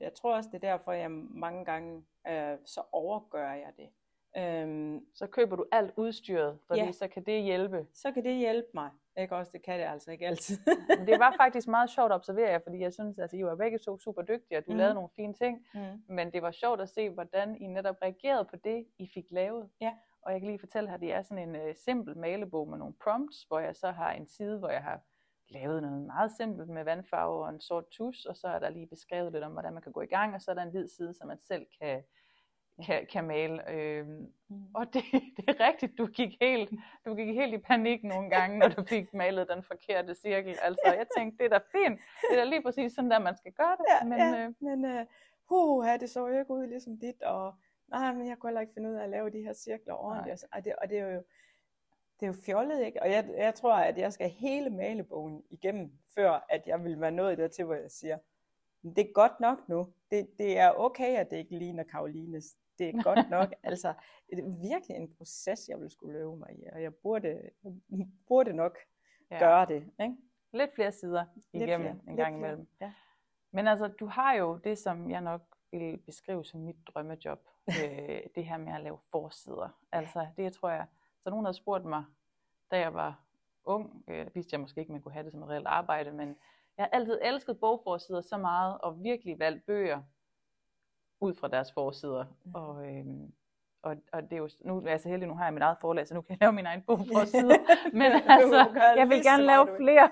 jeg 0.00 0.14
tror 0.14 0.36
også, 0.36 0.48
det 0.52 0.64
er 0.64 0.70
derfor, 0.70 0.92
jeg 0.92 1.10
mange 1.10 1.64
gange, 1.64 2.04
øh, 2.28 2.58
så 2.64 2.82
overgør 2.92 3.52
jeg 3.52 3.72
det. 3.76 3.88
Øhm, 4.36 5.06
så 5.14 5.26
køber 5.26 5.56
du 5.56 5.66
alt 5.72 5.92
udstyret, 5.96 6.58
fordi 6.66 6.80
ja. 6.80 6.92
så 6.92 7.08
kan 7.08 7.24
det 7.24 7.42
hjælpe. 7.42 7.86
Så 7.92 8.12
kan 8.12 8.24
det 8.24 8.36
hjælpe 8.36 8.68
mig. 8.74 8.90
Ikke 9.16 9.36
også, 9.36 9.50
det 9.52 9.62
kan 9.62 9.78
det 9.78 9.86
altså 9.86 10.10
ikke 10.10 10.26
altid. 10.26 10.58
det 11.06 11.18
var 11.18 11.34
faktisk 11.42 11.68
meget 11.68 11.90
sjovt 11.90 12.12
at 12.12 12.14
observere 12.14 12.50
jer, 12.50 12.58
fordi 12.58 12.78
jeg 12.78 12.92
synes, 12.92 13.18
at 13.18 13.22
altså, 13.22 13.36
I 13.36 13.44
var 13.44 13.56
begge 13.56 13.78
så 13.78 13.98
super 13.98 14.22
dygtige, 14.22 14.58
og 14.58 14.66
du 14.66 14.72
mm. 14.72 14.78
lavede 14.78 14.94
nogle 14.94 15.08
fine 15.16 15.34
ting. 15.34 15.66
Mm. 15.74 16.14
Men 16.14 16.32
det 16.32 16.42
var 16.42 16.50
sjovt 16.50 16.80
at 16.80 16.88
se, 16.88 17.10
hvordan 17.10 17.56
I 17.56 17.66
netop 17.66 17.96
reagerede 18.02 18.44
på 18.44 18.56
det, 18.56 18.86
I 18.98 19.10
fik 19.14 19.24
lavet. 19.30 19.68
Ja. 19.80 19.92
Og 20.22 20.32
jeg 20.32 20.40
kan 20.40 20.48
lige 20.48 20.58
fortælle 20.58 20.90
her, 20.90 20.96
det 20.96 21.12
er 21.12 21.22
sådan 21.22 21.48
en 21.48 21.56
uh, 21.56 21.74
simpel 21.84 22.18
malebog 22.18 22.68
med 22.68 22.78
nogle 22.78 22.94
prompts, 23.04 23.42
hvor 23.48 23.58
jeg 23.58 23.76
så 23.76 23.90
har 23.90 24.12
en 24.12 24.28
side, 24.28 24.58
hvor 24.58 24.68
jeg 24.68 24.82
har 24.82 25.00
lavet 25.48 25.82
noget 25.82 26.02
meget 26.02 26.32
simpelt 26.36 26.68
med 26.68 26.84
vandfarve 26.84 27.44
og 27.44 27.48
en 27.48 27.60
sort 27.60 27.84
tus, 27.90 28.24
og 28.24 28.36
så 28.36 28.48
er 28.48 28.58
der 28.58 28.70
lige 28.70 28.86
beskrevet 28.86 29.32
lidt 29.32 29.44
om, 29.44 29.52
hvordan 29.52 29.72
man 29.72 29.82
kan 29.82 29.92
gå 29.92 30.00
i 30.00 30.06
gang, 30.06 30.34
og 30.34 30.42
så 30.42 30.50
er 30.50 30.54
der 30.54 30.62
en 30.62 30.70
hvid 30.70 30.88
side, 30.88 31.14
så 31.14 31.24
man 31.26 31.38
selv 31.40 31.66
kan 31.80 32.02
kan, 33.10 33.24
male. 33.24 33.70
Øhm, 33.70 34.32
mm. 34.48 34.74
Og 34.74 34.94
det, 34.94 35.04
det 35.36 35.44
er 35.48 35.66
rigtigt, 35.66 35.98
du 35.98 36.06
gik, 36.06 36.36
helt, 36.40 36.70
du 37.06 37.14
gik 37.14 37.34
helt 37.34 37.54
i 37.54 37.58
panik 37.58 38.04
nogle 38.04 38.30
gange, 38.30 38.58
når 38.58 38.68
du 38.68 38.84
fik 38.84 39.14
malet 39.14 39.48
den 39.48 39.62
forkerte 39.62 40.14
cirkel. 40.14 40.56
Altså, 40.62 40.82
jeg 40.84 41.06
tænkte, 41.16 41.44
det 41.44 41.52
er 41.52 41.58
da 41.58 41.64
fint. 41.72 42.00
Det 42.30 42.38
er 42.38 42.44
da 42.44 42.50
lige 42.50 42.62
præcis 42.62 42.92
sådan, 42.92 43.10
der 43.10 43.18
man 43.18 43.36
skal 43.36 43.52
gøre 43.52 43.76
det. 43.76 43.84
Ja, 43.88 44.04
men 44.08 44.18
ja, 44.18 44.44
øh, 44.44 44.52
men 44.60 44.84
uh, 45.50 45.78
uh, 45.78 45.86
det 46.00 46.10
så 46.10 46.28
jo 46.28 46.38
ikke 46.38 46.50
ud 46.50 46.66
ligesom 46.66 46.98
dit, 46.98 47.22
og 47.22 47.54
nej, 47.88 48.12
men 48.12 48.28
jeg 48.28 48.38
kunne 48.38 48.50
heller 48.50 48.60
ikke 48.60 48.74
finde 48.74 48.90
ud 48.90 48.94
af 48.94 49.02
at 49.04 49.10
lave 49.10 49.30
de 49.30 49.42
her 49.42 49.52
cirkler 49.52 49.94
ordentligt. 49.94 50.30
Altså, 50.30 50.46
og, 50.52 50.64
det, 50.64 50.74
og 50.82 50.88
det 50.88 50.98
er 50.98 51.06
jo 51.06 51.22
det 52.20 52.28
er 52.28 52.32
jo 52.32 52.42
fjollet, 52.46 52.84
ikke? 52.84 53.02
Og 53.02 53.10
jeg, 53.10 53.28
jeg 53.36 53.54
tror, 53.54 53.74
at 53.74 53.98
jeg 53.98 54.12
skal 54.12 54.30
hele 54.30 54.70
malebogen 54.70 55.42
igennem, 55.50 55.92
før 56.14 56.46
at 56.48 56.66
jeg 56.66 56.84
vil 56.84 57.00
være 57.00 57.10
nået 57.10 57.38
dertil, 57.38 57.64
hvor 57.64 57.74
jeg 57.74 57.90
siger, 57.90 58.18
det 58.82 58.98
er 58.98 59.12
godt 59.12 59.40
nok 59.40 59.68
nu. 59.68 59.86
Det, 60.10 60.28
det 60.38 60.58
er 60.58 60.72
okay, 60.72 61.16
at 61.16 61.30
det 61.30 61.36
ikke 61.36 61.58
ligner 61.58 61.82
Karolines 61.82 62.56
det 62.82 62.94
er 62.94 63.02
godt 63.02 63.30
nok. 63.30 63.52
altså, 63.70 63.94
det 64.30 64.38
er 64.38 64.70
virkelig 64.70 64.96
en 64.96 65.14
proces, 65.14 65.68
jeg 65.68 65.80
vil 65.80 65.90
skulle 65.90 66.12
løbe 66.12 66.36
mig 66.36 66.48
i, 66.52 66.64
og 66.72 66.82
jeg 66.82 66.94
burde, 66.94 67.50
jeg 67.90 68.08
burde 68.28 68.52
nok 68.52 68.78
ja. 69.30 69.38
gøre 69.38 69.66
det. 69.66 69.90
Ikke? 70.00 70.16
Lidt 70.52 70.74
flere 70.74 70.92
sider 70.92 71.24
igennem 71.52 71.80
flere, 71.80 71.96
en 72.08 72.16
gang 72.16 72.36
imellem. 72.36 72.68
Ja. 72.80 72.92
Men 73.50 73.68
altså, 73.68 73.88
du 73.88 74.06
har 74.06 74.34
jo 74.34 74.56
det, 74.64 74.78
som 74.78 75.10
jeg 75.10 75.20
nok 75.20 75.42
vil 75.70 75.96
beskrive 75.96 76.44
som 76.44 76.60
mit 76.60 76.76
drømmejob. 76.86 77.48
øh, 77.82 78.20
det 78.34 78.44
her 78.44 78.56
med 78.56 78.72
at 78.72 78.80
lave 78.80 78.98
forsider. 79.10 79.68
Altså, 79.92 80.26
det 80.36 80.52
tror 80.52 80.70
jeg, 80.70 80.86
så 81.22 81.30
nogen 81.30 81.44
havde 81.44 81.56
spurgt 81.56 81.84
mig, 81.84 82.04
da 82.70 82.78
jeg 82.78 82.94
var 82.94 83.20
ung, 83.64 84.04
øh, 84.08 84.34
vidste 84.34 84.54
jeg 84.54 84.60
måske 84.60 84.80
ikke, 84.80 84.92
man 84.92 85.00
kunne 85.00 85.12
have 85.12 85.24
det 85.24 85.32
som 85.32 85.42
et 85.42 85.48
reelt 85.48 85.66
arbejde, 85.66 86.12
men 86.12 86.36
jeg 86.76 86.84
har 86.84 86.90
altid 86.98 87.18
elsket 87.22 87.60
bogforsider 87.60 88.20
så 88.20 88.36
meget, 88.36 88.78
og 88.78 89.02
virkelig 89.02 89.38
valgt 89.38 89.66
bøger, 89.66 90.02
ud 91.22 91.34
fra 91.34 91.48
deres 91.48 91.72
forsider. 91.72 92.24
Mm. 92.44 92.54
Og, 92.54 92.86
øhm, 92.86 93.32
og, 93.82 93.96
og 94.12 94.22
det 94.22 94.32
er 94.32 94.36
jo, 94.36 94.48
nu 94.60 94.72
er 94.86 94.90
jeg 94.90 95.00
så 95.00 95.08
heldig, 95.08 95.28
nu 95.28 95.34
har 95.34 95.44
jeg 95.44 95.54
mit 95.54 95.62
eget 95.62 95.78
forlag, 95.80 96.06
så 96.06 96.14
nu 96.14 96.20
kan 96.20 96.30
jeg 96.30 96.38
lave 96.40 96.52
min 96.52 96.66
egen 96.66 96.82
bog 96.82 96.98
sider. 97.34 97.58
Men 97.92 98.12
altså, 98.36 98.60
jeg 98.96 99.08
vil 99.08 99.22
gerne 99.22 99.42
lave 99.42 99.64
flere 99.80 100.10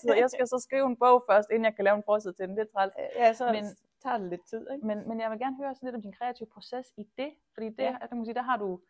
sider. 0.00 0.14
Jeg 0.14 0.30
skal 0.30 0.46
så 0.48 0.58
skrive 0.66 0.86
en 0.86 0.96
bog 0.96 1.24
først, 1.30 1.48
inden 1.50 1.64
jeg 1.64 1.74
kan 1.76 1.84
lave 1.84 1.96
en 1.96 2.02
forside 2.06 2.34
til 2.34 2.48
den. 2.48 2.56
Det 2.56 2.62
er 2.68 2.72
træls. 2.74 2.92
Ja, 3.16 3.32
så 3.32 3.44
men, 3.52 3.64
tager 4.02 4.18
det 4.18 4.28
lidt 4.28 4.46
tid. 4.50 4.66
Ikke? 4.72 4.86
Men, 4.86 5.08
men 5.08 5.20
jeg 5.20 5.30
vil 5.30 5.38
gerne 5.38 5.56
høre 5.56 5.74
sådan 5.74 5.86
lidt 5.86 5.96
om 5.96 6.02
din 6.02 6.12
kreative 6.18 6.48
proces 6.54 6.86
i 6.96 7.04
det. 7.18 7.30
Fordi 7.54 7.68
det, 7.68 7.78
ja. 7.78 7.96
der, 8.00 8.06
kan 8.06 8.24
sige, 8.24 8.34
der 8.34 8.42
har 8.50 8.56
du 8.56 8.80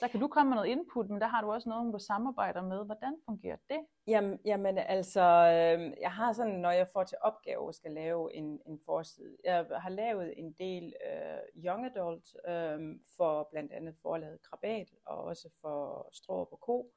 der 0.00 0.08
kan 0.08 0.20
du 0.20 0.28
komme 0.28 0.50
med 0.50 0.56
noget 0.56 0.70
input, 0.70 1.10
men 1.10 1.20
der 1.20 1.26
har 1.26 1.40
du 1.40 1.52
også 1.52 1.68
noget, 1.68 1.92
du 1.92 1.98
samarbejder 1.98 2.62
med. 2.62 2.84
Hvordan 2.84 3.16
fungerer 3.24 3.56
det? 3.70 3.80
Jamen, 4.06 4.38
jamen 4.44 4.78
altså, 4.78 5.20
øhm, 5.20 5.94
jeg 6.00 6.12
har 6.12 6.32
sådan, 6.32 6.54
når 6.54 6.70
jeg 6.70 6.88
får 6.92 7.04
til 7.04 7.18
opgave 7.20 7.68
at 7.68 7.74
skal 7.74 7.92
lave 7.92 8.34
en, 8.34 8.60
en 8.66 8.80
forside. 8.84 9.36
Jeg 9.44 9.66
har 9.70 9.90
lavet 9.90 10.34
en 10.36 10.52
del 10.52 10.94
øh, 11.06 11.64
young 11.64 11.86
adult 11.86 12.36
øh, 12.48 12.98
for 13.16 13.48
blandt 13.50 13.72
andet 13.72 13.94
forlaget 14.02 14.42
Krabat 14.42 14.88
og 15.06 15.24
også 15.24 15.48
for 15.60 16.08
Strå 16.12 16.34
og 16.34 16.60
Ko. 16.60 16.92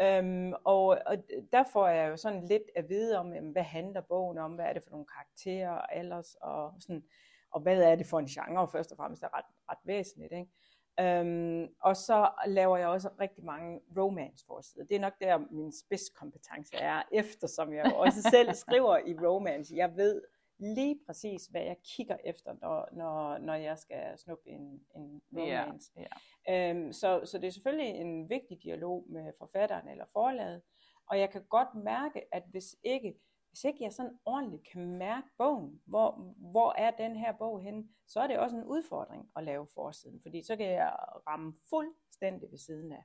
Øhm, 0.00 0.52
og, 0.64 0.86
og 0.86 1.16
der 1.52 1.64
får 1.72 1.88
jeg 1.88 2.10
jo 2.10 2.16
sådan 2.16 2.46
lidt 2.46 2.62
at 2.76 2.88
vide 2.88 3.18
om, 3.18 3.32
jamen, 3.34 3.52
hvad 3.52 3.62
handler 3.62 4.00
bogen 4.00 4.38
om, 4.38 4.52
hvad 4.52 4.64
er 4.64 4.72
det 4.72 4.82
for 4.82 4.90
nogle 4.90 5.06
karakterer, 5.06 5.72
alders, 5.72 6.34
og, 6.34 6.74
sådan, 6.80 7.04
og 7.50 7.60
hvad 7.60 7.82
er 7.82 7.96
det 7.96 8.06
for 8.06 8.18
en 8.18 8.26
genre, 8.26 8.68
først 8.68 8.92
og 8.92 8.96
fremmest 8.96 9.22
er 9.22 9.36
ret, 9.36 9.44
ret 9.70 9.78
væsentligt. 9.84 10.32
Ikke? 10.32 10.52
Øhm, 11.00 11.68
og 11.80 11.96
så 11.96 12.30
laver 12.46 12.76
jeg 12.76 12.88
også 12.88 13.10
rigtig 13.20 13.44
mange 13.44 13.80
romance 13.96 14.44
forsider. 14.46 14.84
Det 14.84 14.96
er 14.96 15.00
nok 15.00 15.20
der, 15.20 15.38
min 15.50 15.72
spidskompetence 15.72 16.76
er, 16.76 17.02
eftersom 17.12 17.72
jeg 17.72 17.92
også 17.94 18.22
selv 18.34 18.54
skriver 18.54 18.98
i 18.98 19.14
romance. 19.14 19.74
Jeg 19.76 19.96
ved 19.96 20.22
lige 20.58 21.00
præcis, 21.06 21.46
hvad 21.46 21.62
jeg 21.62 21.76
kigger 21.96 22.16
efter, 22.24 22.54
når, 22.60 22.88
når, 22.92 23.38
når 23.38 23.54
jeg 23.54 23.78
skal 23.78 24.18
snuppe 24.18 24.50
en, 24.50 24.80
en 24.96 25.22
romance. 25.32 25.92
Yeah, 25.98 26.08
yeah. 26.48 26.76
Øhm, 26.76 26.92
så, 26.92 27.20
så 27.24 27.38
det 27.38 27.46
er 27.46 27.50
selvfølgelig 27.50 27.88
en 27.88 28.30
vigtig 28.30 28.62
dialog 28.62 29.04
med 29.08 29.32
forfatteren 29.38 29.88
eller 29.88 30.04
forlaget, 30.12 30.62
og 31.10 31.18
jeg 31.18 31.30
kan 31.30 31.42
godt 31.48 31.74
mærke, 31.74 32.34
at 32.34 32.42
hvis 32.50 32.76
ikke, 32.82 33.14
hvis 33.58 33.64
ikke 33.64 33.84
jeg 33.84 33.92
sådan 33.92 34.18
ordentligt 34.24 34.62
kan 34.72 34.86
mærke 34.86 35.26
bogen, 35.38 35.80
hvor, 35.84 36.10
hvor 36.36 36.74
er 36.78 36.90
den 36.90 37.16
her 37.16 37.32
bog 37.32 37.60
henne, 37.60 37.88
så 38.06 38.20
er 38.20 38.26
det 38.26 38.38
også 38.38 38.56
en 38.56 38.64
udfordring 38.64 39.30
at 39.36 39.44
lave 39.44 39.66
forsiden, 39.74 40.20
fordi 40.22 40.42
så 40.42 40.56
kan 40.56 40.66
jeg 40.66 40.96
ramme 41.26 41.54
fuldstændig 41.70 42.50
ved 42.50 42.58
siden 42.58 42.92
af. 42.92 43.04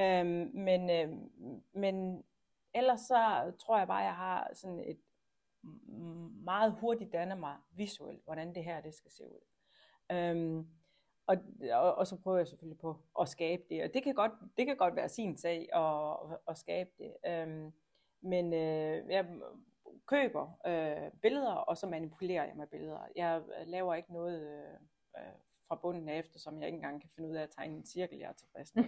Øhm, 0.00 0.50
men, 0.54 0.90
øhm, 0.90 1.30
men 1.72 2.24
ellers 2.74 3.00
så 3.00 3.52
tror 3.58 3.78
jeg 3.78 3.86
bare, 3.86 4.00
at 4.00 4.06
jeg 4.06 4.14
har 4.14 4.50
sådan 4.54 4.78
et 4.78 4.98
meget 6.44 6.72
hurtigt 6.72 7.12
danner 7.12 7.36
mig 7.36 7.56
visuelt, 7.70 8.24
hvordan 8.24 8.54
det 8.54 8.64
her 8.64 8.80
det 8.80 8.94
skal 8.94 9.10
se 9.10 9.24
ud. 9.24 9.40
Øhm, 10.12 10.68
og, 11.26 11.36
og, 11.72 11.94
og 11.94 12.06
så 12.06 12.16
prøver 12.16 12.38
jeg 12.38 12.48
selvfølgelig 12.48 12.80
på 12.80 12.96
at 13.20 13.28
skabe 13.28 13.62
det, 13.70 13.82
og 13.82 13.94
det 13.94 14.02
kan 14.02 14.14
godt, 14.14 14.32
det 14.56 14.66
kan 14.66 14.76
godt 14.76 14.96
være 14.96 15.08
sin 15.08 15.36
sag 15.36 15.74
at, 15.74 16.38
at 16.48 16.58
skabe 16.58 16.90
det. 16.98 17.16
Øhm, 17.26 17.72
men 18.20 18.52
øh, 18.52 19.10
jeg 19.10 19.26
køber 20.06 20.60
øh, 20.66 21.10
billeder, 21.22 21.54
og 21.54 21.76
så 21.76 21.86
manipulerer 21.86 22.44
jeg 22.44 22.56
med 22.56 22.66
billeder. 22.66 23.08
Jeg 23.16 23.42
laver 23.66 23.94
ikke 23.94 24.12
noget 24.12 24.40
øh, 24.42 24.74
øh 25.16 25.32
fra 25.68 25.78
bunden 25.82 26.08
af, 26.08 26.18
eftersom 26.18 26.58
jeg 26.58 26.66
ikke 26.66 26.76
engang 26.76 27.00
kan 27.00 27.10
finde 27.14 27.28
ud 27.28 27.36
af 27.36 27.42
at 27.42 27.50
tegne 27.50 27.76
en 27.76 27.86
cirkel, 27.86 28.18
jeg 28.18 28.28
er 28.28 28.32
tilfreds 28.32 28.74
med. 28.74 28.84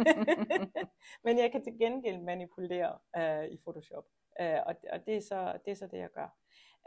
Men 1.24 1.38
jeg 1.38 1.52
kan 1.52 1.64
til 1.64 1.78
gengæld 1.78 2.20
manipulere 2.20 2.98
øh, 3.16 3.44
i 3.44 3.56
Photoshop. 3.56 4.04
Øh, 4.40 4.58
og, 4.66 4.74
og 4.92 5.06
det, 5.06 5.16
er 5.16 5.20
så, 5.20 5.58
det 5.64 5.70
er 5.70 5.74
så 5.74 5.86
det, 5.86 5.98
jeg 5.98 6.10
gør. 6.10 6.36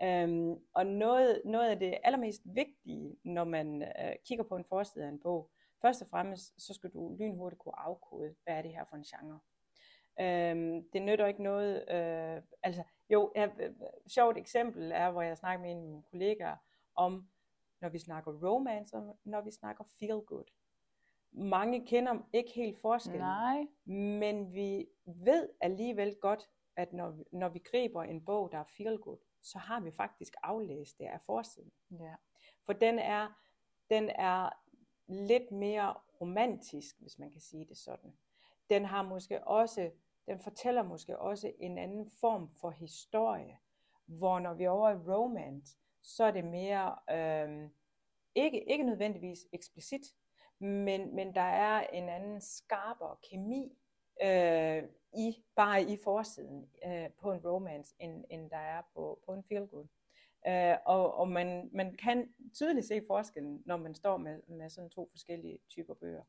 Øhm, 0.03 0.55
og 0.73 0.85
noget, 0.85 1.41
noget 1.45 1.69
af 1.69 1.79
det 1.79 1.97
allermest 2.03 2.41
vigtige, 2.45 3.17
når 3.23 3.43
man 3.43 3.81
øh, 3.81 4.15
kigger 4.25 4.43
på 4.43 4.55
en 4.55 4.65
forside 4.69 5.05
af 5.05 5.09
en 5.09 5.19
bog, 5.19 5.49
først 5.81 6.01
og 6.01 6.07
fremmest, 6.07 6.61
så 6.61 6.73
skal 6.73 6.89
du 6.89 7.15
lynhurtigt 7.19 7.61
kunne 7.61 7.79
afkode, 7.79 8.35
hvad 8.43 8.55
er 8.55 8.61
det 8.61 8.71
her 8.71 8.85
for 8.89 8.95
en 8.95 9.03
genre. 9.03 9.39
Øhm, 10.19 10.89
det 10.93 11.01
nytter 11.01 11.25
ikke 11.25 11.43
noget, 11.43 11.75
øh, 11.89 12.41
altså 12.63 12.83
jo, 13.09 13.31
et 13.35 13.51
øh, 13.59 13.73
sjovt 14.07 14.37
eksempel 14.37 14.91
er, 14.91 15.11
hvor 15.11 15.21
jeg 15.21 15.37
snakker 15.37 15.61
med 15.61 15.71
en 15.71 15.77
af 15.77 15.83
mine 15.83 16.03
kollegaer 16.11 16.55
om, 16.95 17.29
når 17.81 17.89
vi 17.89 17.99
snakker 17.99 18.31
romance, 18.31 18.95
og 18.95 19.19
når 19.23 19.41
vi 19.41 19.51
snakker 19.51 19.83
feel 19.99 20.21
good. 20.21 20.45
Mange 21.31 21.87
kender 21.87 22.29
ikke 22.33 22.51
helt 22.55 22.79
forskellen, 22.81 23.21
Nej. 23.21 23.67
men 23.85 24.53
vi 24.53 24.87
ved 25.05 25.49
alligevel 25.61 26.15
godt, 26.15 26.49
at 26.75 26.93
når, 26.93 27.11
vi, 27.11 27.23
når 27.31 27.49
vi 27.49 27.59
griber 27.59 28.03
en 28.03 28.25
bog, 28.25 28.51
der 28.51 28.57
er 28.57 28.73
feel 28.77 28.97
good, 28.97 29.17
så 29.41 29.57
har 29.57 29.79
vi 29.79 29.91
faktisk 29.91 30.33
aflæst 30.43 30.99
det 30.99 31.05
af 31.05 31.21
forsiden. 31.25 31.71
Ja. 31.91 32.15
For 32.65 32.73
den 32.73 32.99
er, 32.99 33.39
den 33.89 34.09
er 34.09 34.49
lidt 35.07 35.51
mere 35.51 35.93
romantisk, 36.21 36.95
hvis 36.99 37.19
man 37.19 37.31
kan 37.31 37.41
sige 37.41 37.65
det 37.65 37.77
sådan. 37.77 38.17
Den 38.69 38.85
har 38.85 39.03
måske 39.03 39.47
også, 39.47 39.91
den 40.27 40.39
fortæller 40.39 40.83
måske 40.83 41.19
også 41.19 41.51
en 41.59 41.77
anden 41.77 42.11
form 42.21 42.49
for 42.61 42.69
historie, 42.69 43.57
hvor 44.05 44.39
når 44.39 44.53
vi 44.53 44.63
er 44.63 44.69
over 44.69 44.89
i 44.89 44.93
romance, 44.95 45.77
så 46.01 46.23
er 46.23 46.31
det 46.31 46.45
mere, 46.45 46.95
øh, 47.11 47.69
ikke, 48.35 48.71
ikke 48.71 48.83
nødvendigvis 48.83 49.39
eksplicit, 49.53 50.01
men, 50.59 51.15
men 51.15 51.35
der 51.35 51.41
er 51.41 51.87
en 51.87 52.09
anden 52.09 52.41
skarpere 52.41 53.15
kemi 53.29 53.77
øh, 54.23 54.83
i 55.13 55.43
bare 55.55 55.83
i 55.83 55.97
forsiden 56.03 56.69
øh, 56.85 57.09
på 57.21 57.31
en 57.31 57.45
romance, 57.45 57.95
end, 57.99 58.25
end 58.29 58.49
der 58.49 58.57
er 58.57 58.81
på, 58.93 59.19
på 59.25 59.33
en 59.33 59.43
feel 59.43 59.67
good. 59.67 59.87
Øh, 60.47 60.77
og 60.85 61.15
og 61.15 61.27
man, 61.27 61.69
man 61.73 61.95
kan 61.95 62.33
tydeligt 62.53 62.87
se 62.87 63.01
forskellen, 63.07 63.63
når 63.65 63.77
man 63.77 63.95
står 63.95 64.17
med, 64.17 64.41
med 64.47 64.69
sådan 64.69 64.89
to 64.89 65.07
forskellige 65.11 65.59
typer 65.69 65.93
bøger. 65.93 66.23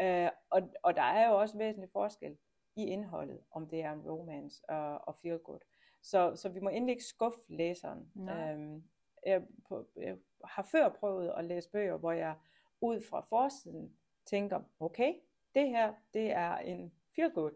Øh, 0.00 0.30
og, 0.50 0.62
og 0.82 0.96
der 0.96 1.02
er 1.02 1.28
jo 1.28 1.40
også 1.40 1.58
væsentlig 1.58 1.90
forskel 1.92 2.36
i 2.76 2.84
indholdet, 2.84 3.40
om 3.50 3.68
det 3.68 3.82
er 3.82 3.92
en 3.92 4.00
romance 4.00 4.70
og, 4.70 5.08
og 5.08 5.16
feel 5.16 5.38
good. 5.38 5.60
Så, 6.02 6.36
så 6.36 6.48
vi 6.48 6.60
må 6.60 6.68
endelig 6.68 6.92
ikke 6.92 7.04
skuffe 7.04 7.40
læseren. 7.48 8.12
Øh, 8.16 8.82
jeg, 9.26 9.42
på, 9.68 9.86
jeg 9.96 10.16
har 10.44 10.62
før 10.62 10.88
prøvet 10.88 11.32
at 11.36 11.44
læse 11.44 11.70
bøger, 11.70 11.96
hvor 11.96 12.12
jeg 12.12 12.36
ud 12.80 13.00
fra 13.00 13.20
forsiden 13.20 13.96
tænker, 14.26 14.60
okay, 14.80 15.14
det 15.54 15.68
her, 15.68 15.94
det 16.14 16.30
er 16.30 16.56
en 16.56 16.92
feel 17.14 17.30
good. 17.30 17.52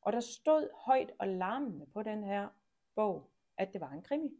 Og 0.00 0.12
der 0.12 0.20
stod 0.20 0.68
højt 0.74 1.12
og 1.18 1.28
larmende 1.28 1.86
på 1.86 2.02
den 2.02 2.24
her 2.24 2.48
bog, 2.94 3.30
at 3.56 3.72
det 3.72 3.80
var 3.80 3.90
en 3.90 4.02
krimi. 4.02 4.30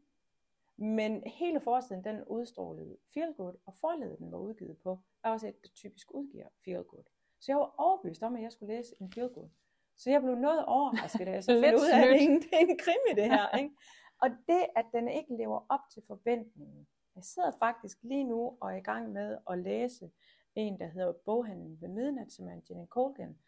Men 0.77 1.23
hele 1.27 1.61
forsiden, 1.61 2.05
den 2.05 2.25
udstrålede 2.25 2.97
feel 3.15 3.35
good, 3.37 3.55
og 3.67 3.75
forledet 3.75 4.19
den 4.19 4.33
var 4.33 4.39
udgivet 4.39 4.79
på, 4.79 4.99
er 5.25 5.31
også 5.31 5.49
et, 5.49 5.63
der 5.63 5.69
typisk 5.75 6.15
udgiver 6.15 6.49
feel 6.65 6.85
good. 6.85 7.05
Så 7.41 7.53
jeg 7.53 7.57
var 7.57 7.75
overbevist 7.79 8.23
om, 8.23 8.37
at 8.37 8.43
jeg 8.43 8.53
skulle 8.53 8.75
læse 8.75 8.95
en 9.01 9.13
feel 9.13 9.29
good. 9.29 9.49
Så 10.01 10.11
jeg 10.11 10.23
blev 10.23 10.35
noget 10.35 10.65
overrasket, 10.65 11.27
da 11.27 11.33
jeg 11.33 11.45
så 11.45 11.53
fandt 11.65 11.81
ud 11.81 11.89
af, 11.93 11.99
at 11.99 12.09
det 12.09 12.17
er 12.53 12.59
en, 12.59 12.79
krimi, 12.79 13.23
det 13.23 13.25
her. 13.25 13.49
Ikke? 13.61 13.75
Og 14.23 14.31
det, 14.49 14.67
at 14.77 14.87
den 14.93 15.09
ikke 15.09 15.37
lever 15.37 15.67
op 15.69 15.81
til 15.93 16.03
forventningen. 16.07 16.87
Jeg 17.17 17.25
sidder 17.25 17.53
faktisk 17.59 17.99
lige 18.03 18.25
nu 18.25 18.57
og 18.61 18.73
er 18.73 18.77
i 18.77 18.81
gang 18.81 19.13
med 19.13 19.39
at 19.51 19.59
læse 19.59 20.11
en, 20.55 20.81
der 20.81 20.87
hedder 20.87 21.13
Boghandlen 21.25 21.81
ved 21.81 21.89
midnat, 21.89 22.33
som 22.33 22.49
er 22.49 22.53
en 22.53 22.63
Jenny 22.71 22.87
Colgan, 22.87 23.39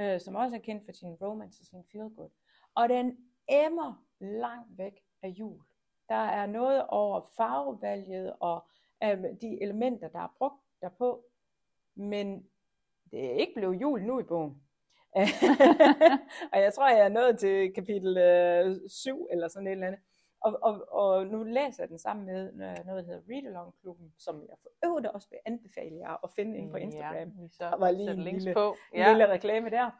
øh, 0.00 0.20
som 0.20 0.34
også 0.34 0.56
er 0.56 0.60
kendt 0.60 0.84
for 0.84 0.92
sin 0.92 1.14
romance 1.14 1.62
og 1.62 1.66
sin 1.66 1.84
feel 1.92 2.10
good. 2.16 2.30
Og 2.74 2.88
den 2.88 3.16
emmer 3.48 4.04
langt 4.20 4.78
væk 4.78 5.04
af 5.22 5.28
jul. 5.28 5.60
Der 6.08 6.14
er 6.14 6.46
noget 6.46 6.86
over 6.86 7.20
farvevalget 7.36 8.32
og 8.40 8.68
øh, 9.04 9.24
de 9.40 9.62
elementer, 9.62 10.08
der 10.08 10.20
er 10.20 10.34
brugt 10.38 10.62
derpå, 10.80 11.24
men 11.94 12.46
det 13.10 13.24
er 13.24 13.30
ikke 13.30 13.52
blevet 13.54 13.80
jul 13.80 14.02
nu 14.02 14.20
i 14.20 14.22
bogen. 14.22 14.65
og 16.52 16.60
jeg 16.60 16.72
tror, 16.74 16.88
jeg 16.88 17.04
er 17.04 17.08
nået 17.08 17.38
til 17.38 17.72
kapitel 17.74 18.18
øh, 18.18 18.80
7 18.88 19.28
eller 19.30 19.48
sådan 19.48 19.66
et 19.66 19.72
eller 19.72 19.86
andet. 19.86 20.00
Og, 20.40 20.58
og, 20.62 20.92
og 20.92 21.26
nu 21.26 21.42
læser 21.42 21.82
jeg 21.82 21.88
den 21.88 21.98
sammen 21.98 22.26
med 22.26 22.52
noget, 22.84 23.04
der 23.04 23.12
hedder 23.12 23.20
Read 23.30 23.46
Along 23.46 23.74
Klubben, 23.80 24.12
som 24.18 24.46
jeg 24.48 24.56
for 24.62 24.70
øvrigt 24.86 25.06
også 25.06 25.28
vil 25.30 25.38
anbefale 25.46 25.96
jer 25.96 26.24
at 26.24 26.30
finde 26.36 26.58
ind 26.58 26.70
på 26.70 26.76
Instagram. 26.76 27.28
Ja, 27.28 27.48
så 27.50 27.64
der 27.64 27.76
var 27.76 27.90
lige 27.90 28.10
en 28.10 28.22
lille, 28.22 28.54
på. 28.54 28.76
Ja. 28.94 29.08
lille 29.08 29.30
reklame 29.30 29.70
der. 29.70 29.90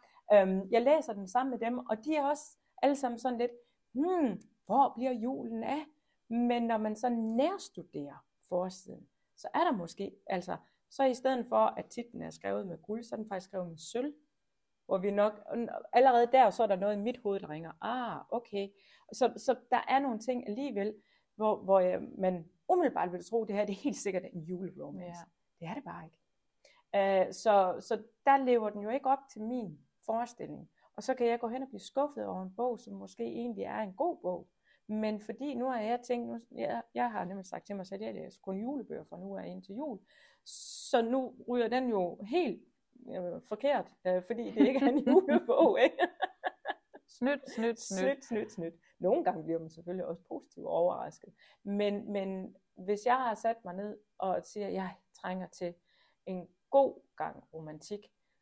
Um, 0.43 0.71
jeg 0.71 0.83
læser 0.83 1.13
den 1.13 1.29
sammen 1.29 1.51
med 1.51 1.59
dem, 1.59 1.79
og 1.79 2.05
de 2.05 2.17
er 2.17 2.25
også 2.25 2.57
alle 2.83 2.97
sammen 2.97 3.19
sådan 3.19 3.39
lidt, 3.39 3.51
hmm, 3.93 4.41
hvor 4.67 4.93
bliver 4.97 5.13
julen 5.13 5.65
af? 5.65 5.85
Men 6.29 6.63
når 6.63 6.79
man 6.79 6.97
så 6.97 7.09
nærstuderer 7.09 8.25
forsiden, 8.49 9.09
så 9.37 9.49
er 9.55 9.65
der 9.65 9.73
måske, 9.73 10.13
altså, 10.27 10.57
så 10.91 11.05
i 11.05 11.15
stedet 11.15 11.47
for, 11.49 11.57
at 11.57 11.87
titlen 11.87 12.23
er 12.23 12.31
skrevet 12.31 12.67
med 12.67 12.79
guld, 12.83 13.03
så 13.03 13.15
er 13.15 13.17
den 13.17 13.29
faktisk 13.29 13.49
skrevet 13.51 13.69
med 13.69 13.77
sølv. 13.77 14.15
Hvor 14.87 14.99
vi 14.99 15.11
nok, 15.11 15.33
allerede 15.93 16.29
der, 16.33 16.51
så 16.51 16.63
er 16.63 16.67
der 16.67 16.77
noget 16.77 16.97
i 16.97 17.01
mit 17.01 17.21
hoved, 17.23 17.41
der 17.41 17.51
ringer, 17.51 17.73
ah, 17.81 18.25
okay. 18.31 18.69
Så, 19.13 19.33
så 19.37 19.57
der 19.71 19.81
er 19.89 19.99
nogle 19.99 20.19
ting 20.19 20.49
alligevel, 20.49 20.95
hvor, 21.37 21.57
hvor 21.57 21.81
jeg, 21.81 22.01
man 22.19 22.49
umiddelbart 22.69 23.13
vil 23.13 23.25
tro, 23.25 23.43
at 23.43 23.49
det 23.49 23.57
her 23.57 23.65
det 23.65 23.73
er 23.73 23.83
helt 23.83 23.97
sikkert 23.97 24.23
en 24.33 24.41
juleromance. 24.41 25.21
Ja. 25.61 25.67
Det 25.67 25.71
er 25.71 25.75
det 25.75 25.85
bare 25.85 26.05
ikke. 26.05 26.19
Uh, 26.97 27.33
så, 27.33 27.77
så 27.81 28.03
der 28.27 28.37
lever 28.37 28.71
den 28.71 28.83
jo 28.83 28.89
ikke 28.89 29.09
op 29.09 29.19
til 29.33 29.43
min 29.43 29.79
forestilling. 30.07 30.71
Og 30.97 31.03
så 31.03 31.15
kan 31.15 31.27
jeg 31.27 31.41
gå 31.41 31.49
hen 31.49 31.63
og 31.63 31.69
blive 31.69 31.81
skuffet 31.81 32.27
over 32.27 32.43
en 32.43 32.55
bog, 32.57 32.81
som 32.81 32.95
måske 32.95 33.25
egentlig 33.25 33.65
er 33.65 33.81
en 33.81 33.93
god 33.93 34.19
bog. 34.23 34.49
Men 34.89 35.21
fordi 35.21 35.55
nu 35.55 35.67
har 35.69 35.81
jeg 35.81 36.01
tænkt, 36.01 36.29
nu, 36.29 36.41
jeg, 36.51 36.83
jeg 36.95 37.11
har 37.11 37.25
nemlig 37.25 37.47
sagt 37.47 37.67
til 37.67 37.77
mig 37.77 37.87
selv, 37.87 38.03
at 38.03 38.07
jeg 38.07 38.15
læser 38.15 38.41
kun 38.43 38.61
julebøger 38.61 39.05
fra 39.05 39.19
nu 39.19 39.37
af 39.37 39.47
ind 39.49 39.63
til 39.63 39.75
jul. 39.75 39.99
Så 40.91 41.03
nu 41.03 41.35
ryger 41.49 41.69
den 41.69 41.89
jo 41.89 42.19
helt 42.23 42.63
øh, 43.17 43.43
forkert, 43.49 43.87
øh, 44.07 44.23
fordi 44.27 44.51
det 44.51 44.67
ikke 44.69 44.81
er 44.81 44.89
en 44.89 44.99
julebog. 45.09 45.81
Ikke? 45.81 45.99
snydt, 47.09 47.51
snydt, 47.55 47.81
snydt. 47.81 48.25
Snydt, 48.25 48.53
snydt, 48.53 48.75
Nogle 48.99 49.25
gange 49.25 49.45
bliver 49.45 49.59
man 49.59 49.71
selvfølgelig 49.71 50.07
også 50.07 50.23
positivt 50.29 50.67
overrasket. 50.67 51.35
Men, 51.63 52.13
men 52.13 52.57
hvis 52.77 53.07
jeg 53.07 53.17
har 53.17 53.35
sat 53.35 53.57
mig 53.65 53.75
ned 53.75 53.99
og 54.19 54.45
siger, 54.45 54.67
at 54.67 54.73
jeg 54.73 54.95
trænger 55.15 55.47
til 55.47 55.75
en 56.27 56.49
god 56.71 57.01
gang 57.17 57.45
romantik, 57.55 58.01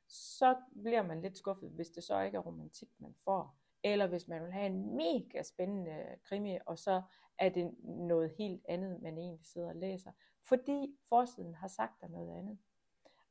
så 0.08 0.56
bliver 0.82 1.02
man 1.02 1.22
lidt 1.22 1.38
skuffet, 1.38 1.70
hvis 1.70 1.88
det 1.88 2.04
så 2.04 2.20
ikke 2.20 2.36
er 2.36 2.40
romantik, 2.42 2.88
man 2.98 3.14
får. 3.24 3.56
Eller 3.82 4.06
hvis 4.06 4.28
man 4.28 4.42
vil 4.42 4.52
have 4.52 4.66
en 4.66 4.96
mega 4.96 5.42
spændende 5.42 6.06
krimi, 6.24 6.58
og 6.66 6.78
så 6.78 7.02
er 7.38 7.48
det 7.48 7.74
noget 7.84 8.34
helt 8.38 8.62
andet, 8.68 9.02
man 9.02 9.18
egentlig 9.18 9.46
sidder 9.46 9.68
og 9.68 9.76
læser. 9.76 10.12
Fordi 10.48 10.96
forsiden 11.08 11.54
har 11.54 11.68
sagt 11.68 12.00
dig 12.00 12.10
noget 12.10 12.38
andet. 12.38 12.58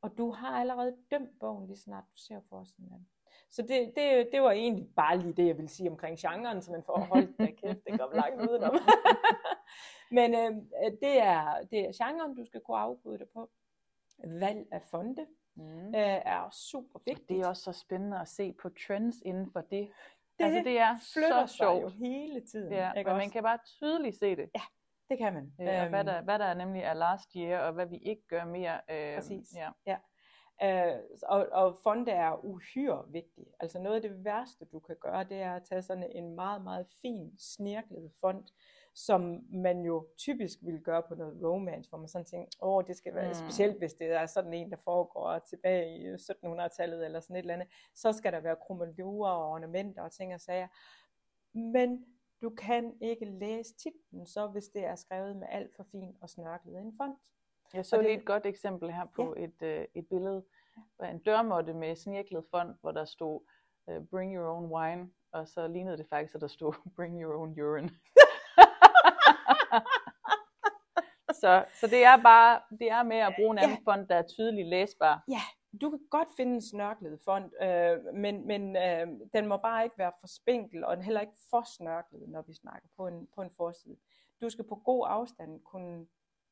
Og 0.04 0.18
du 0.18 0.32
har 0.32 0.60
allerede 0.60 0.96
dømt 1.12 1.40
bogen, 1.40 1.68
lige 1.68 1.78
snart 1.78 2.04
du 2.04 2.18
ser 2.18 2.40
forsiden 2.50 2.90
af 2.92 2.98
den. 2.98 3.08
Så 3.52 3.62
det, 3.62 3.94
det, 3.96 4.30
det 4.32 4.42
var 4.42 4.52
egentlig 4.52 4.88
bare 4.96 5.18
lige 5.18 5.34
det, 5.34 5.48
jeg 5.48 5.58
ville 5.58 5.70
sige 5.70 5.90
omkring 5.90 6.18
genren, 6.20 6.62
så 6.62 6.72
man 6.72 6.84
får 6.84 7.00
holdt 7.00 7.40
da 7.40 7.46
kæft, 7.46 7.80
det 7.88 8.00
går 8.00 8.16
langt 8.16 8.52
udenom. 8.52 8.76
Men 10.18 10.34
øh, 10.34 10.52
det, 11.02 11.22
er, 11.22 11.62
det 11.72 11.80
er 11.80 12.06
genren, 12.06 12.36
du 12.36 12.46
skal 12.46 12.62
kunne 12.62 12.78
afkode 12.78 13.20
det 13.20 13.28
på. 13.34 13.50
Valg 14.24 14.68
af 14.72 14.82
fonde 14.82 15.26
mm. 15.56 15.88
øh, 15.88 16.22
er 16.26 16.50
super 16.52 17.00
vigtigt. 17.06 17.30
Det 17.30 17.40
er 17.40 17.48
også 17.48 17.64
så 17.64 17.72
spændende 17.72 18.20
at 18.20 18.28
se 18.28 18.54
på 18.54 18.70
trends 18.88 19.16
inden 19.26 19.52
for 19.52 19.62
det. 19.62 19.92
Det, 20.40 20.46
altså, 20.46 20.64
det 20.64 20.80
er 20.80 20.96
flytter 21.14 21.46
så 21.46 21.56
sig 21.56 21.66
jo 21.66 21.80
sjovt. 21.80 21.94
hele 21.94 22.42
tiden. 22.42 22.74
Ja, 22.74 22.92
ikke 22.92 23.08
men 23.08 23.14
også? 23.14 23.24
man 23.24 23.30
kan 23.30 23.44
bare 23.44 23.60
tydeligt 23.66 24.18
se 24.18 24.36
det. 24.36 24.50
Det 25.14 25.20
kan 25.22 25.34
man. 25.34 25.54
Ja, 25.60 25.82
Øhm, 25.84 25.90
hvad, 25.92 26.04
der, 26.04 26.22
hvad 26.22 26.40
der 26.40 26.54
nemlig 26.54 26.82
er 26.82 26.94
last 26.94 27.30
year, 27.36 27.60
og 27.60 27.74
hvad 27.74 27.86
vi 27.86 27.98
ikke 27.98 28.28
gør 28.28 28.46
mere. 28.46 28.82
Øh, 28.90 29.16
Præcis. 29.16 29.56
Ja. 29.86 29.98
Øh, 30.64 31.00
og, 31.24 31.48
og 31.52 31.78
fonde 31.84 32.12
er 32.12 32.46
uhyre 32.46 33.06
vigtige. 33.12 33.48
Altså 33.60 33.80
noget 33.80 33.96
af 33.96 34.02
det 34.02 34.24
værste, 34.26 34.66
du 34.66 34.80
kan 34.80 34.96
gøre, 35.02 35.24
det 35.24 35.42
er 35.42 35.56
at 35.56 35.64
tage 35.64 35.82
sådan 35.82 36.12
en 36.12 36.36
meget, 36.36 36.64
meget 36.64 36.88
fin, 37.02 37.32
snirklet 37.40 38.12
fond, 38.22 38.44
som 38.96 39.40
man 39.54 39.82
jo 39.82 40.08
typisk 40.18 40.60
vil 40.62 40.80
gøre 40.84 41.04
på 41.08 41.16
noget 41.16 41.44
romance, 41.44 41.90
hvor 41.90 41.98
man 41.98 42.08
sådan 42.08 42.26
tænker, 42.26 42.48
åh, 42.62 42.84
det 42.88 42.96
skal 42.98 43.16
være, 43.16 43.28
Mm. 43.28 43.34
specielt 43.34 43.78
hvis 43.78 43.94
det 43.94 44.12
er 44.12 44.26
sådan 44.26 44.54
en, 44.54 44.72
der 44.72 44.78
foregår 44.84 45.40
tilbage 45.40 45.98
i 45.98 46.14
1700-tallet 46.14 47.06
eller 47.06 47.20
sådan 47.20 47.36
et 47.36 47.40
eller 47.40 47.54
andet, 47.54 47.68
så 47.96 48.12
skal 48.12 48.34
der 48.34 48.40
være 48.40 48.56
krummelurer 48.56 49.32
og 49.32 49.50
ornamenter 49.52 50.02
og 50.02 50.12
ting 50.12 50.34
og 50.34 50.42
sager. 50.42 50.68
Men 51.54 52.06
du 52.44 52.50
kan 52.50 52.94
ikke 53.02 53.26
læse 53.26 53.74
titlen, 53.76 54.28
så 54.28 54.48
hvis 54.48 54.68
det 54.68 54.86
er 54.86 54.96
skrevet 54.96 55.36
med 55.36 55.48
alt 55.50 55.76
for 55.76 55.84
fin 55.92 56.18
og 56.22 56.30
snørklet 56.30 56.82
en 56.82 56.94
font. 56.98 57.20
Jeg 57.74 57.86
så 57.86 57.96
Og 57.96 58.04
det- 58.04 58.10
lige 58.12 58.20
et 58.20 58.26
godt 58.26 58.46
eksempel 58.46 58.92
her 58.92 59.06
på 59.16 59.34
et, 59.38 59.62
øh, 59.62 59.86
et 59.96 60.08
billede 60.10 60.46
af 61.00 61.10
en 61.12 61.20
dørmåtte 61.20 61.74
med 61.74 61.96
snirklet 61.96 62.46
font, 62.52 62.78
hvor 62.82 62.92
der 62.92 63.06
stod 63.06 63.42
øh, 63.90 64.02
bring 64.12 64.36
your 64.36 64.48
own 64.56 64.66
wine, 64.72 65.10
og 65.32 65.48
så 65.48 65.68
lignede 65.68 65.98
det 65.98 66.08
faktisk, 66.10 66.36
at 66.36 66.42
der 66.42 66.48
stod 66.48 66.74
bring 66.96 67.22
your 67.22 67.36
own 67.36 67.60
urine. 67.62 67.90
så, 71.42 71.66
så 71.74 71.88
det 71.88 72.04
er 72.04 72.24
bare 72.24 72.62
det 72.80 72.92
er 72.92 73.04
med 73.04 73.18
at 73.18 73.34
bruge 73.38 73.52
en 73.52 73.58
anden 73.58 73.78
font, 73.84 74.10
der 74.10 74.16
er 74.16 74.24
tydeligt 74.28 74.68
læsbar. 74.68 75.24
Du 75.82 75.90
kan 75.90 76.00
godt 76.10 76.28
finde 76.38 76.54
en 76.54 76.62
snørklet 76.62 77.20
font, 77.26 77.54
øh, 77.62 78.14
men, 78.14 78.48
men 78.48 78.76
øh, 78.76 79.08
den 79.34 79.48
må 79.48 79.58
bare 79.58 79.84
ikke 79.84 79.98
være 79.98 80.12
for 80.20 80.28
spinkel, 80.28 80.86
og 80.86 80.96
den 80.96 81.06
heller 81.06 81.22
ikke 81.22 81.38
for 81.50 81.64
snørklet, 81.78 82.30
når 82.30 82.42
vi 82.42 82.54
snakker 82.54 82.88
på 82.98 83.08
en, 83.08 83.28
på 83.36 83.42
en 83.42 83.52
forside. 83.52 83.98
Du 84.42 84.50
skal 84.50 84.66
på 84.66 84.76
god 84.76 85.06
afstand 85.10 85.62
kunne 85.62 86.08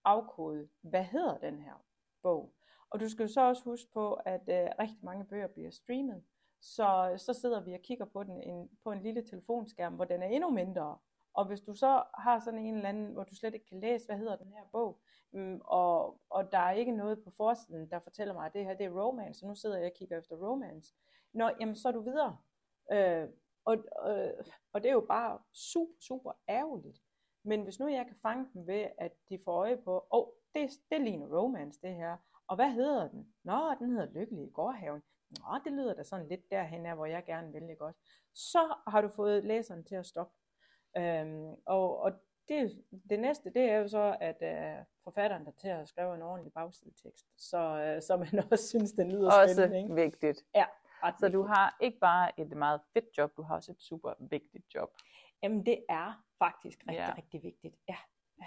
afkode, 0.05 0.67
hvad 0.81 1.03
hedder 1.03 1.37
den 1.37 1.61
her 1.61 1.73
bog. 2.21 2.53
Og 2.89 2.99
du 2.99 3.09
skal 3.09 3.29
så 3.29 3.41
også 3.41 3.63
huske 3.63 3.91
på, 3.93 4.13
at 4.13 4.41
øh, 4.49 4.69
rigtig 4.79 4.99
mange 5.05 5.25
bøger 5.25 5.47
bliver 5.47 5.71
streamet. 5.71 6.23
Så, 6.61 7.13
så 7.17 7.33
sidder 7.33 7.61
vi 7.63 7.73
og 7.73 7.79
kigger 7.79 8.05
på 8.05 8.23
den 8.23 8.41
en, 8.41 8.69
på 8.83 8.91
en 8.91 9.01
lille 9.01 9.21
telefonskærm, 9.21 9.93
hvor 9.93 10.05
den 10.05 10.23
er 10.23 10.27
endnu 10.27 10.49
mindre. 10.49 10.97
Og 11.33 11.45
hvis 11.45 11.61
du 11.61 11.73
så 11.73 12.03
har 12.17 12.39
sådan 12.39 12.59
en 12.59 12.75
eller 12.75 12.89
anden, 12.89 13.13
hvor 13.13 13.23
du 13.23 13.35
slet 13.35 13.53
ikke 13.53 13.65
kan 13.65 13.79
læse, 13.79 14.05
hvad 14.05 14.17
hedder 14.17 14.35
den 14.35 14.53
her 14.53 14.63
bog, 14.71 14.99
mm, 15.33 15.61
og, 15.63 16.21
og 16.29 16.51
der 16.51 16.57
er 16.57 16.71
ikke 16.71 16.91
noget 16.91 17.23
på 17.23 17.31
forsiden, 17.37 17.89
der 17.89 17.99
fortæller 17.99 18.33
mig, 18.33 18.45
at 18.45 18.53
det 18.53 18.65
her 18.65 18.73
det 18.73 18.85
er 18.85 19.01
romance, 19.01 19.45
og 19.45 19.49
nu 19.49 19.55
sidder 19.55 19.77
jeg 19.77 19.85
og 19.85 19.97
kigger 19.97 20.17
efter 20.17 20.35
romance, 20.35 20.93
Nå, 21.33 21.49
jamen 21.59 21.75
så 21.75 21.87
er 21.87 21.91
du 21.91 22.01
videre. 22.01 22.37
Øh, 22.91 23.27
og, 23.65 23.75
øh, 24.09 24.45
og 24.73 24.83
det 24.83 24.89
er 24.89 24.93
jo 24.93 25.05
bare 25.07 25.39
super, 25.53 25.93
super 25.99 26.31
ærgerligt. 26.49 26.97
Men 27.43 27.63
hvis 27.63 27.79
nu 27.79 27.87
jeg 27.87 28.05
kan 28.05 28.15
fange 28.21 28.47
dem 28.53 28.67
ved, 28.67 28.87
at 28.97 29.11
de 29.29 29.39
får 29.45 29.51
øje 29.51 29.77
på, 29.77 30.07
åh, 30.11 30.19
oh, 30.19 30.27
det, 30.55 30.69
det 30.91 31.01
ligner 31.01 31.37
romance, 31.37 31.79
det 31.81 31.95
her. 31.95 32.17
Og 32.47 32.55
hvad 32.55 32.71
hedder 32.71 33.07
den? 33.07 33.33
Nå, 33.43 33.75
den 33.79 33.89
hedder 33.89 34.13
Lykkelig 34.13 34.47
i 34.47 34.51
gårdhaven. 34.51 35.01
Nå, 35.29 35.59
det 35.63 35.73
lyder 35.73 35.93
da 35.93 36.03
sådan 36.03 36.27
lidt 36.27 36.51
derhen 36.51 36.85
af, 36.85 36.95
hvor 36.95 37.05
jeg 37.05 37.25
gerne 37.25 37.51
vil, 37.53 37.69
ikke 37.69 37.85
også? 37.85 37.99
Så 38.33 38.75
har 38.87 39.01
du 39.01 39.07
fået 39.07 39.45
læseren 39.45 39.83
til 39.83 39.95
at 39.95 40.05
stoppe. 40.05 40.33
Øhm, 40.97 41.55
og 41.65 41.99
og 41.99 42.11
det, 42.49 42.83
det 43.09 43.19
næste, 43.19 43.49
det 43.53 43.61
er 43.61 43.75
jo 43.77 43.87
så, 43.87 44.17
at 44.21 44.41
øh, 44.41 44.85
forfatteren 45.03 45.45
der 45.45 45.51
til 45.51 45.67
at 45.67 45.87
skrive 45.87 46.15
en 46.15 46.21
ordentlig 46.21 46.53
bagsidetekst, 46.53 47.25
så, 47.37 47.57
øh, 47.57 48.01
så 48.01 48.17
man 48.17 48.27
også 48.51 48.67
synes, 48.67 48.91
den 48.91 49.11
lyder 49.11 49.31
Også 49.41 49.55
spændende. 49.55 49.81
Ikke? 49.83 49.95
vigtigt. 49.95 50.45
Ret 51.03 51.19
Så 51.19 51.29
du 51.29 51.43
har 51.43 51.77
ikke 51.81 51.99
bare 51.99 52.39
et 52.39 52.57
meget 52.57 52.81
fedt 52.93 53.17
job, 53.17 53.37
du 53.37 53.41
har 53.41 53.55
også 53.55 53.71
et 53.71 53.81
super 53.81 54.13
vigtigt 54.19 54.75
job. 54.75 54.89
Jamen, 55.43 55.65
det 55.65 55.83
er 55.89 56.23
faktisk 56.39 56.79
rigtig, 56.79 56.95
Ja. 56.95 57.05
ja. 57.07 57.13
rigtig 57.17 57.43
vigtigt. 57.43 57.75
Ja. 57.89 57.95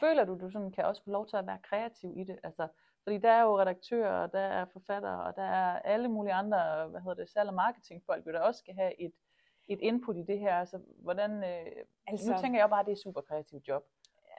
Føler 0.01 0.25
du, 0.25 0.39
du 0.41 0.51
sådan 0.51 0.71
kan 0.73 0.85
også 0.85 1.05
få 1.05 1.11
lov 1.11 1.27
til 1.27 1.37
at 1.37 1.47
være 1.47 1.59
kreativ 1.63 2.13
i 2.17 2.25
det? 2.25 2.39
Altså, 2.43 2.69
fordi 3.03 3.19
der 3.19 3.31
er 3.31 3.43
jo 3.43 3.61
redaktører, 3.61 4.23
og 4.23 4.33
der 4.33 4.41
er 4.41 4.65
forfattere, 4.65 5.25
og 5.25 5.37
der 5.37 5.43
er 5.43 5.79
alle 5.79 6.09
mulige 6.09 6.33
andre, 6.33 6.89
hvad 6.89 7.01
hedder 7.01 7.15
det, 7.15 7.29
salg- 7.31 7.49
og 7.49 7.55
marketingfolk, 7.55 8.25
der 8.25 8.41
også 8.41 8.59
skal 8.59 8.75
have 8.75 9.01
et, 9.01 9.13
et 9.69 9.79
input 9.83 10.17
i 10.17 10.23
det 10.23 10.39
her. 10.39 10.55
Altså, 10.55 10.79
hvordan, 11.03 11.31
øh, 11.45 11.67
altså, 12.07 12.31
nu 12.33 12.39
tænker 12.41 12.61
jeg 12.61 12.71
bare, 12.71 12.81
at 12.81 12.87
det 12.87 12.93
er 12.93 12.97
super 13.05 13.21
kreativt 13.21 13.69
job. 13.69 13.85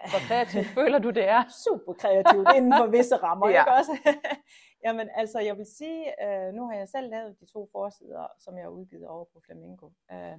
Hvor 0.09 0.19
kreativt 0.27 0.65
føler 0.79 0.99
du, 0.99 1.09
det 1.09 1.27
er? 1.29 1.43
super 1.65 1.93
kreativt 1.93 2.47
inden 2.55 2.73
for 2.79 2.87
visse 2.87 3.15
rammer, 3.15 3.49
Ja. 3.55 3.61
ikke 3.61 3.71
også? 3.71 4.15
Jamen 4.85 5.09
altså, 5.15 5.39
jeg 5.39 5.57
vil 5.57 5.65
sige, 5.65 6.25
øh, 6.25 6.53
nu 6.53 6.67
har 6.67 6.75
jeg 6.75 6.89
selv 6.89 7.09
lavet 7.09 7.39
de 7.39 7.45
to 7.45 7.69
forsider, 7.71 8.27
som 8.39 8.55
jeg 8.57 8.63
har 8.63 8.69
udgivet 8.69 9.07
over 9.07 9.25
på 9.33 9.39
Flamingo. 9.45 9.89
Øh, 10.11 10.37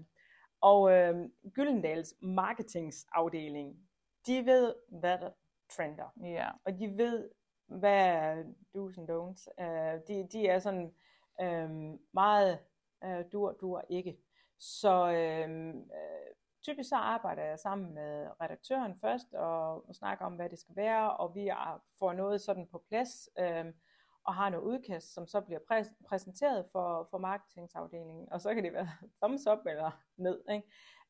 og 0.61 0.93
øh, 0.93 1.15
Gyldendals 1.53 2.15
marketingsafdeling, 2.23 3.77
de 4.27 4.47
ved, 4.47 4.75
hvad 4.89 5.19
der 5.19 5.31
trender. 5.71 6.13
Ja. 6.23 6.49
Og 6.65 6.79
de 6.79 6.99
ved, 6.99 7.31
hvad 7.67 8.37
do's 8.77 9.01
and 9.01 9.11
don'ts. 9.11 9.65
Øh, 9.65 10.01
de, 10.09 10.29
de 10.33 10.49
er 10.49 10.59
sådan 10.59 10.95
øh, 11.41 11.71
meget 12.13 12.59
øh, 13.05 13.25
dur, 13.33 13.53
dur 13.53 13.85
ikke. 13.89 14.19
Så 14.59 15.13
øhm, 15.13 15.79
øh, 15.79 16.35
typisk 16.63 16.89
så 16.89 16.97
arbejder 16.97 17.43
jeg 17.43 17.59
sammen 17.59 17.95
med 17.95 18.29
redaktøren 18.41 18.99
først 19.01 19.35
og, 19.35 19.89
og 19.89 19.95
snakker 19.95 20.25
om, 20.25 20.33
hvad 20.33 20.49
det 20.49 20.59
skal 20.59 20.77
være, 20.77 21.17
og 21.17 21.35
vi 21.35 21.49
er, 21.49 21.83
får 21.99 22.13
noget 22.13 22.41
sådan 22.41 22.69
på 22.69 22.85
plads 22.89 23.29
øh, 23.39 23.65
og 24.25 24.35
har 24.35 24.51
noget 24.51 24.65
udkast, 24.65 25.15
som 25.15 25.27
så 25.27 25.41
bliver 25.41 25.61
præs- 25.61 26.07
præsenteret 26.09 26.67
for, 26.73 27.09
for 27.11 27.19
marketingsafdelingen, 27.19 28.33
og 28.33 28.41
så 28.41 28.55
kan 28.55 28.65
det 28.65 28.73
være 28.73 28.89
thumbs 29.23 29.47
up 29.47 29.67
eller 29.67 29.91
ned. 30.17 30.45
Ikke? 30.51 30.69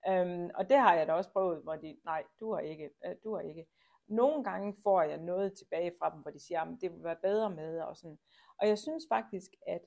Øhm, 0.08 0.50
og 0.54 0.68
det 0.68 0.76
har 0.78 0.94
jeg 0.94 1.06
da 1.06 1.12
også 1.12 1.30
prøvet, 1.30 1.62
hvor 1.62 1.76
de, 1.76 1.96
nej, 2.04 2.24
du 2.40 2.54
har 2.54 2.60
ikke, 2.60 2.90
øh, 3.06 3.14
du 3.24 3.34
har 3.34 3.40
ikke. 3.40 3.66
Nogle 4.08 4.44
gange 4.44 4.76
får 4.82 5.02
jeg 5.02 5.18
noget 5.18 5.58
tilbage 5.58 5.92
fra 5.98 6.10
dem, 6.10 6.20
hvor 6.20 6.30
de 6.30 6.46
siger, 6.46 6.60
at 6.60 6.78
det 6.80 6.92
vil 6.92 7.04
være 7.04 7.16
bedre 7.22 7.50
med, 7.50 7.80
og 7.80 7.96
sådan. 7.96 8.18
Og 8.60 8.68
jeg 8.68 8.78
synes 8.78 9.04
faktisk, 9.08 9.50
at 9.66 9.80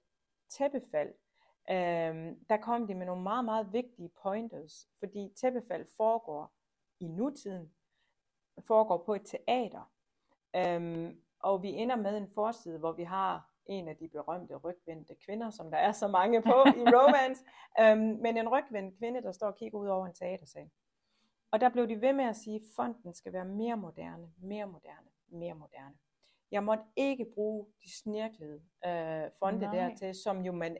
tæppefald, 0.57 1.13
øhm, 1.71 2.45
der 2.49 2.57
kom 2.57 2.87
de 2.87 2.95
med 2.95 3.05
nogle 3.05 3.23
meget, 3.23 3.45
meget 3.45 3.73
vigtige 3.73 4.11
pointers, 4.23 4.89
fordi 4.99 5.33
tæppefald 5.35 5.87
foregår 5.97 6.53
i 6.99 7.07
nutiden, 7.07 7.71
foregår 8.67 9.03
på 9.05 9.13
et 9.13 9.25
teater, 9.25 9.91
øhm, 10.55 11.21
og 11.39 11.63
vi 11.63 11.69
ender 11.69 11.95
med 11.95 12.17
en 12.17 12.27
forside, 12.33 12.79
hvor 12.79 12.91
vi 12.91 13.03
har 13.03 13.49
en 13.65 13.87
af 13.87 13.97
de 13.97 14.07
berømte 14.07 14.55
rygvendte 14.55 15.15
kvinder, 15.25 15.49
som 15.49 15.71
der 15.71 15.77
er 15.77 15.91
så 15.91 16.07
mange 16.07 16.41
på 16.41 16.63
i 16.77 16.83
romance, 16.97 17.43
øhm, 17.79 18.21
men 18.21 18.37
en 18.37 18.49
rygvendt 18.49 18.97
kvinde, 18.97 19.21
der 19.21 19.31
står 19.31 19.47
og 19.47 19.55
kigger 19.55 19.79
ud 19.79 19.87
over 19.87 20.05
en 20.05 20.13
teatersal. 20.13 20.69
Og 21.51 21.61
der 21.61 21.69
blev 21.69 21.87
de 21.87 22.01
ved 22.01 22.13
med 22.13 22.25
at 22.25 22.35
sige, 22.35 22.55
at 22.55 22.61
fonden 22.75 23.13
skal 23.13 23.33
være 23.33 23.45
mere 23.45 23.77
moderne, 23.77 24.31
mere 24.37 24.65
moderne, 24.65 25.07
mere 25.27 25.53
moderne. 25.53 25.95
Jeg 26.51 26.63
måtte 26.63 26.83
ikke 26.95 27.25
bruge 27.33 27.65
de 27.83 27.97
snirklede 28.01 28.61
øh, 28.85 29.31
fonde 29.39 29.59
Nej. 29.59 29.75
der 29.75 29.95
til, 29.95 30.15
som 30.15 30.45
jo 30.45 30.51
man 30.51 30.77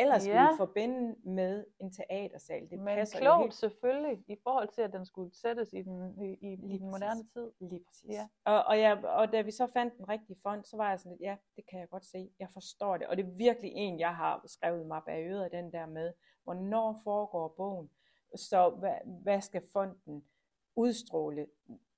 ellers 0.00 0.26
Ja. 0.26 0.32
ville 0.42 0.56
forbinde 0.56 1.16
med 1.30 1.64
en 1.80 1.92
teatersal. 1.92 2.70
Det 2.70 2.78
Men 2.78 2.86
passer 2.86 3.18
jo 3.18 3.22
klogt 3.22 3.42
helt 3.42 3.54
selvfølgelig, 3.54 4.24
i 4.28 4.36
forhold 4.42 4.68
til, 4.68 4.82
at 4.82 4.92
den 4.92 5.06
skulle 5.06 5.34
sættes 5.34 5.72
i 5.72 5.82
den, 5.82 6.22
i, 6.24 6.28
i, 6.48 6.52
i 6.52 6.78
den 6.78 6.90
moderne 6.90 7.24
tid. 7.32 7.50
Lige 7.60 7.84
præcis. 7.86 8.10
Ja. 8.10 8.28
Og, 8.44 8.64
og, 8.64 8.80
jeg, 8.80 9.04
og 9.04 9.32
da 9.32 9.40
vi 9.40 9.50
så 9.50 9.66
fandt 9.66 9.96
den 9.98 10.08
rigtige 10.08 10.36
fond, 10.42 10.64
så 10.64 10.76
var 10.76 10.88
jeg 10.90 10.98
sådan 11.00 11.12
lidt, 11.12 11.20
ja, 11.22 11.36
det 11.56 11.64
kan 11.70 11.80
jeg 11.80 11.88
godt 11.88 12.04
se. 12.04 12.30
Jeg 12.38 12.48
forstår 12.52 12.96
det. 12.96 13.06
Og 13.06 13.16
det 13.16 13.24
er 13.26 13.30
virkelig 13.30 13.72
en, 13.74 14.00
jeg 14.00 14.16
har 14.16 14.42
skrevet 14.46 14.86
mig 14.86 15.02
bag 15.06 15.26
øret, 15.26 15.52
den 15.52 15.72
der 15.72 15.86
med, 15.86 16.12
hvornår 16.44 17.00
foregår 17.04 17.48
bogen. 17.56 17.90
Så 18.36 18.70
hvad, 18.70 18.94
hvad 19.22 19.40
skal 19.40 19.62
fonden 19.72 20.24
udstråle 20.76 21.46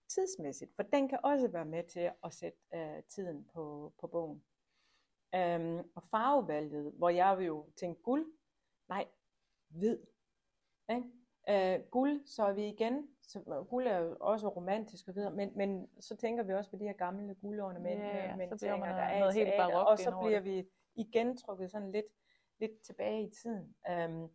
tidsmæssigt? 0.08 0.76
For 0.76 0.82
den 0.82 1.08
kan 1.08 1.18
også 1.22 1.48
være 1.48 1.64
med 1.64 1.84
til 1.84 2.10
at 2.24 2.34
sætte 2.34 2.58
øh, 2.74 3.02
tiden 3.08 3.48
på, 3.54 3.92
på 4.00 4.06
bogen. 4.06 4.42
Øhm, 5.34 5.90
og 5.94 6.02
farvevalget, 6.02 6.92
hvor 6.92 7.08
jeg 7.08 7.38
vil 7.38 7.46
jo 7.46 7.66
tænke 7.76 8.02
guld, 8.02 8.26
nej, 8.88 9.08
hvid. 9.68 9.98
Ikke? 10.90 11.04
Øh, 11.48 11.80
guld, 11.90 12.26
så 12.26 12.44
er 12.44 12.52
vi 12.52 12.68
igen, 12.68 13.08
så, 13.22 13.64
guld 13.70 13.86
er 13.86 13.98
jo 13.98 14.16
også 14.20 14.48
romantisk 14.48 15.08
og 15.08 15.14
videre, 15.14 15.30
men, 15.32 15.52
men 15.56 15.88
så 16.00 16.16
tænker 16.16 16.42
vi 16.42 16.52
også 16.54 16.70
på 16.70 16.76
de 16.76 16.84
her 16.84 16.92
gamle 16.92 17.34
guldornamenter, 17.34 18.06
Ja, 18.06 18.26
ja, 18.26 18.34
bliver 18.36 18.76
man 18.76 18.88
der 18.88 18.94
er 18.94 19.18
noget 19.18 19.34
helt 19.34 19.48
teater, 19.48 19.76
og 19.76 19.98
så 19.98 20.18
bliver 20.20 20.40
det. 20.40 20.44
vi 20.44 20.68
igen 20.94 21.36
trukket 21.36 21.70
sådan 21.70 21.92
lidt, 21.92 22.06
lidt 22.58 22.80
tilbage 22.80 23.22
i 23.22 23.30
tiden. 23.30 23.74
Um, 23.90 24.30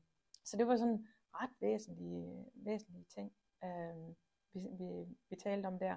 så 0.46 0.58
det 0.58 0.68
var 0.68 0.76
sådan 0.76 1.08
ret 1.34 1.50
væsentlige, 1.60 2.46
væsentlige 2.56 3.06
ting, 3.16 3.32
um, 3.64 4.16
vi, 4.54 4.68
vi, 4.72 5.06
vi 5.30 5.36
talte 5.36 5.68
om 5.68 5.80
der. 5.80 5.96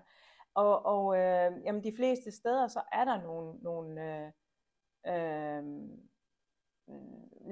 Og, 0.55 0.87
og 0.87 1.16
øh, 1.16 1.64
jamen 1.64 1.85
de 1.85 1.97
fleste 1.97 2.31
steder, 2.31 2.68
så 2.68 2.83
er 2.93 3.05
der 3.05 3.22
nogle, 3.22 3.59
nogle, 3.62 4.24
øh, 4.27 4.33
øh, 5.07 5.64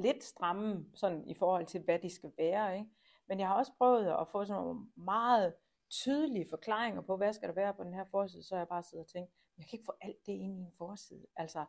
lidt 0.02 0.24
stramme 0.24 0.86
sådan 0.94 1.28
i 1.28 1.34
forhold 1.34 1.66
til, 1.66 1.80
hvad 1.80 1.98
de 1.98 2.14
skal 2.14 2.32
være. 2.38 2.78
Ikke? 2.78 2.90
Men 3.28 3.40
jeg 3.40 3.48
har 3.48 3.54
også 3.54 3.72
prøvet 3.78 4.06
at 4.20 4.28
få 4.28 4.44
sådan 4.44 4.62
nogle 4.62 4.86
meget 4.96 5.54
tydelige 5.90 6.46
forklaringer 6.50 7.00
på, 7.00 7.16
hvad 7.16 7.32
skal 7.32 7.48
der 7.48 7.54
være 7.54 7.74
på 7.74 7.84
den 7.84 7.94
her 7.94 8.04
forside, 8.10 8.42
så 8.42 8.56
jeg 8.56 8.68
bare 8.68 8.82
siddet 8.82 9.04
og 9.04 9.10
tænkt, 9.10 9.30
jeg 9.58 9.66
kan 9.66 9.76
ikke 9.76 9.86
få 9.86 9.94
alt 10.00 10.26
det 10.26 10.32
ind 10.32 10.58
i 10.58 10.62
en 10.62 10.72
forside. 10.78 11.26
Altså, 11.36 11.64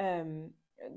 øhm, 0.00 0.54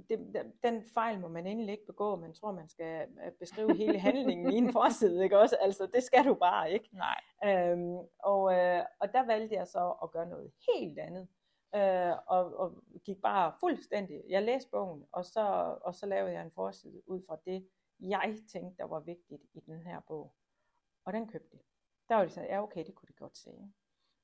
det, 0.09 0.51
den 0.63 0.83
fejl 0.93 1.19
må 1.19 1.27
man 1.27 1.47
endelig 1.47 1.71
ikke 1.71 1.85
begå. 1.85 2.15
Man 2.15 2.33
tror, 2.33 2.51
man 2.51 2.69
skal 2.69 3.07
øh, 3.25 3.31
beskrive 3.39 3.77
hele 3.77 3.99
handlingen 4.07 4.53
i 4.53 4.55
en 4.55 4.71
forside, 4.71 5.23
ikke 5.23 5.39
også? 5.39 5.55
Altså, 5.61 5.87
det 5.93 6.03
skal 6.03 6.25
du 6.25 6.33
bare 6.33 6.71
ikke. 6.71 6.89
Nej. 6.91 7.21
Øhm, 7.45 7.97
og, 8.19 8.53
øh, 8.53 8.83
og 8.99 9.13
der 9.13 9.25
valgte 9.25 9.55
jeg 9.55 9.67
så 9.67 9.93
at 10.03 10.11
gøre 10.11 10.29
noget 10.29 10.51
helt 10.75 10.99
andet. 10.99 11.27
Øh, 11.75 12.15
og, 12.27 12.57
og 12.57 12.83
gik 13.03 13.21
bare 13.21 13.53
fuldstændig. 13.59 14.23
Jeg 14.29 14.43
læste 14.43 14.69
bogen, 14.71 15.05
og 15.11 15.25
så, 15.25 15.77
og 15.81 15.95
så 15.95 16.05
lavede 16.05 16.33
jeg 16.33 16.41
en 16.43 16.51
forside 16.51 17.09
ud 17.09 17.21
fra 17.27 17.37
det, 17.45 17.69
jeg 17.99 18.37
tænkte, 18.51 18.77
der 18.77 18.83
var 18.83 18.99
vigtigt 18.99 19.41
i 19.53 19.59
den 19.59 19.81
her 19.81 19.99
bog. 20.07 20.33
Og 21.05 21.13
den 21.13 21.27
købte 21.27 21.57
de. 21.57 21.63
Der 22.09 22.15
var 22.15 22.25
de 22.25 22.29
sådan, 22.29 22.49
ja 22.49 22.63
okay, 22.63 22.85
det 22.85 22.95
kunne 22.95 23.07
de 23.07 23.13
godt 23.13 23.37
se. 23.37 23.49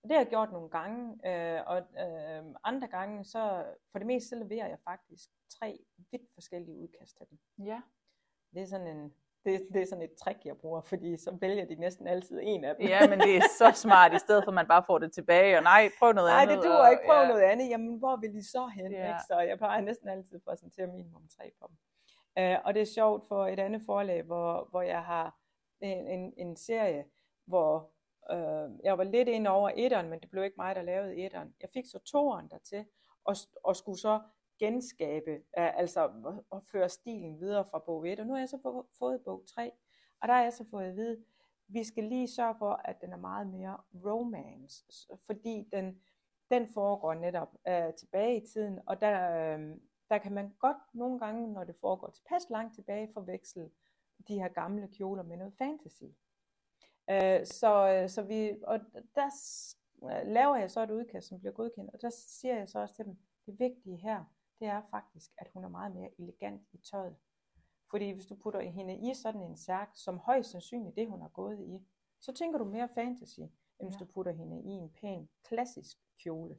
Og 0.04 0.10
det 0.10 0.12
har 0.12 0.24
jeg 0.24 0.30
gjort 0.30 0.52
nogle 0.52 0.70
gange, 0.70 1.28
øh, 1.30 1.64
og 1.68 1.78
øh, 1.78 2.56
andre 2.64 2.88
gange, 2.88 3.24
så 3.24 3.66
for 3.92 4.00
det 4.00 4.08
meste 4.08 4.30
så 4.30 4.36
leverer 4.36 4.68
jeg 4.68 4.80
faktisk 4.80 5.30
tre 5.50 5.86
vidt 6.12 6.34
forskellige 6.34 6.78
udkast 6.78 7.18
til 7.18 7.26
dem. 7.30 7.40
Ja. 7.66 7.82
Det 8.54 8.62
er 8.62 8.66
sådan 8.66 8.88
en 8.88 9.14
det, 9.48 9.68
det 9.74 9.82
er 9.82 9.86
sådan 9.86 10.04
et 10.04 10.16
trick, 10.24 10.46
jeg 10.46 10.58
bruger, 10.58 10.82
fordi 10.82 11.18
så 11.18 11.38
vælger 11.42 11.66
de 11.66 11.76
næsten 11.76 12.08
altid 12.08 12.40
en 12.44 12.64
af 12.64 12.76
dem. 12.76 12.88
Ja, 12.88 13.08
men 13.10 13.20
det 13.20 13.38
er 13.38 13.42
så 13.58 13.72
smart, 13.86 14.14
i 14.14 14.20
stedet 14.20 14.44
for 14.44 14.52
at 14.52 14.56
man 14.56 14.68
bare 14.68 14.84
får 14.88 14.98
det 15.00 15.12
tilbage, 15.12 15.58
og 15.58 15.64
nej, 15.64 15.90
prøv 16.00 16.14
noget 16.14 16.32
nej, 16.32 16.42
andet. 16.42 16.56
Nej, 16.56 16.64
det 16.64 16.70
duer 16.70 16.86
og, 16.86 16.92
ikke, 16.92 17.04
prøv 17.06 17.22
ja. 17.22 17.28
noget 17.28 17.42
andet. 17.42 17.70
Jamen, 17.70 17.98
hvor 18.00 18.16
vil 18.16 18.34
de 18.34 18.52
så 18.52 18.68
hen? 18.76 18.92
Ja. 18.92 19.08
Ikke? 19.08 19.20
Så 19.28 19.40
jeg 19.40 19.58
plejer 19.58 19.82
næsten 19.82 20.10
altid 20.10 20.36
at 20.36 20.42
præsentere 20.48 20.88
minimum 20.88 21.28
tre 21.38 21.52
på 21.62 21.68
dem. 21.70 21.78
Uh, 22.40 22.66
og 22.66 22.74
det 22.74 22.82
er 22.82 22.86
sjovt 22.86 23.28
for 23.28 23.48
et 23.48 23.60
andet 23.60 23.82
forlag, 23.86 24.24
hvor, 24.24 24.68
hvor 24.70 24.82
jeg 24.82 25.04
har 25.04 25.36
en, 25.82 26.08
en, 26.08 26.34
en 26.38 26.58
serie, 26.58 27.06
hvor 27.46 27.92
uh, 28.34 28.70
jeg 28.84 28.98
var 28.98 29.04
lidt 29.04 29.28
ind 29.28 29.48
over 29.48 29.72
etteren, 29.76 30.10
men 30.10 30.20
det 30.20 30.30
blev 30.30 30.44
ikke 30.44 30.58
mig, 30.58 30.76
der 30.76 30.82
lavede 30.82 31.16
etteren. 31.16 31.54
Jeg 31.62 31.70
fik 31.74 31.86
så 31.86 32.00
toeren 32.00 32.48
dertil, 32.48 32.86
og, 33.26 33.36
og 33.64 33.76
skulle 33.76 34.00
så 34.00 34.20
genskabe, 34.60 35.32
uh, 35.36 35.80
altså 35.80 36.12
at 36.52 36.64
føre 36.72 36.90
stilen 36.90 37.40
videre 37.40 37.66
fra 37.66 37.80
bog 37.80 38.10
1, 38.10 38.20
og 38.20 38.28
nu 38.28 38.34
har 38.34 38.40
jeg 38.40 38.50
så 38.50 38.60
få, 38.62 38.88
fået 39.00 39.22
bog 39.22 39.44
3, 39.48 39.72
og 40.22 40.28
der 40.28 40.34
har 40.34 40.44
jeg 40.44 40.54
så 40.54 40.66
fået 40.72 40.86
at 40.86 40.96
vide, 40.96 41.24
vi 41.68 41.84
skal 41.84 42.04
lige 42.04 42.28
sørge 42.28 42.56
for, 42.60 42.82
at 42.86 43.02
den 43.02 43.14
er 43.14 43.18
meget 43.18 43.48
mere 43.48 43.78
romance, 44.06 44.86
fordi 45.26 45.70
den, 45.72 46.02
den 46.52 46.68
foregår 46.68 47.14
netop 47.14 47.56
øh, 47.68 47.94
tilbage 47.94 48.38
i 48.38 48.46
tiden, 48.46 48.80
og 48.86 49.02
der, 49.02 49.32
øh, 49.58 49.78
der 50.10 50.18
kan 50.18 50.34
man 50.34 50.54
godt 50.60 50.78
nogle 50.94 51.20
gange, 51.20 51.54
når 51.54 51.64
det 51.64 51.76
foregår 51.82 52.10
tilpas 52.10 52.50
langt 52.50 52.76
tilbage, 52.76 53.10
forveksle 53.14 53.70
de 54.28 54.40
her 54.40 54.48
gamle 54.48 54.88
kjoler 54.88 55.24
med 55.24 55.38
noget 55.38 55.54
fantasy. 55.58 56.04
Øh, 57.10 57.46
så, 57.46 57.90
øh, 57.90 58.10
så 58.10 58.22
vi, 58.22 58.56
og 58.64 58.80
der 59.16 59.30
øh, 60.04 60.28
laver 60.28 60.56
jeg 60.56 60.72
så 60.72 60.84
et 60.84 60.92
udkast, 60.92 61.28
som 61.28 61.40
bliver 61.40 61.54
godkendt, 61.54 61.92
og 61.94 62.02
der 62.02 62.10
siger 62.10 62.58
jeg 62.58 62.70
så 62.70 62.80
også 62.80 62.96
til 62.96 63.06
dem, 63.06 63.18
det 63.46 63.60
vigtige 63.60 63.98
her, 63.98 64.24
det 64.60 64.68
er 64.68 64.82
faktisk, 64.92 65.32
at 65.38 65.48
hun 65.54 65.64
er 65.64 65.70
meget 65.70 65.96
mere 65.96 66.10
elegant 66.20 66.62
i 66.74 66.78
tøjet. 66.78 67.16
Fordi 67.90 68.12
hvis 68.12 68.26
du 68.26 68.36
putter 68.36 68.62
hende 68.62 69.10
i 69.10 69.14
sådan 69.14 69.42
en 69.42 69.58
særk, 69.58 69.90
som 69.96 70.18
højst 70.18 70.52
sandsynligt 70.52 70.96
det, 70.96 71.08
hun 71.08 71.22
har 71.22 71.30
gået 71.30 71.60
i, 71.60 71.88
så 72.20 72.34
tænker 72.34 72.60
du 72.60 72.66
mere 72.66 72.90
fantasy, 72.96 73.40
end 73.40 73.90
hvis 73.90 73.94
ja. 73.94 74.06
du 74.06 74.12
putter 74.12 74.32
hende 74.32 74.62
i 74.62 74.70
en 74.70 74.90
pæn, 74.90 75.30
klassisk 75.44 75.98
kjole, 76.24 76.58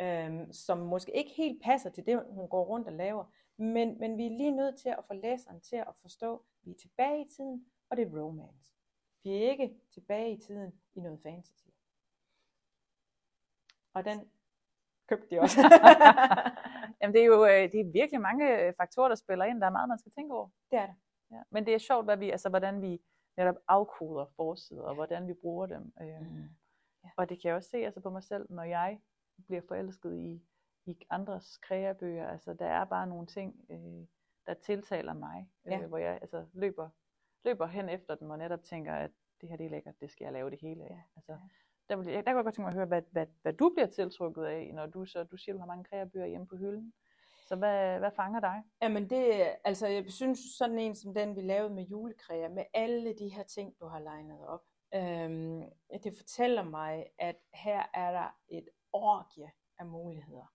øhm, 0.00 0.52
som 0.52 0.78
måske 0.78 1.16
ikke 1.16 1.30
helt 1.30 1.62
passer 1.62 1.90
til 1.90 2.06
det, 2.06 2.24
hun 2.28 2.48
går 2.48 2.64
rundt 2.64 2.86
og 2.86 2.92
laver. 2.92 3.24
Men, 3.56 3.98
men 3.98 4.18
vi 4.18 4.26
er 4.26 4.30
lige 4.30 4.56
nødt 4.56 4.78
til 4.78 4.88
at 4.88 5.04
få 5.06 5.14
læseren 5.14 5.60
til 5.60 5.76
at 5.76 5.96
forstå, 6.00 6.36
at 6.36 6.42
vi 6.62 6.70
er 6.70 6.78
tilbage 6.78 7.24
i 7.24 7.28
tiden, 7.36 7.66
og 7.90 7.96
det 7.96 8.06
er 8.06 8.22
romance. 8.22 8.72
Vi 9.22 9.30
er 9.30 9.50
ikke 9.50 9.80
tilbage 9.90 10.32
i 10.32 10.40
tiden 10.40 10.80
i 10.94 11.00
noget 11.00 11.22
fantasy. 11.22 11.66
Og 13.94 14.04
den 14.04 14.30
købte 15.12 15.26
de 15.30 15.40
også. 15.40 15.60
Jamen 17.00 17.14
det 17.14 17.20
er 17.22 17.26
jo 17.26 17.44
det 17.72 17.80
er 17.80 17.92
virkelig 17.92 18.20
mange 18.20 18.74
faktorer, 18.80 19.08
der 19.08 19.14
spiller 19.14 19.44
ind. 19.44 19.60
Der 19.60 19.66
er 19.66 19.70
meget, 19.78 19.88
man 19.88 19.98
skal 19.98 20.12
tænke 20.12 20.34
over. 20.34 20.48
Det 20.70 20.78
er 20.78 20.86
det. 20.86 20.94
Ja. 21.30 21.42
Men 21.50 21.66
det 21.66 21.74
er 21.74 21.78
sjovt, 21.78 22.04
hvad 22.06 22.16
vi, 22.16 22.30
altså, 22.30 22.48
hvordan 22.48 22.82
vi 22.82 23.00
netop 23.36 23.54
afkoder 23.68 24.26
forsider, 24.36 24.82
og 24.82 24.94
hvordan 24.94 25.28
vi 25.28 25.34
bruger 25.34 25.66
dem. 25.66 25.92
Øhm, 26.02 26.32
Mm. 26.32 26.48
Ja. 27.04 27.10
Og 27.16 27.28
det 27.28 27.42
kan 27.42 27.48
jeg 27.48 27.56
også 27.56 27.68
se 27.70 27.76
altså, 27.76 28.00
på 28.00 28.10
mig 28.10 28.22
selv, 28.22 28.46
når 28.50 28.62
jeg 28.62 29.00
bliver 29.46 29.62
forelsket 29.68 30.16
i, 30.18 30.42
i 30.86 30.96
andres 31.10 31.56
kreabøger. 31.58 32.28
Altså, 32.28 32.54
der 32.54 32.66
er 32.66 32.84
bare 32.84 33.06
nogle 33.06 33.26
ting, 33.26 33.64
øh, 33.70 34.06
der 34.46 34.54
tiltaler 34.54 35.14
mig, 35.14 35.50
øh, 35.66 35.72
Ja. 35.72 35.86
hvor 35.86 35.98
jeg 35.98 36.18
altså, 36.22 36.46
løber, 36.52 36.88
løber 37.44 37.66
hen 37.66 37.88
efter 37.88 38.14
dem, 38.14 38.30
og 38.30 38.38
netop 38.38 38.62
tænker, 38.62 38.94
at 38.94 39.10
det 39.40 39.48
her 39.48 39.56
det 39.56 39.66
er 39.66 39.70
lækkert, 39.70 39.94
det 40.00 40.10
skal 40.10 40.24
jeg 40.24 40.32
lave 40.32 40.50
det 40.50 40.58
hele 40.60 40.84
af. 40.84 40.88
Ja. 40.90 41.00
Altså, 41.16 41.38
der, 41.88 41.96
vil, 41.96 42.06
der 42.06 42.22
kunne 42.22 42.36
jeg 42.36 42.44
godt 42.44 42.54
tænke 42.54 42.60
mig 42.60 42.68
at 42.68 42.74
høre, 42.74 42.86
hvad, 42.86 43.02
hvad, 43.10 43.26
hvad 43.42 43.52
du 43.52 43.72
bliver 43.74 43.86
tiltrukket 43.86 44.44
af, 44.44 44.70
når 44.74 44.86
du 44.86 45.04
så, 45.04 45.24
du 45.24 45.36
siger, 45.36 45.52
du 45.52 45.58
har 45.58 45.66
mange 45.66 45.84
kreabyer 45.84 46.26
hjemme 46.26 46.46
på 46.46 46.56
hylden. 46.56 46.92
Så 47.46 47.56
hvad, 47.56 47.98
hvad 47.98 48.10
fanger 48.16 48.40
dig? 48.40 48.62
Jamen 48.82 49.10
det, 49.10 49.48
altså 49.64 49.86
jeg 49.86 50.04
synes 50.12 50.38
sådan 50.58 50.78
en 50.78 50.94
som 50.94 51.14
den, 51.14 51.36
vi 51.36 51.40
lavede 51.40 51.74
med 51.74 51.84
julekræer, 51.84 52.48
med 52.48 52.64
alle 52.74 53.14
de 53.18 53.28
her 53.28 53.42
ting, 53.42 53.74
du 53.80 53.86
har 53.86 53.98
legnet 53.98 54.46
op, 54.46 54.60
øhm, 54.94 55.62
det 56.04 56.16
fortæller 56.16 56.62
mig, 56.62 57.06
at 57.18 57.36
her 57.54 57.82
er 57.94 58.12
der 58.12 58.36
et 58.48 58.68
orgie 58.92 59.50
af 59.78 59.86
muligheder. 59.86 60.52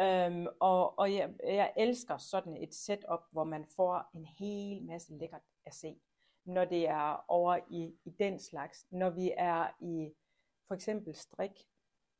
Øhm, 0.00 0.46
og 0.60 0.98
og 0.98 1.14
jeg, 1.14 1.34
jeg 1.44 1.72
elsker 1.76 2.16
sådan 2.16 2.56
et 2.56 2.74
setup, 2.74 3.20
hvor 3.30 3.44
man 3.44 3.66
får 3.76 4.10
en 4.14 4.24
hel 4.24 4.84
masse 4.84 5.14
lækkert 5.18 5.42
at 5.66 5.74
se, 5.74 6.00
når 6.44 6.64
det 6.64 6.88
er 6.88 7.24
over 7.28 7.58
i, 7.70 7.94
i 8.04 8.10
den 8.10 8.38
slags. 8.38 8.86
Når 8.90 9.10
vi 9.10 9.32
er 9.36 9.66
i 9.80 10.12
for 10.68 10.74
eksempel 10.74 11.14
strik, 11.14 11.68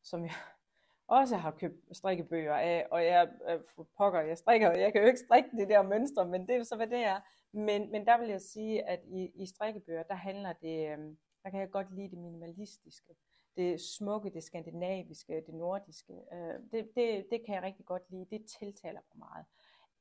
som 0.03 0.23
jeg 0.23 0.35
også 1.21 1.37
har 1.37 1.51
købt 1.51 1.97
strikkebøger 1.97 2.55
af, 2.55 2.87
og 2.91 3.05
jeg 3.05 3.29
øh, 3.49 3.61
pokker, 3.97 4.21
jeg 4.21 4.39
strikker, 4.39 4.71
jeg 4.71 4.93
kan 4.93 5.01
jo 5.01 5.07
ikke 5.07 5.21
strikke 5.29 5.57
det 5.57 5.69
der 5.69 5.83
mønstre, 5.83 6.27
men 6.27 6.41
det 6.41 6.51
er 6.51 6.57
jo 6.57 6.65
så, 6.65 6.77
hvad 6.77 6.87
det 6.87 7.05
er. 7.05 7.21
Men, 7.53 7.91
men 7.91 8.07
der 8.07 8.19
vil 8.19 8.29
jeg 8.29 8.41
sige, 8.41 8.89
at 8.89 9.01
i, 9.05 9.31
i 9.35 9.47
strikkebøger, 9.47 10.03
der 10.03 10.15
handler 10.15 10.53
det, 10.53 10.89
øh, 10.89 10.99
der 11.43 11.51
kan 11.51 11.61
jeg 11.61 11.71
godt 11.71 11.95
lide 11.95 12.11
det 12.11 12.19
minimalistiske, 12.19 13.15
det 13.57 13.81
smukke, 13.81 14.31
det 14.31 14.43
skandinaviske, 14.43 15.43
det 15.47 15.55
nordiske, 15.55 16.13
øh, 16.13 16.55
det, 16.73 16.91
det, 16.97 17.27
det 17.31 17.43
kan 17.47 17.55
jeg 17.55 17.63
rigtig 17.63 17.87
godt 17.87 18.11
lide, 18.11 18.27
det 18.31 18.47
tiltaler 18.59 19.01
mig 19.15 19.19
meget. 19.19 19.47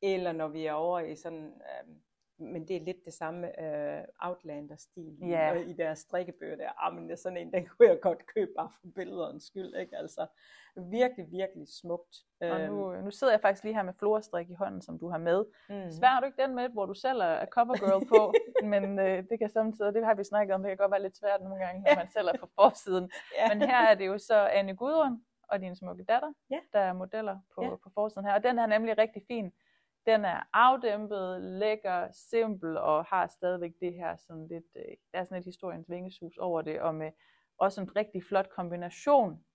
Eller 0.02 0.32
når 0.32 0.48
vi 0.48 0.66
er 0.66 0.74
over 0.74 1.00
i 1.00 1.16
sådan, 1.16 1.46
øh, 1.46 1.96
men 2.38 2.68
det 2.68 2.76
er 2.76 2.80
lidt 2.80 3.06
det 3.06 3.14
samme 3.14 3.48
uh, 3.48 4.28
Outlander-stil 4.30 5.18
yeah. 5.24 5.70
i 5.70 5.74
deres 5.74 6.00
strikkebøger 6.00 6.56
der. 6.56 6.86
Ah, 6.86 6.94
men 6.96 7.18
sådan 7.18 7.38
en, 7.38 7.54
den 7.54 7.66
kunne 7.70 7.88
jeg 7.90 8.00
godt 8.02 8.26
købe 8.36 8.52
bare 8.58 8.70
for 8.82 8.88
billedernes 8.96 9.44
skyld, 9.44 9.76
ikke? 9.76 9.98
Altså, 9.98 10.28
virkelig, 10.76 11.26
virkelig 11.32 11.68
smukt. 11.82 12.16
Og 12.42 12.48
Øhm, 12.62 12.74
nu, 12.74 13.02
nu 13.02 13.12
sidder 13.12 13.34
jeg 13.34 13.42
faktisk 13.42 13.64
lige 13.64 13.76
her 13.76 13.84
med 13.84 13.94
florstrik 13.94 14.50
i 14.50 14.54
hånden, 14.54 14.82
som 14.82 15.00
du 15.00 15.10
har 15.10 15.18
med. 15.18 15.46
mm. 15.70 15.92
Svær 15.92 16.08
har 16.08 16.20
du 16.20 16.26
ikke 16.26 16.42
den 16.42 16.56
med, 16.56 16.70
hvor 16.70 16.86
du 16.86 16.94
selv 16.94 17.20
er 17.22 17.46
cover 17.46 17.78
girl 17.78 18.08
på, 18.08 18.34
men 18.74 19.00
øh, 19.00 19.24
det 19.30 19.40
kan 19.40 19.50
samtidig, 19.50 19.94
det 19.94 20.06
har 20.06 20.14
vi 20.16 20.24
snakket 20.24 20.56
om, 20.56 20.62
det 20.64 20.70
kan 20.70 20.78
godt 20.78 20.92
være 20.92 21.02
lidt 21.02 21.18
svært 21.18 21.42
nogle 21.42 21.66
gange, 21.66 21.82
når 21.82 21.96
man 21.96 22.10
selv 22.12 22.28
er 22.28 22.38
på 22.40 22.50
forsiden. 22.56 23.12
ja. 23.40 23.48
Men 23.50 23.62
her 23.70 23.78
er 23.90 23.96
det 23.96 24.08
jo 24.08 24.18
så 24.18 24.36
Anne 24.48 24.76
Gudrun 24.76 25.24
og 25.50 25.60
din 25.62 25.76
smukke 25.76 26.04
datter, 26.04 26.34
Ja. 26.50 26.60
der 26.74 26.80
er 26.80 26.94
modeller 26.94 27.38
på, 27.56 27.64
Ja. 27.64 27.76
på 27.76 27.90
forsiden 27.94 28.26
her. 28.28 28.34
Og 28.34 28.44
den 28.44 28.60
er 28.60 28.66
nemlig 28.66 28.98
rigtig 28.98 29.24
fin. 29.28 29.54
Den 30.06 30.26
er 30.26 30.48
afdæmpet, 30.54 31.42
lækker, 31.42 32.08
simpel 32.12 32.78
og 32.78 33.06
har 33.06 33.28
stadigvæk 33.28 33.74
det 33.82 33.94
her 33.94 34.16
sådan 34.18 34.48
lidt, 34.48 34.66
øh, 34.76 34.84
der 35.12 35.20
er 35.20 35.24
sådan 35.24 35.38
et 35.40 35.46
historiens 35.46 35.90
vingesus 35.90 36.38
over 36.38 36.62
det, 36.62 36.82
og 36.82 36.96
med 36.96 37.12
også 37.58 37.82
en 37.82 37.96
rigtig 37.96 38.24
flot 38.24 38.50
kombination 38.50 39.46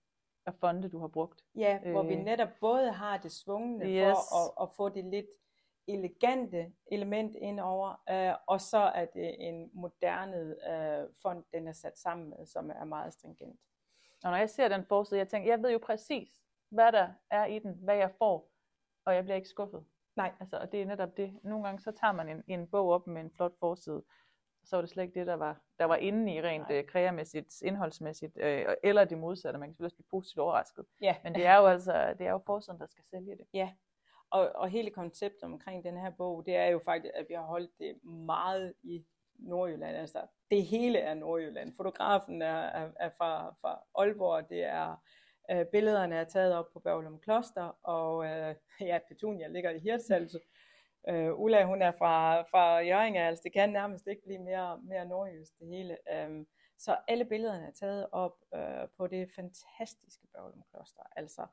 af 0.46 0.55
fonde, 0.55 0.88
du 0.88 0.99
har 1.01 1.09
brugt. 1.09 1.44
Ja, 1.57 1.78
hvor 1.78 2.03
vi 2.03 2.14
Øh. 2.14 2.20
netop 2.20 2.49
både 2.61 2.92
har 2.92 3.16
det 3.18 3.32
svungne 3.32 3.84
Yes. 3.86 4.05
for 4.05 4.62
at, 4.62 4.68
at 4.68 4.74
få 4.76 4.88
det 4.88 5.05
lidt 5.05 5.26
elegante 5.88 6.72
element 6.86 7.36
ind 7.36 7.61
over, 7.61 8.03
øh, 8.11 8.34
og 8.46 8.61
så 8.61 8.78
er 8.78 9.05
det 9.05 9.49
en 9.49 9.70
moderne 9.74 10.57
øh, 10.70 11.09
fond, 11.22 11.44
den 11.53 11.68
er 11.68 11.72
sat 11.72 11.99
sammen 11.99 12.30
med, 12.30 12.46
som 12.46 12.70
er 12.70 12.84
meget 12.84 13.12
stringent. 13.12 13.61
Og 14.24 14.30
når 14.30 14.36
jeg 14.38 14.51
ser 14.51 14.68
den 14.68 14.84
forside, 14.86 15.18
jeg 15.20 15.28
tænker, 15.28 15.49
jeg 15.53 15.62
ved 15.62 15.70
jo 15.72 15.78
præcis, 15.78 16.28
hvad 16.70 16.92
der 16.92 17.09
er 17.30 17.44
i 17.46 17.59
den, 17.59 17.74
hvad 17.82 17.96
jeg 17.96 18.11
får, 18.18 18.51
og 19.05 19.14
jeg 19.14 19.24
bliver 19.24 19.36
ikke 19.36 19.49
skuffet. 19.49 19.84
Nej. 20.19 20.33
Altså, 20.41 20.57
og 20.57 20.73
det 20.73 20.83
er 20.83 20.87
netop 20.87 21.16
det. 21.16 21.39
Nogle 21.43 21.64
gange 21.64 21.81
så 21.81 21.93
tager 21.93 22.12
man 22.12 22.29
en, 22.29 22.45
en 22.47 22.66
bog 22.66 22.89
op 22.89 23.07
med 23.07 23.21
en 23.21 23.31
flot 23.31 23.59
forside, 23.59 24.03
så 24.64 24.77
var 24.77 24.81
det 24.81 24.91
slet 24.91 25.03
ikke 25.03 25.21
det, 25.21 25.27
der 25.27 25.35
var, 25.35 25.61
der 25.79 25.85
var 25.85 25.97
inde 25.97 26.35
i 26.35 26.43
rent 26.43 26.71
øh, 26.71 26.85
kreamæssigt, 26.87 27.62
indholdsmæssigt, 27.62 28.39
øh, 28.41 28.66
eller 28.83 29.05
det 29.05 29.19
modsatte. 29.19 29.59
Man 29.59 29.69
kan 29.69 29.73
selvfølgelig 29.73 29.87
også 29.87 29.97
blive 29.97 30.11
positivt 30.11 30.39
overrasket. 30.39 30.85
Ja, 31.01 31.16
Men 31.25 31.35
det 31.35 31.47
er 31.47 31.57
jo 31.57 31.66
altså, 31.66 32.14
det 32.19 32.27
er 32.27 32.31
jo 32.31 32.43
forsiden, 32.47 32.81
der 32.81 32.87
skal 32.87 33.05
sælge 33.05 33.37
det. 33.37 33.47
og, 34.31 34.53
og 34.55 34.69
hele 34.69 34.91
konceptet 34.91 35.43
omkring 35.43 35.85
den 35.85 35.97
her 35.97 36.11
bog, 36.11 36.47
det 36.47 36.57
er 36.57 36.66
jo 36.66 36.81
faktisk, 36.85 37.12
at 37.14 37.27
vi 37.29 37.35
har 37.35 37.43
holdt 37.43 37.71
det 37.79 38.05
meget 38.05 38.75
i 38.83 39.07
Nordjylland. 39.35 39.97
Altså, 39.97 40.23
det 40.51 40.66
hele 40.66 40.99
er 40.99 41.14
Nordjylland. 41.14 41.75
Fotografen 41.77 42.43
er, 42.43 42.61
er, 42.61 42.91
er 43.01 43.11
fra, 43.19 43.55
fra 43.61 43.83
Aalborg, 43.95 44.49
det 44.49 44.64
er 44.64 44.97
øh, 45.51 45.66
billederne 45.66 46.14
er 46.14 46.24
taget 46.24 46.55
op 46.55 46.72
på 46.72 46.80
Børglum 46.80 47.18
Kloster, 47.18 47.78
og 47.82 48.26
øh, 48.26 48.55
ja, 48.80 48.99
Petunia 49.09 49.46
ligger 49.49 49.70
i 49.70 49.78
Hirtshals. 49.78 50.36
Øh, 51.09 51.40
Ulla, 51.40 51.64
hun 51.64 51.82
er 51.82 51.92
fra, 51.92 52.42
fra 52.42 52.78
Jørgen, 52.78 53.16
altså 53.16 53.42
det 53.44 53.53
kan 53.53 53.70
nærmest 53.70 54.07
ikke 54.07 54.22
blive 54.22 54.38
mere, 54.38 54.80
mere 54.82 55.07
nordjysk 55.07 55.59
det 55.59 55.68
hele. 55.68 55.96
Um, 56.26 56.46
så 56.78 56.96
alle 57.09 57.24
billederne 57.24 57.66
er 57.66 57.70
taget 57.70 58.07
op 58.12 58.36
uh, 58.57 58.88
på 58.96 59.07
det 59.07 59.30
fantastiske 59.36 60.26
Børglum 60.34 60.62
Kloster. 60.70 61.03
Altså, 61.16 61.46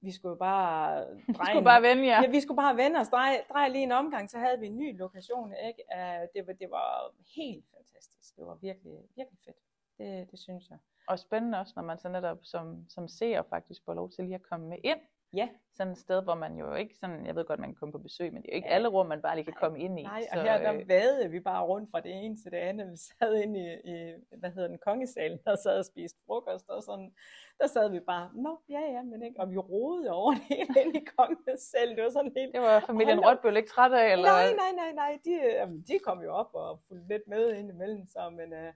vi 0.00 0.12
skulle 0.12 0.30
jo 0.30 0.36
bare 0.36 1.04
dreje 1.04 1.16
vi 1.40 1.52
skulle 1.52 1.64
bare 1.64 1.82
vende, 1.82 2.04
ja. 2.04 2.22
ja. 2.22 2.30
vi 2.30 2.40
skulle 2.40 2.56
bare 2.56 2.76
vende 2.76 3.00
os, 3.00 3.08
dreje, 3.08 3.42
dreje 3.52 3.70
lige 3.72 3.82
en 3.82 3.92
omgang, 3.92 4.30
så 4.30 4.38
havde 4.38 4.60
vi 4.60 4.66
en 4.66 4.78
ny 4.78 4.98
lokation, 4.98 5.54
ikke? 5.68 5.82
Uh, 5.94 6.22
det, 6.34 6.46
var, 6.46 6.52
det 6.52 6.70
var 6.70 7.14
helt 7.36 7.64
fantastisk. 7.74 8.36
Det 8.36 8.46
var 8.46 8.54
virkelig, 8.54 8.98
virkelig 9.16 9.38
fedt. 9.44 9.56
Det, 9.98 10.30
det 10.30 10.38
synes 10.38 10.70
jeg. 10.70 10.78
Og 11.08 11.18
spændende 11.18 11.58
også, 11.58 11.72
når 11.76 11.82
man 11.82 11.98
så 11.98 12.08
netop 12.08 12.38
som, 12.42 12.86
som 12.88 13.08
seer 13.08 13.42
faktisk 13.42 13.84
får 13.84 13.94
lov 13.94 14.10
til 14.10 14.24
lige 14.24 14.34
at 14.34 14.42
komme 14.42 14.68
med 14.68 14.78
ind 14.84 15.00
Ja. 15.34 15.48
Sådan 15.74 15.92
et 15.92 15.98
sted, 15.98 16.22
hvor 16.22 16.34
man 16.34 16.58
jo 16.58 16.74
ikke 16.74 16.94
sådan, 16.96 17.26
jeg 17.26 17.36
ved 17.36 17.44
godt, 17.44 17.60
man 17.60 17.68
kan 17.68 17.74
komme 17.74 17.92
på 17.92 17.98
besøg, 17.98 18.32
men 18.32 18.42
det 18.42 18.48
er 18.48 18.52
jo 18.52 18.56
ikke 18.56 18.68
ja. 18.68 18.74
alle 18.74 18.88
rum, 18.88 19.06
man 19.06 19.22
bare 19.22 19.36
lige 19.36 19.44
kan 19.44 19.54
komme 19.60 19.80
ind 19.80 20.00
i. 20.00 20.02
Nej, 20.02 20.22
og 20.32 20.36
så, 20.36 20.42
her 20.42 20.58
der 20.58 20.74
øh, 20.74 20.88
vadede 20.88 21.30
vi 21.30 21.40
bare 21.40 21.64
rundt 21.64 21.90
fra 21.90 22.00
det 22.00 22.12
ene 22.24 22.36
til 22.36 22.50
det 22.50 22.56
andet. 22.56 22.90
Vi 22.90 22.96
sad 22.96 23.34
inde 23.34 23.60
i, 23.60 23.90
i 23.92 24.14
hvad 24.38 24.50
hedder 24.50 24.68
den, 24.68 24.78
kongesalen, 24.86 25.38
der 25.44 25.56
sad 25.56 25.78
og 25.78 25.84
spiste 25.84 26.18
frokost, 26.26 26.68
og 26.68 26.82
sådan, 26.82 27.12
der 27.60 27.66
sad 27.66 27.90
vi 27.90 28.00
bare, 28.00 28.30
nå, 28.34 28.60
ja, 28.68 28.80
ja, 28.80 29.02
men 29.02 29.22
ikke, 29.22 29.40
og 29.40 29.50
vi 29.50 29.58
rodede 29.58 30.10
over 30.10 30.32
det 30.32 30.42
hele 30.42 30.82
inde 30.84 31.00
i 31.00 31.04
kongesalen. 31.16 31.96
Det 31.96 32.04
var 32.04 32.10
sådan 32.10 32.32
helt... 32.36 32.52
Det 32.54 32.60
var 32.60 32.80
familien 32.80 33.26
Rødbøl 33.26 33.56
ikke 33.56 33.68
træt 33.68 33.92
af, 33.92 34.12
eller? 34.12 34.28
Nej, 34.28 34.52
nej, 34.52 34.72
nej, 34.76 34.92
nej, 34.92 35.18
de, 35.24 35.32
jamen, 35.52 35.84
de 35.88 35.98
kom 35.98 36.22
jo 36.22 36.32
op 36.32 36.50
og 36.54 36.80
fulgte 36.88 37.08
lidt 37.08 37.26
med 37.26 37.54
ind 37.54 37.70
imellem, 37.70 38.06
så, 38.06 38.30
men... 38.30 38.52
Uh, 38.52 38.72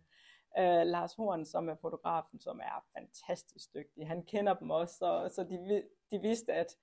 Uh, 0.58 0.86
Lars 0.86 1.14
Horn, 1.14 1.44
som 1.44 1.68
er 1.68 1.74
fotografen, 1.74 2.40
som 2.40 2.60
er 2.60 2.84
fantastisk 2.98 3.74
dygtig. 3.74 4.06
Han 4.06 4.22
kender 4.24 4.54
dem 4.54 4.70
også, 4.70 4.94
så, 4.94 5.30
så 5.34 5.44
de, 5.44 5.82
de 6.10 6.18
vidste, 6.18 6.52
at 6.52 6.76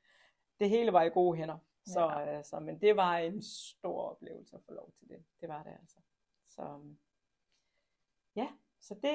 det 0.59 0.69
hele 0.69 0.93
var 0.93 1.03
i 1.03 1.09
gode 1.09 1.37
hænder. 1.37 1.57
Så, 1.85 2.01
ja. 2.01 2.19
altså, 2.19 2.59
men 2.59 2.81
det 2.81 2.95
var 2.95 3.17
en 3.17 3.41
stor 3.41 4.01
oplevelse 4.01 4.55
at 4.55 4.61
få 4.65 4.73
lov 4.73 4.91
til 4.91 5.09
det. 5.09 5.25
Det 5.41 5.49
var 5.49 5.63
det 5.63 5.71
altså. 5.71 5.99
Så 6.49 6.79
ja, 8.35 8.47
så 8.79 8.93
det, 8.93 9.13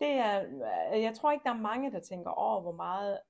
det 0.00 0.08
er, 0.08 0.40
jeg 0.96 1.14
tror 1.14 1.32
ikke, 1.32 1.44
der 1.44 1.50
er 1.50 1.60
mange, 1.60 1.92
der 1.92 2.00
tænker 2.00 2.30
over, 2.30 2.60
hvor 2.60 2.72
meget 2.72 3.20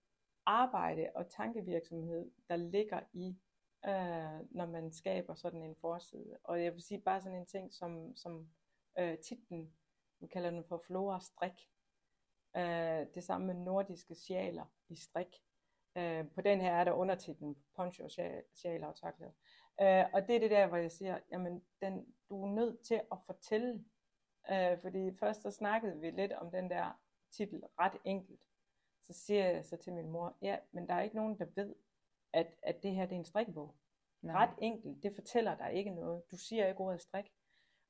arbejde 0.46 1.10
og 1.14 1.28
tankevirksomhed, 1.28 2.30
der 2.48 2.56
ligger 2.56 3.00
i, 3.12 3.38
øh, 3.86 4.40
når 4.50 4.66
man 4.66 4.92
skaber 4.92 5.34
sådan 5.34 5.62
en 5.62 5.76
forside. 5.80 6.38
Og 6.44 6.64
jeg 6.64 6.74
vil 6.74 6.82
sige 6.82 7.00
bare 7.00 7.20
sådan 7.20 7.38
en 7.38 7.46
ting 7.46 7.74
som, 7.74 8.16
som 8.16 8.48
øh, 8.98 9.18
titlen, 9.18 9.72
vi 10.20 10.26
kalder 10.26 10.50
den 10.50 10.64
for 10.64 10.78
Flora 10.86 11.20
Strik. 11.20 11.68
Øh, 12.56 13.06
det 13.14 13.24
samme 13.24 13.46
med 13.46 13.54
nordiske 13.54 14.14
sjaler 14.14 14.64
i 14.88 14.96
strik. 14.96 15.36
Øh, 15.96 16.30
på 16.34 16.40
den 16.40 16.60
her 16.60 16.72
er 16.72 16.84
der 16.84 16.92
undertitlen 16.92 17.56
Poncho, 17.76 18.08
Sjæl 18.54 18.84
og 18.84 18.96
Tørklæder. 18.96 19.32
Øh, 19.80 20.04
og 20.12 20.28
det 20.28 20.36
er 20.36 20.40
det 20.40 20.50
der, 20.50 20.66
hvor 20.66 20.76
jeg 20.76 20.92
siger, 20.92 21.18
jamen 21.32 21.62
den, 21.80 22.14
du 22.28 22.44
er 22.44 22.48
nødt 22.48 22.80
til 22.80 23.00
at 23.12 23.18
fortælle, 23.26 23.84
øh, 24.50 24.80
fordi 24.80 25.14
først 25.20 25.42
så 25.42 25.50
snakkede 25.50 26.00
vi 26.00 26.10
lidt 26.10 26.32
om 26.32 26.50
den 26.50 26.70
der 26.70 27.00
titel, 27.30 27.62
ret 27.78 28.00
enkelt. 28.04 28.40
Så 29.02 29.12
siger 29.12 29.50
jeg 29.50 29.66
så 29.66 29.76
til 29.76 29.92
min 29.92 30.08
mor, 30.08 30.36
ja, 30.42 30.58
men 30.72 30.88
der 30.88 30.94
er 30.94 31.02
ikke 31.02 31.16
nogen, 31.16 31.38
der 31.38 31.46
ved, 31.54 31.74
at, 32.32 32.46
at 32.62 32.82
det 32.82 32.94
her 32.94 33.06
det 33.06 33.12
er 33.12 33.18
en 33.18 33.24
strikkebog. 33.24 33.74
Nej. 34.22 34.44
Ret 34.44 34.54
enkelt, 34.58 35.02
det 35.02 35.14
fortæller 35.14 35.56
dig 35.56 35.72
ikke 35.72 35.90
noget. 35.90 36.22
Du 36.30 36.36
siger 36.36 36.68
ikke 36.68 36.80
ordet 36.80 37.00
strik. 37.00 37.32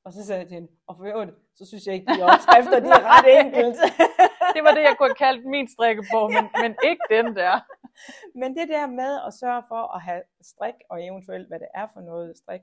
Og 0.09 0.15
så 0.15 0.27
sagde 0.27 0.41
jeg 0.41 0.49
til 0.49 0.55
hende, 0.55 0.73
og 0.87 0.97
for 0.97 1.05
øvrigt, 1.05 1.33
så 1.55 1.67
synes 1.67 1.87
jeg 1.87 1.95
ikke, 1.95 2.13
de 2.15 2.23
opskrifter, 2.23 2.81
de 2.81 2.91
er 2.99 3.05
ret 3.13 3.29
enkelt. 3.45 3.77
det 4.55 4.63
var 4.67 4.73
det, 4.77 4.83
jeg 4.89 4.95
kunne 4.99 5.09
have 5.09 5.25
kaldt 5.27 5.47
min 5.47 5.69
strikkebog, 5.69 6.27
men, 6.37 6.45
men 6.63 6.73
ikke 6.91 7.05
den 7.11 7.27
der. 7.37 7.55
Men 8.41 8.57
det 8.57 8.69
der 8.69 8.87
med 8.87 9.21
at 9.27 9.35
sørge 9.35 9.63
for 9.69 9.95
at 9.97 10.01
have 10.03 10.23
strik, 10.41 10.75
og 10.91 11.07
eventuelt 11.07 11.49
hvad 11.49 11.61
det 11.61 11.69
er 11.75 11.87
for 11.95 12.01
noget 12.01 12.39
strik, 12.39 12.61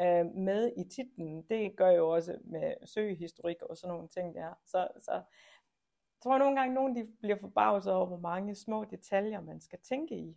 øh, 0.00 0.26
med 0.26 0.72
i 0.76 0.84
titlen, 0.94 1.42
det 1.50 1.76
gør 1.76 1.90
jo 1.90 2.08
også 2.08 2.38
med 2.44 2.74
søgehistorik 2.84 3.62
og 3.62 3.76
sådan 3.76 3.92
nogle 3.94 4.08
ting 4.08 4.34
der. 4.34 4.50
Så, 4.66 4.88
så 5.00 5.12
jeg 5.12 6.20
tror 6.22 6.38
nogle 6.38 6.56
gange, 6.58 6.74
nogen 6.74 6.96
de 6.96 7.08
bliver 7.20 7.36
forbavset 7.40 7.92
over, 7.92 8.06
hvor 8.06 8.22
mange 8.30 8.54
små 8.54 8.84
detaljer 8.84 9.40
man 9.40 9.60
skal 9.60 9.78
tænke 9.88 10.14
i, 10.14 10.36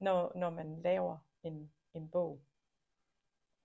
når, 0.00 0.32
når 0.38 0.50
man 0.50 0.80
laver 0.82 1.16
en, 1.42 1.72
en 1.94 2.08
bog. 2.08 2.40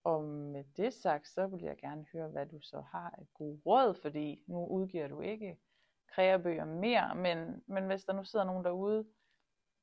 Og 0.03 0.23
med 0.23 0.63
det 0.77 0.93
sagt, 0.93 1.27
så 1.27 1.47
vil 1.47 1.61
jeg 1.61 1.77
gerne 1.77 2.05
høre, 2.13 2.27
hvad 2.27 2.45
du 2.45 2.59
så 2.61 2.81
har 2.91 3.15
af 3.17 3.25
gode 3.33 3.61
råd, 3.65 3.93
fordi 4.01 4.43
nu 4.47 4.65
udgiver 4.67 5.07
du 5.07 5.21
ikke 5.21 5.57
kreabøger 6.07 6.65
mere, 6.65 7.15
men, 7.15 7.63
men 7.67 7.85
hvis 7.85 8.03
der 8.03 8.13
nu 8.13 8.23
sidder 8.23 8.45
nogen 8.45 8.65
derude, 8.65 9.05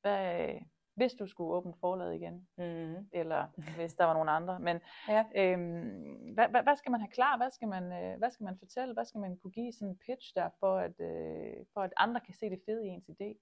hvad, 0.01 0.49
hvis 0.95 1.13
du 1.13 1.27
skulle 1.27 1.53
åbne 1.53 1.73
forlaget 1.79 2.15
igen, 2.15 2.47
mm. 2.57 3.09
eller 3.13 3.47
hvis 3.75 3.93
der 3.93 4.05
var 4.05 4.13
nogen 4.13 4.29
andre, 4.29 4.59
men 4.59 4.79
ja. 5.15 5.25
øhm, 5.35 6.33
hvad, 6.33 6.47
hvad, 6.47 6.63
hvad 6.63 6.75
skal 6.75 6.91
man 6.91 7.01
have 7.01 7.11
klar, 7.11 7.37
hvad 7.37 7.51
skal 7.51 7.67
man, 7.67 7.83
øh, 7.91 8.17
hvad 8.17 8.31
skal 8.31 8.43
man 8.43 8.57
fortælle, 8.59 8.93
hvad 8.93 9.05
skal 9.05 9.21
man 9.21 9.37
kunne 9.37 9.51
give 9.51 9.73
sådan 9.73 9.87
en 9.87 9.97
pitch 10.05 10.35
der, 10.35 10.49
for 10.59 10.77
at, 10.77 10.99
øh, 10.99 11.65
for 11.73 11.81
at 11.81 11.93
andre 11.97 12.21
kan 12.21 12.33
se 12.33 12.49
det 12.49 12.61
fede 12.65 12.85
i 12.85 12.89
ens 12.89 13.09
idé? 13.09 13.37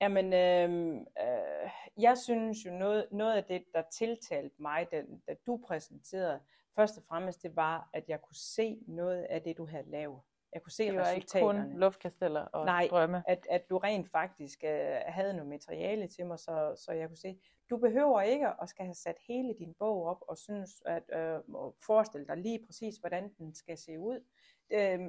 Jamen, 0.00 0.32
øh, 0.32 0.96
øh, 0.96 1.70
jeg 1.96 2.18
synes 2.18 2.66
jo 2.66 2.70
noget, 2.70 3.08
noget 3.12 3.34
af 3.34 3.44
det, 3.44 3.64
der 3.74 3.82
tiltalte 3.92 4.54
mig, 4.58 4.86
da, 4.90 5.02
da 5.28 5.34
du 5.46 5.60
præsenterede, 5.66 6.40
først 6.76 6.98
og 6.98 7.04
fremmest, 7.04 7.42
det 7.42 7.56
var, 7.56 7.90
at 7.92 8.08
jeg 8.08 8.22
kunne 8.22 8.36
se 8.36 8.78
noget 8.86 9.22
af 9.22 9.42
det, 9.42 9.56
du 9.56 9.66
havde 9.66 9.90
lavet. 9.90 10.20
Jeg 10.52 10.62
kunne 10.62 10.72
se 10.72 10.86
det 10.86 10.96
var 10.96 11.10
ikke 11.10 11.40
kun 11.40 11.78
luftkasteller 11.78 12.40
og 12.40 12.64
Nej, 12.64 12.86
drømme. 12.90 13.22
At, 13.26 13.46
at 13.50 13.70
du 13.70 13.78
rent 13.78 14.10
faktisk 14.10 14.64
øh, 14.64 14.96
havde 15.06 15.32
noget 15.32 15.48
materiale 15.48 16.06
til 16.06 16.26
mig, 16.26 16.38
så, 16.38 16.74
så 16.76 16.92
jeg 16.92 17.08
kunne 17.08 17.16
se, 17.16 17.38
du 17.70 17.76
behøver 17.76 18.20
ikke 18.20 18.48
at 18.62 18.68
skal 18.68 18.84
have 18.84 18.94
sat 18.94 19.16
hele 19.28 19.54
din 19.58 19.74
bog 19.78 20.06
op 20.06 20.18
og 20.28 20.38
synes 20.38 20.82
at 20.86 21.02
øh, 21.12 21.40
forestille 21.86 22.26
dig 22.26 22.36
lige 22.36 22.66
præcis, 22.66 22.96
hvordan 22.96 23.34
den 23.38 23.54
skal 23.54 23.78
se 23.78 23.98
ud. 23.98 24.24
Øh, 24.70 25.08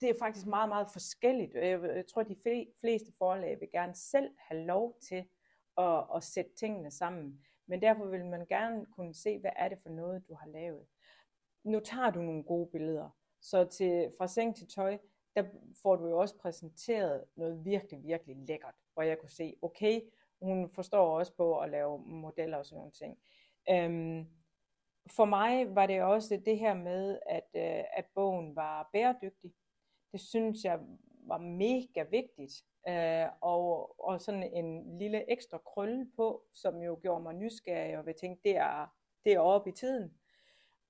det 0.00 0.10
er 0.10 0.14
faktisk 0.18 0.46
meget, 0.46 0.68
meget 0.68 0.88
forskelligt. 0.92 1.54
Jeg, 1.54 2.04
tror, 2.06 2.22
de 2.22 2.36
fleste 2.80 3.12
forlag 3.18 3.60
vil 3.60 3.68
gerne 3.72 3.94
selv 3.94 4.30
have 4.38 4.66
lov 4.66 4.98
til 5.00 5.24
at, 5.78 6.04
at 6.14 6.24
sætte 6.24 6.50
tingene 6.54 6.90
sammen. 6.90 7.40
Men 7.66 7.82
derfor 7.82 8.06
vil 8.06 8.26
man 8.26 8.46
gerne 8.46 8.86
kunne 8.86 9.14
se, 9.14 9.38
hvad 9.38 9.50
er 9.56 9.68
det 9.68 9.78
for 9.82 9.88
noget, 9.88 10.28
du 10.28 10.34
har 10.34 10.48
lavet. 10.48 10.86
Nu 11.64 11.80
tager 11.80 12.10
du 12.10 12.22
nogle 12.22 12.42
gode 12.42 12.70
billeder. 12.72 13.10
Så 13.40 13.64
til, 13.64 14.12
fra 14.18 14.26
seng 14.26 14.56
til 14.56 14.68
tøj, 14.68 14.98
der 15.36 15.44
får 15.82 15.96
du 15.96 16.08
jo 16.08 16.18
også 16.18 16.38
præsenteret 16.38 17.24
noget 17.36 17.64
virkelig, 17.64 18.04
virkelig 18.04 18.36
lækkert, 18.36 18.74
hvor 18.94 19.02
jeg 19.02 19.18
kunne 19.18 19.30
se, 19.30 19.56
okay, 19.62 20.00
hun 20.42 20.70
forstår 20.74 21.18
også 21.18 21.36
på 21.36 21.58
at 21.58 21.70
lave 21.70 21.98
modeller 22.06 22.56
og 22.56 22.66
sådan 22.66 22.76
nogle 22.76 22.92
ting. 22.92 23.18
Øhm, 23.70 24.26
for 25.10 25.24
mig 25.24 25.74
var 25.74 25.86
det 25.86 26.02
også 26.02 26.42
det 26.44 26.58
her 26.58 26.74
med, 26.74 27.18
at, 27.26 27.46
øh, 27.54 27.84
at 27.96 28.06
bogen 28.14 28.56
var 28.56 28.90
bæredygtig. 28.92 29.52
Det 30.12 30.20
synes 30.20 30.64
jeg 30.64 30.80
var 31.26 31.38
mega 31.38 32.02
vigtigt. 32.10 32.64
Øh, 32.88 33.26
og, 33.40 33.94
og 34.04 34.20
sådan 34.20 34.42
en 34.42 34.98
lille 34.98 35.32
ekstra 35.32 35.58
krølle 35.58 36.10
på, 36.16 36.44
som 36.52 36.82
jo 36.82 36.98
gjorde 37.02 37.22
mig 37.22 37.34
nysgerrig 37.34 37.98
og 37.98 38.06
vil 38.06 38.14
tænke, 38.20 38.40
det 38.44 38.56
er, 38.56 38.94
det 39.24 39.32
er 39.32 39.40
oppe 39.40 39.70
i 39.70 39.72
tiden. 39.72 40.14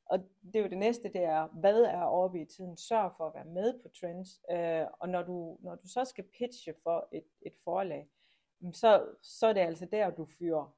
Og 0.06 0.18
det 0.18 0.56
er 0.56 0.62
jo 0.62 0.68
det 0.68 0.78
næste, 0.78 1.08
det 1.08 1.22
er, 1.22 1.46
hvad 1.46 1.82
er 1.82 2.02
oppe 2.02 2.40
i 2.40 2.44
tiden? 2.44 2.76
Sørg 2.76 3.12
for 3.16 3.26
at 3.26 3.34
være 3.34 3.44
med 3.44 3.82
på 3.82 3.88
trends. 4.00 4.40
Øh, 4.50 4.86
og 5.00 5.08
når 5.08 5.22
du, 5.22 5.58
når 5.60 5.74
du 5.74 5.88
så 5.88 6.04
skal 6.04 6.24
pitche 6.38 6.74
for 6.82 7.08
et, 7.12 7.26
et 7.46 7.54
forlag, 7.64 8.08
så, 8.72 9.06
så 9.22 9.46
er 9.46 9.52
det 9.52 9.60
altså 9.60 9.86
der, 9.86 10.10
du 10.10 10.26
fyrer 10.38 10.76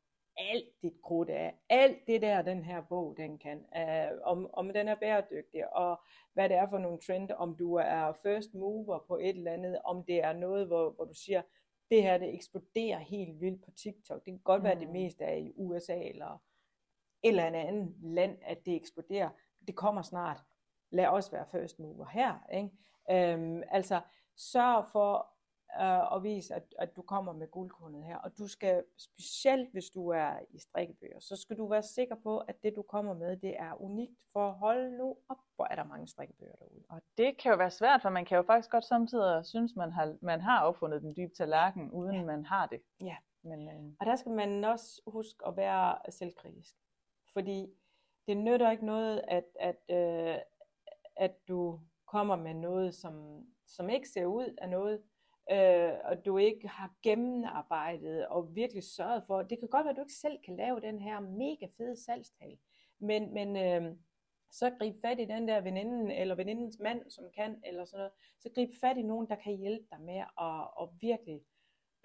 alt 0.50 0.82
dit 0.82 1.02
krudt 1.02 1.30
af. 1.30 1.54
Alt 1.68 2.06
det 2.06 2.22
der, 2.22 2.42
den 2.42 2.64
her 2.64 2.80
bog, 2.80 3.16
den 3.16 3.38
kan. 3.38 3.64
Øh, 3.76 4.18
om, 4.24 4.50
om 4.52 4.72
den 4.72 4.88
er 4.88 4.94
bæredygtig, 4.94 5.76
og 5.76 6.00
hvad 6.32 6.48
det 6.48 6.56
er 6.56 6.68
for 6.70 6.78
nogle 6.78 6.98
trend, 6.98 7.30
om 7.30 7.56
du 7.56 7.74
er 7.74 8.12
first 8.22 8.54
mover 8.54 8.98
på 9.08 9.16
et 9.16 9.36
eller 9.36 9.52
andet, 9.52 9.78
om 9.84 10.04
det 10.04 10.24
er 10.24 10.32
noget, 10.32 10.66
hvor, 10.66 10.90
hvor 10.90 11.04
du 11.04 11.14
siger, 11.14 11.42
det 11.90 12.02
her, 12.02 12.18
det 12.18 12.34
eksploderer 12.34 12.98
helt 12.98 13.40
vildt 13.40 13.64
på 13.64 13.70
TikTok. 13.70 14.24
Det 14.24 14.32
kan 14.32 14.40
godt 14.44 14.60
mm. 14.60 14.64
være, 14.64 14.80
det 14.80 14.88
meste 14.88 15.24
er 15.24 15.34
i 15.36 15.52
USA, 15.56 16.02
eller 16.02 16.38
eller 17.22 17.46
en 17.46 17.54
anden 17.54 17.96
land, 18.02 18.38
at 18.42 18.66
det 18.66 18.76
eksploderer. 18.76 19.30
Det 19.66 19.76
kommer 19.76 20.02
snart. 20.02 20.42
Lad 20.90 21.06
os 21.06 21.32
være 21.32 21.46
first 21.52 21.78
mover 21.78 22.06
her. 22.06 22.46
Ikke? 22.52 22.70
Øhm, 23.10 23.62
altså, 23.70 24.00
sørg 24.36 24.86
for 24.92 25.31
øh, 25.80 26.16
at 26.16 26.22
vise, 26.22 26.54
at, 26.54 26.74
at 26.78 26.96
du 26.96 27.02
kommer 27.02 27.32
med 27.32 27.50
guldkornet 27.50 28.04
her. 28.04 28.16
Og 28.16 28.38
du 28.38 28.46
skal, 28.48 28.84
specielt 28.98 29.72
hvis 29.72 29.90
du 29.90 30.08
er 30.08 30.32
i 30.50 30.58
strikkebøger, 30.58 31.20
så 31.20 31.36
skal 31.36 31.58
du 31.58 31.66
være 31.66 31.82
sikker 31.82 32.14
på, 32.14 32.38
at 32.38 32.62
det 32.62 32.76
du 32.76 32.82
kommer 32.82 33.14
med, 33.14 33.36
det 33.36 33.58
er 33.58 33.82
unikt. 33.82 34.18
For 34.32 34.50
hold 34.50 34.90
nu 34.90 35.16
op, 35.28 35.38
hvor 35.56 35.64
er 35.64 35.74
der 35.74 35.84
mange 35.84 36.08
strikkebøger 36.08 36.56
derude. 36.56 36.84
Og 36.88 37.02
det 37.18 37.38
kan 37.38 37.50
jo 37.50 37.56
være 37.56 37.70
svært, 37.70 38.02
for 38.02 38.10
man 38.10 38.24
kan 38.24 38.36
jo 38.36 38.42
faktisk 38.42 38.70
godt 38.70 38.84
samtidig 38.84 39.46
synes, 39.46 39.76
man 39.76 39.92
har, 39.92 40.16
man 40.22 40.40
har 40.40 40.64
opfundet 40.64 41.02
den 41.02 41.16
dybe 41.16 41.34
tallerken, 41.34 41.90
uden 41.90 42.16
ja. 42.16 42.24
man 42.24 42.46
har 42.46 42.66
det. 42.66 42.80
Ja. 43.00 43.16
Men, 43.42 43.68
øh... 43.68 43.92
Og 44.00 44.06
der 44.06 44.16
skal 44.16 44.32
man 44.32 44.64
også 44.64 45.02
huske 45.06 45.46
at 45.46 45.56
være 45.56 45.98
selvkritisk. 46.10 46.76
Fordi 47.32 47.74
det 48.26 48.36
nytter 48.36 48.70
ikke 48.70 48.86
noget, 48.86 49.22
at, 49.28 49.44
at, 49.60 49.76
øh, 49.90 50.38
at 51.16 51.48
du 51.48 51.80
kommer 52.06 52.36
med 52.36 52.54
noget, 52.54 52.94
som, 52.94 53.46
som 53.66 53.90
ikke 53.90 54.08
ser 54.08 54.26
ud 54.26 54.54
af 54.58 54.68
noget, 54.68 55.02
øh, 55.50 55.92
og 56.04 56.24
du 56.26 56.38
ikke 56.38 56.68
har 56.68 56.94
gennemarbejdet 57.02 58.26
og 58.26 58.54
virkelig 58.54 58.82
sørget 58.82 59.24
for, 59.26 59.42
det 59.42 59.58
kan 59.58 59.68
godt 59.68 59.84
være, 59.84 59.90
at 59.90 59.96
du 59.96 60.02
ikke 60.02 60.12
selv 60.12 60.38
kan 60.44 60.56
lave 60.56 60.80
den 60.80 60.98
her 60.98 61.20
mega 61.20 61.66
fede 61.76 62.04
salgstal, 62.04 62.58
Men, 62.98 63.34
men 63.34 63.56
øh, 63.56 63.96
så 64.50 64.70
grib 64.78 64.94
fat 65.00 65.20
i 65.20 65.24
den 65.24 65.48
der 65.48 65.60
veninden, 65.60 66.10
eller 66.10 66.34
venindens 66.34 66.78
mand, 66.80 67.10
som 67.10 67.24
kan, 67.34 67.60
eller 67.64 67.84
sådan 67.84 67.98
noget. 67.98 68.12
Så 68.40 68.50
grib 68.54 68.70
fat 68.80 68.96
i 68.96 69.02
nogen, 69.02 69.28
der 69.28 69.36
kan 69.36 69.56
hjælpe 69.56 69.86
dig 69.90 70.00
med 70.00 70.20
at, 70.40 70.60
at 70.80 70.88
virkelig, 71.00 71.40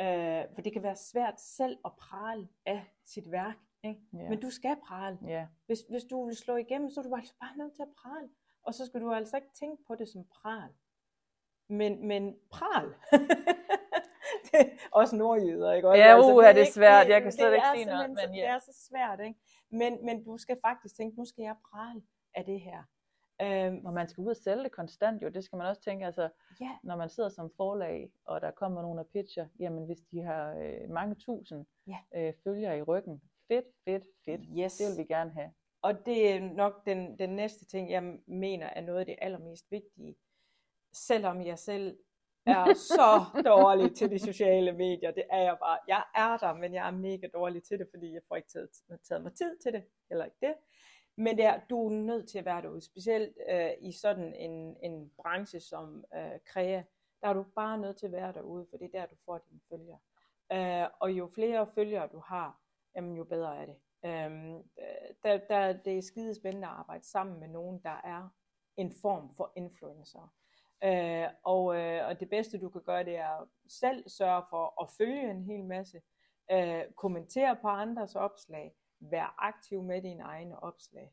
øh, 0.01 0.55
for 0.55 0.61
det 0.61 0.73
kan 0.73 0.83
være 0.83 0.95
svært 0.95 1.41
selv 1.41 1.77
at 1.85 1.91
prale 1.99 2.47
af 2.65 2.85
sit 3.05 3.31
værk, 3.31 3.57
ikke? 3.83 4.01
Ja. 4.13 4.29
men 4.29 4.39
du 4.39 4.49
skal 4.49 4.77
prale. 4.87 5.17
Ja. 5.27 5.47
Hvis, 5.65 5.79
hvis 5.89 6.03
du 6.03 6.25
vil 6.25 6.35
slå 6.35 6.55
igennem, 6.55 6.89
så 6.89 6.99
er 6.99 7.03
du 7.03 7.15
altså 7.15 7.35
bare 7.39 7.57
nødt 7.57 7.75
til 7.75 7.81
at 7.81 7.93
prale. 7.97 8.29
Og 8.63 8.73
så 8.73 8.85
skal 8.85 9.01
du 9.01 9.13
altså 9.13 9.35
ikke 9.37 9.53
tænke 9.59 9.83
på 9.87 9.95
det 9.95 10.09
som 10.09 10.23
pral. 10.25 10.69
Men, 11.69 12.07
men 12.07 12.35
pral. 12.51 12.93
det 14.51 14.69
også 14.91 15.15
nordjyder, 15.15 15.73
ikke? 15.73 15.89
Også, 15.89 16.03
Ja, 16.03 16.19
uha, 16.19 16.53
det 16.53 16.61
er 16.61 16.71
svært. 16.71 17.09
Jeg 17.09 17.21
kan 17.21 17.31
slet 17.31 17.53
ikke 17.53 17.67
sige 17.75 17.85
noget, 17.85 18.09
men 18.09 18.35
ja. 18.35 18.41
Det 18.41 18.47
er 18.47 18.59
så 18.59 18.87
svært, 18.89 19.19
ikke? 19.19 19.39
Men, 19.71 20.05
men 20.05 20.23
du 20.23 20.37
skal 20.37 20.57
faktisk 20.65 20.95
tænke, 20.97 21.17
nu 21.17 21.25
skal 21.25 21.43
jeg 21.43 21.55
prale 21.71 22.01
af 22.35 22.45
det 22.45 22.61
her. 22.61 22.83
Øhm, 23.41 23.85
Og 23.85 23.93
man 23.93 24.07
skal 24.07 24.21
ud 24.21 24.29
og 24.29 24.35
sælge 24.35 24.63
det 24.63 24.71
konstant 24.71 25.21
jo, 25.21 25.29
det 25.29 25.43
skal 25.43 25.57
man 25.57 25.67
også 25.67 25.81
tænke, 25.81 26.05
altså 26.05 26.29
ja, 26.61 26.71
når 26.83 26.95
man 26.95 27.09
sidder 27.09 27.29
som 27.29 27.51
forlag, 27.57 28.11
og 28.25 28.41
der 28.41 28.51
kommer 28.51 28.81
nogle 28.81 28.99
af 28.99 29.05
pitcher, 29.07 29.47
jamen 29.59 29.85
hvis 29.85 29.97
de 30.11 30.21
har 30.21 30.53
øh, 30.55 30.89
mange 30.89 31.15
tusind 31.15 31.65
Ja. 31.87 31.97
øh, 32.15 32.33
følgere 32.43 32.77
i 32.77 32.81
ryggen, 32.81 33.21
fedt, 33.47 33.65
fedt, 33.85 34.03
fedt, 34.25 34.41
yes. 34.59 34.77
det 34.77 34.85
vil 34.89 34.97
vi 35.03 35.13
gerne 35.13 35.31
have. 35.31 35.51
Og 35.81 36.05
det 36.05 36.31
er 36.31 36.39
nok 36.39 36.85
den, 36.85 37.19
den 37.19 37.29
næste 37.29 37.65
ting, 37.65 37.91
jeg 37.91 38.03
mener 38.27 38.67
er 38.67 38.81
noget 38.81 38.99
af 38.99 39.05
det 39.05 39.15
allermest 39.21 39.71
vigtige. 39.71 40.15
Selvom 40.97 41.41
jeg 41.41 41.59
selv 41.59 41.97
er 42.45 42.73
så 42.73 43.41
dårlig 43.45 43.95
til 43.95 44.11
de 44.11 44.19
sociale 44.19 44.71
medier, 44.71 45.11
det 45.11 45.23
er 45.29 45.41
jeg 45.41 45.57
bare. 45.59 45.79
Jeg 45.87 46.03
er 46.15 46.37
der, 46.37 46.53
men 46.53 46.73
jeg 46.73 46.87
er 46.87 46.91
mega 46.91 47.27
dårlig 47.33 47.63
til 47.63 47.79
det, 47.79 47.87
fordi 47.93 48.13
jeg 48.13 48.21
får 48.27 48.35
ikke 48.35 48.49
taget, 48.49 48.69
taget 49.03 49.23
mig 49.23 49.33
tid 49.33 49.57
til 49.57 49.73
det, 49.73 49.83
eller 50.09 50.25
ikke 50.25 50.37
det. 50.41 50.55
Men 51.17 51.37
det 51.37 51.45
er, 51.45 51.59
du 51.69 51.87
er 51.87 51.91
nødt 51.91 52.29
til 52.29 52.39
at 52.39 52.45
være 52.45 52.61
derude, 52.61 52.81
specielt 52.81 53.37
øh, 53.49 53.71
i 53.81 53.91
sådan 53.91 54.33
en, 54.33 54.77
en 54.83 55.11
branche 55.21 55.59
som 55.59 56.05
øh, 56.15 56.39
Krea, 56.45 56.83
der 57.21 57.27
er 57.27 57.33
du 57.33 57.45
bare 57.55 57.77
nødt 57.77 57.97
til 57.97 58.05
at 58.05 58.11
være 58.11 58.33
derude, 58.33 58.67
for 58.69 58.77
det 58.77 58.85
er 58.85 58.99
der, 58.99 59.05
du 59.05 59.15
får 59.25 59.37
dine 59.37 59.59
følgere. 59.69 59.99
Øh, 60.51 60.89
og 60.99 61.11
jo 61.11 61.27
flere 61.27 61.67
følgere 61.75 62.07
du 62.07 62.19
har, 62.19 62.61
jamen, 62.95 63.17
jo 63.17 63.23
bedre 63.23 63.57
er 63.57 63.65
det. 63.65 63.75
Øh, 64.05 64.63
der, 65.23 65.37
der, 65.37 65.73
det 65.73 65.97
er 65.97 66.01
skide 66.01 66.35
spændende 66.35 66.67
at 66.67 66.73
arbejde 66.73 67.03
sammen 67.03 67.39
med 67.39 67.47
nogen, 67.47 67.79
der 67.83 68.01
er 68.03 68.29
en 68.77 68.91
form 69.01 69.35
for 69.35 69.53
influencer. 69.55 70.33
Øh, 70.83 71.27
og, 71.43 71.75
øh, 71.75 72.07
og 72.07 72.19
det 72.19 72.29
bedste 72.29 72.59
du 72.59 72.69
kan 72.69 72.81
gøre, 72.81 73.03
det 73.03 73.17
er 73.17 73.49
selv 73.69 74.09
sørge 74.09 74.43
for 74.49 74.83
at 74.83 74.89
følge 74.97 75.31
en 75.31 75.43
hel 75.43 75.65
masse, 75.65 76.01
øh, 76.51 76.83
kommentere 76.95 77.55
på 77.61 77.67
andres 77.67 78.15
opslag, 78.15 78.75
være 78.99 79.29
aktiv 79.37 79.83
med 79.83 80.01
dine 80.01 80.23
egne 80.23 80.63
opslag. 80.63 81.11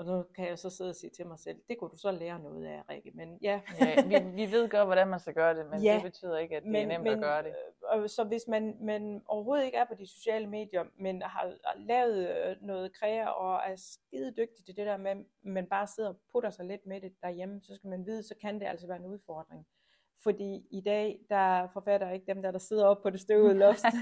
Og 0.00 0.06
nu 0.06 0.24
kan 0.34 0.48
jeg 0.48 0.58
så 0.58 0.70
sidde 0.70 0.90
og 0.90 0.94
sige 0.96 1.10
til 1.10 1.26
mig 1.26 1.38
selv, 1.38 1.60
det 1.68 1.78
kunne 1.78 1.90
du 1.90 1.96
så 1.96 2.10
lære 2.10 2.38
noget 2.38 2.66
af, 2.66 2.82
Rikke. 2.88 3.10
Men 3.14 3.38
ja, 3.42 3.60
Ja, 3.80 4.02
vi, 4.06 4.30
vi 4.34 4.52
ved 4.52 4.68
godt, 4.68 4.86
hvordan 4.86 5.08
man 5.08 5.20
skal 5.20 5.34
gøre 5.34 5.54
det, 5.54 5.66
men 5.70 5.82
Ja, 5.82 5.94
det 5.94 6.02
betyder 6.02 6.38
ikke, 6.38 6.56
at 6.56 6.62
det 6.62 6.76
er 6.82 6.86
nemt 6.86 7.08
at 7.08 7.18
gøre 7.20 7.42
det. 7.42 7.54
øh, 7.96 8.08
Så 8.08 8.24
hvis 8.24 8.42
man, 8.48 8.76
man 8.80 9.22
overhovedet 9.26 9.64
ikke 9.64 9.78
er 9.78 9.84
på 9.84 9.94
de 9.94 10.06
sociale 10.06 10.46
medier, 10.46 10.84
men 10.98 11.22
har, 11.22 11.52
har 11.64 11.74
lavet 11.78 12.28
øh, 12.28 12.56
noget 12.62 12.92
kræa 12.92 13.26
og 13.26 13.60
er 13.70 13.76
skide 13.76 14.30
dygtig 14.36 14.64
til 14.66 14.76
det 14.76 14.86
der 14.86 14.96
med, 14.96 15.24
men 15.42 15.66
bare 15.66 15.86
sidder 15.86 16.08
og 16.08 16.16
putter 16.32 16.50
sig 16.50 16.64
lidt 16.66 16.86
med 16.86 17.00
det 17.00 17.12
derhjemme, 17.22 17.60
så 17.62 17.74
skal 17.74 17.90
man 17.90 18.06
vide, 18.06 18.22
så 18.22 18.34
kan 18.40 18.60
det 18.60 18.66
altså 18.66 18.86
være 18.86 18.96
en 18.98 19.06
udfordring. 19.06 19.66
Fordi 20.22 20.66
i 20.70 20.80
dag, 20.80 21.20
der 21.30 21.36
er 21.36 21.68
forfatter 21.72 22.10
ikke 22.10 22.26
dem 22.26 22.42
der, 22.42 22.50
der 22.50 22.58
sidder 22.58 22.86
oppe 22.86 23.02
på 23.02 23.10
det 23.10 23.20
støvede 23.20 23.54
loft. 23.64 23.84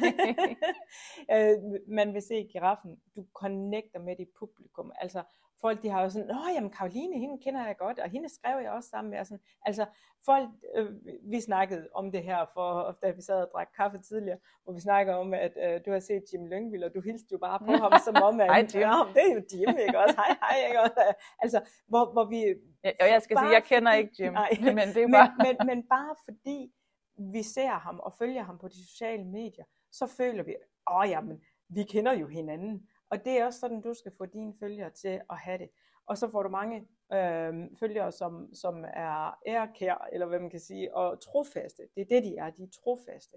Øh, 1.34 1.57
man 1.88 2.14
vil 2.14 2.22
se 2.22 2.49
giraffen, 2.53 3.01
du 3.16 3.26
connecter 3.34 4.01
med 4.01 4.16
dit 4.16 4.28
publikum. 4.38 4.92
Altså, 5.01 5.22
folk 5.61 5.83
de 5.83 5.89
har 5.89 6.03
jo 6.03 6.11
sådan, 6.11 6.31
åh, 6.31 6.55
jamen 6.55 6.71
Karoline, 6.71 7.19
hende 7.19 7.39
kender 7.45 7.67
jeg 7.67 7.77
godt, 7.77 7.99
og 7.99 8.11
hende 8.11 8.29
skrev 8.29 8.63
jeg 8.63 8.71
også 8.71 8.89
sammen 8.89 9.11
med. 9.11 9.19
Og 9.19 9.27
sådan. 9.27 9.41
Altså, 9.67 9.87
folk, 10.25 10.49
øh, 10.75 10.91
vi 11.23 11.41
snakkede 11.41 11.89
om 11.95 12.13
det 12.13 12.23
her, 12.23 12.47
for, 12.55 12.99
da 13.03 13.11
vi 13.11 13.23
sad 13.23 13.43
og 13.43 13.49
drak 13.53 13.69
kaffe 13.77 13.99
tidligere, 13.99 14.39
hvor 14.65 14.73
vi 14.73 14.81
snakker 14.81 15.15
om, 15.15 15.35
at 15.35 15.53
øh, 15.65 15.81
du 15.87 15.91
har 15.93 16.01
set 16.01 16.23
Jim 16.33 16.47
Lyngvild, 16.47 16.85
og 16.85 16.95
du 16.95 17.01
hilste 17.01 17.29
jo 17.33 17.39
bare 17.39 17.59
på 17.59 17.73
ham, 17.83 17.93
som 18.05 18.17
om, 18.23 18.41
at 18.41 18.47
Hej, 18.47 18.67
Jim. 18.75 18.81
ja, 18.81 18.97
det 19.15 19.23
er 19.29 19.35
jo 19.35 19.43
Jim, 19.53 19.77
ikke 19.87 19.99
også? 19.99 20.17
Hej, 20.17 20.37
hej, 20.43 20.67
ikke 20.69 20.81
også? 20.81 21.15
Altså, 21.39 21.61
hvor, 21.87 22.13
hvor 22.13 22.25
vi... 22.25 22.41
Ja, 22.85 22.91
og 23.01 23.09
jeg 23.09 23.23
skal 23.23 23.39
sige, 23.39 23.51
jeg 23.51 23.65
kender 23.65 23.93
ikke 23.93 24.13
Jim, 24.19 24.33
Nej, 24.33 24.51
men 24.79 24.89
det 24.95 25.03
er 25.03 25.07
men, 25.07 25.13
bare... 25.13 25.35
men, 25.47 25.57
men 25.67 25.83
bare 25.83 26.15
fordi 26.25 26.73
vi 27.33 27.43
ser 27.43 27.71
ham 27.71 28.01
og 28.01 28.13
følger 28.19 28.43
ham 28.43 28.59
på 28.59 28.69
de 28.69 28.87
sociale 28.89 29.25
medier, 29.25 29.65
så 29.93 30.07
føler 30.07 30.43
vi, 30.43 30.55
åh 30.91 31.09
jamen, 31.09 31.41
vi 31.69 31.83
kender 31.83 32.13
jo 32.13 32.27
hinanden. 32.27 32.89
Og 33.11 33.25
det 33.25 33.39
er 33.39 33.45
også 33.45 33.61
sådan, 33.61 33.81
du 33.81 33.95
skal 33.95 34.13
få 34.19 34.27
dine 34.27 34.55
følgere 34.61 34.91
til 34.91 35.21
at 35.31 35.39
have 35.39 35.59
det. 35.59 35.71
Og 36.07 36.19
så 36.19 36.31
får 36.31 36.43
du 36.43 36.49
mange 36.49 36.89
øh, 37.13 37.55
følgere, 37.79 38.13
som, 38.13 38.55
som 38.55 38.85
er 38.85 39.39
ærekær, 39.47 40.09
eller 40.13 40.27
hvad 40.27 40.39
man 40.41 40.51
kan 40.51 40.61
sige, 40.61 40.95
og 40.95 41.21
trofaste. 41.21 41.83
Det 41.95 42.01
er 42.01 42.07
det, 42.07 42.25
de 42.25 42.37
er. 42.37 42.51
De 42.51 42.63
er 42.63 42.69
trofaste. 42.85 43.37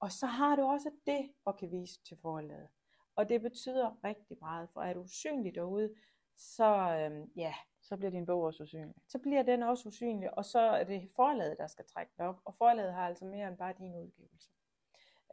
Og 0.00 0.12
så 0.12 0.26
har 0.26 0.56
du 0.56 0.62
også 0.62 0.90
det 1.06 1.32
at 1.46 1.56
kan 1.56 1.70
vise 1.70 2.02
til 2.08 2.16
forlaget. 2.22 2.68
Og 3.16 3.28
det 3.28 3.42
betyder 3.42 4.04
rigtig 4.04 4.36
meget, 4.40 4.68
for 4.72 4.80
er 4.80 4.94
du 4.94 5.00
usynlig 5.00 5.54
derude, 5.54 5.94
så, 6.36 6.64
øh, 6.64 7.26
ja, 7.36 7.54
Så 7.82 7.96
bliver 7.96 8.10
din 8.10 8.26
bog 8.26 8.42
også 8.42 8.62
usynlig. 8.62 8.94
så 9.08 9.18
bliver 9.18 9.42
den 9.42 9.62
også 9.62 9.88
usynlig, 9.88 10.38
og 10.38 10.44
så 10.44 10.60
er 10.60 10.84
det 10.84 11.10
forlaget, 11.16 11.58
der 11.58 11.66
skal 11.66 11.84
trække 11.84 12.12
den 12.16 12.24
op, 12.24 12.36
og 12.44 12.54
forlaget 12.54 12.92
har 12.92 13.06
altså 13.06 13.24
mere 13.24 13.48
end 13.48 13.56
bare 13.56 13.74
din 13.78 13.96
udgivelse. 13.96 14.50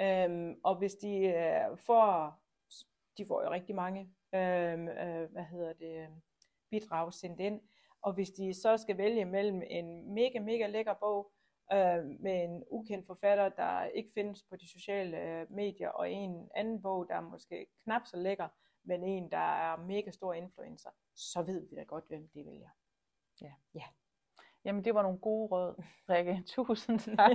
Øhm, 0.02 0.60
og 0.64 0.78
hvis 0.78 0.94
de 0.94 1.18
øh, 1.18 1.78
får, 1.78 2.40
de 3.18 3.26
får 3.26 3.44
jo 3.44 3.52
rigtig 3.52 3.76
mange, 3.76 4.02
øh, 4.36 4.80
øh, 4.80 5.32
hvad 5.32 5.44
hedder 5.44 5.74
det, 5.74 6.04
øhm, 6.04 6.22
bidrag 6.70 7.14
sendt 7.14 7.40
ind, 7.40 7.62
og 8.02 8.14
hvis 8.14 8.30
de 8.30 8.54
så 8.54 8.78
skal 8.78 8.98
vælge 8.98 9.26
mellem 9.26 9.62
en 9.68 10.14
mega, 10.14 10.40
mega 10.40 10.68
lækker 10.68 10.94
bog, 10.94 11.32
øh, 11.74 12.06
med 12.20 12.44
en 12.44 12.64
ukendt 12.72 13.08
forfatter, 13.08 13.50
der 13.50 13.86
ikke 13.86 14.12
findes 14.14 14.44
på 14.50 14.56
de 14.56 14.72
sociale 14.72 15.18
øh, 15.18 15.52
medier, 15.52 15.90
og 15.90 16.12
en 16.12 16.50
anden 16.56 16.82
bog, 16.82 17.08
der 17.10 17.16
er 17.16 17.22
måske 17.22 17.68
knap 17.84 18.02
så 18.06 18.18
lækker, 18.18 18.48
men 18.84 19.04
en, 19.04 19.32
der 19.32 19.38
er 19.38 19.78
mega 19.78 20.12
stor 20.12 20.34
influencer, 20.34 20.90
så 21.16 21.44
ved 21.44 21.70
vi 21.70 21.76
da 21.76 21.84
godt, 21.84 22.08
hvem 22.08 22.28
de 22.28 22.46
vælger. 22.46 22.70
Jamen, 24.66 24.86
det 24.86 24.96
var 24.96 25.02
nogle 25.02 25.18
gode 25.18 25.48
råd, 25.52 25.84
Rikke. 26.10 26.44
Tusind 26.48 27.00
tak. 27.00 27.32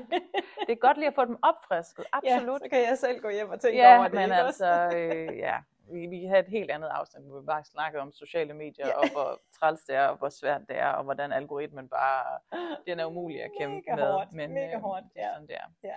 Det 0.67 0.73
er 0.73 0.75
godt 0.81 0.97
lige 0.97 1.09
at 1.09 1.15
få 1.15 1.25
dem 1.25 1.39
opfrisket. 1.43 2.05
Absolut. 2.13 2.61
Ja, 2.61 2.65
så 2.67 2.71
kan 2.71 2.79
jeg 2.89 2.99
selv 2.99 3.21
gå 3.21 3.29
hjem 3.31 3.51
og 3.51 3.61
tænke 3.61 3.79
Ja, 3.79 3.97
over 3.99 4.05
det. 4.09 4.15
men 4.15 4.33
altså, 4.33 4.91
øh, 4.97 5.37
ja, 5.39 5.57
vi, 5.93 6.07
vi 6.07 6.25
havde 6.25 6.41
et 6.41 6.49
helt 6.49 6.71
andet 6.71 6.89
afsnit, 6.89 7.25
hvor 7.25 7.41
vi 7.41 7.47
bare 7.47 7.65
snakkede 7.65 8.03
om 8.03 8.13
sociale 8.13 8.55
medier, 8.55 8.87
Ja. 8.87 8.99
og 8.99 9.11
hvor 9.13 9.41
træls 9.61 9.81
det 9.85 9.95
er, 9.97 10.07
og 10.07 10.17
hvor 10.17 10.29
svært 10.29 10.61
det 10.69 10.79
er, 10.79 10.89
og 10.89 11.05
hvordan 11.05 11.33
algoritmen 11.33 11.89
bare, 11.89 12.39
den 12.87 13.01
er 13.01 13.07
umulig 13.07 13.43
at 13.43 13.51
kæmpe 13.59 13.75
Mega 13.77 13.95
med. 13.97 14.13
hårdt, 14.13 14.33
men 14.33 14.53
mega 14.55 14.75
øh, 14.77 14.81
hårdt, 14.81 15.05
ja. 15.17 15.29
sådan, 15.33 15.47
det 15.47 15.57
er. 15.57 15.67
Ja. 15.85 15.97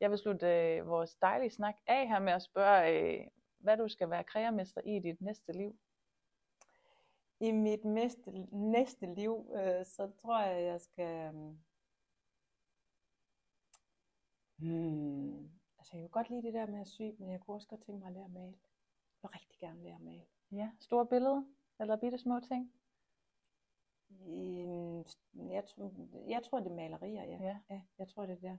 Jeg 0.00 0.10
vil 0.10 0.18
slutte 0.18 0.46
øh, 0.76 0.88
vores 0.88 1.14
dejlige 1.14 1.50
snak 1.50 1.74
af 1.86 2.08
her 2.08 2.18
med 2.18 2.32
at 2.32 2.42
spørge, 2.42 2.90
øh, 2.90 3.20
hvad 3.60 3.76
du 3.76 3.88
skal 3.88 4.10
være 4.10 4.24
kreamester 4.24 4.80
i 4.84 4.98
dit 4.98 5.20
næste 5.20 5.52
liv. 5.52 5.76
I 7.42 7.50
mit 7.50 7.84
næste, 7.84 8.30
næste 8.52 9.14
liv, 9.14 9.50
øh, 9.54 9.84
så 9.86 10.10
tror 10.20 10.40
jeg, 10.40 10.62
jeg 10.64 10.80
skal... 10.80 11.32
Hmm, 14.56 15.50
altså, 15.78 15.96
jeg 15.96 16.02
kunne 16.02 16.08
godt 16.08 16.30
lide 16.30 16.42
det 16.42 16.54
der 16.54 16.66
med 16.66 16.80
at 16.80 16.88
sy, 16.88 17.02
men 17.18 17.30
jeg 17.30 17.40
kunne 17.40 17.56
også 17.56 17.68
godt 17.68 17.82
tænke 17.84 17.98
mig 17.98 18.08
at 18.08 18.14
lære 18.14 18.24
at 18.24 18.30
male. 18.30 18.46
Jeg 19.22 19.22
vil 19.22 19.30
rigtig 19.30 19.58
gerne 19.58 19.82
lære 19.82 19.94
at 19.94 20.00
male. 20.00 20.26
Ja, 20.52 20.70
store 20.80 21.06
billeder, 21.06 21.42
eller 21.80 21.96
bitte 21.96 22.18
små 22.18 22.40
ting. 22.40 22.72
Øhm, 24.10 25.04
Jeg, 25.50 25.64
tror, 25.64 25.90
jeg 26.28 26.42
tror, 26.42 26.60
det 26.60 26.70
er 26.70 26.74
malerier, 26.74 27.24
ja. 27.24 27.38
Ja. 27.40 27.58
ja 27.70 27.82
jeg 27.98 28.08
tror, 28.08 28.26
det 28.26 28.32
er 28.32 28.40
der. 28.40 28.56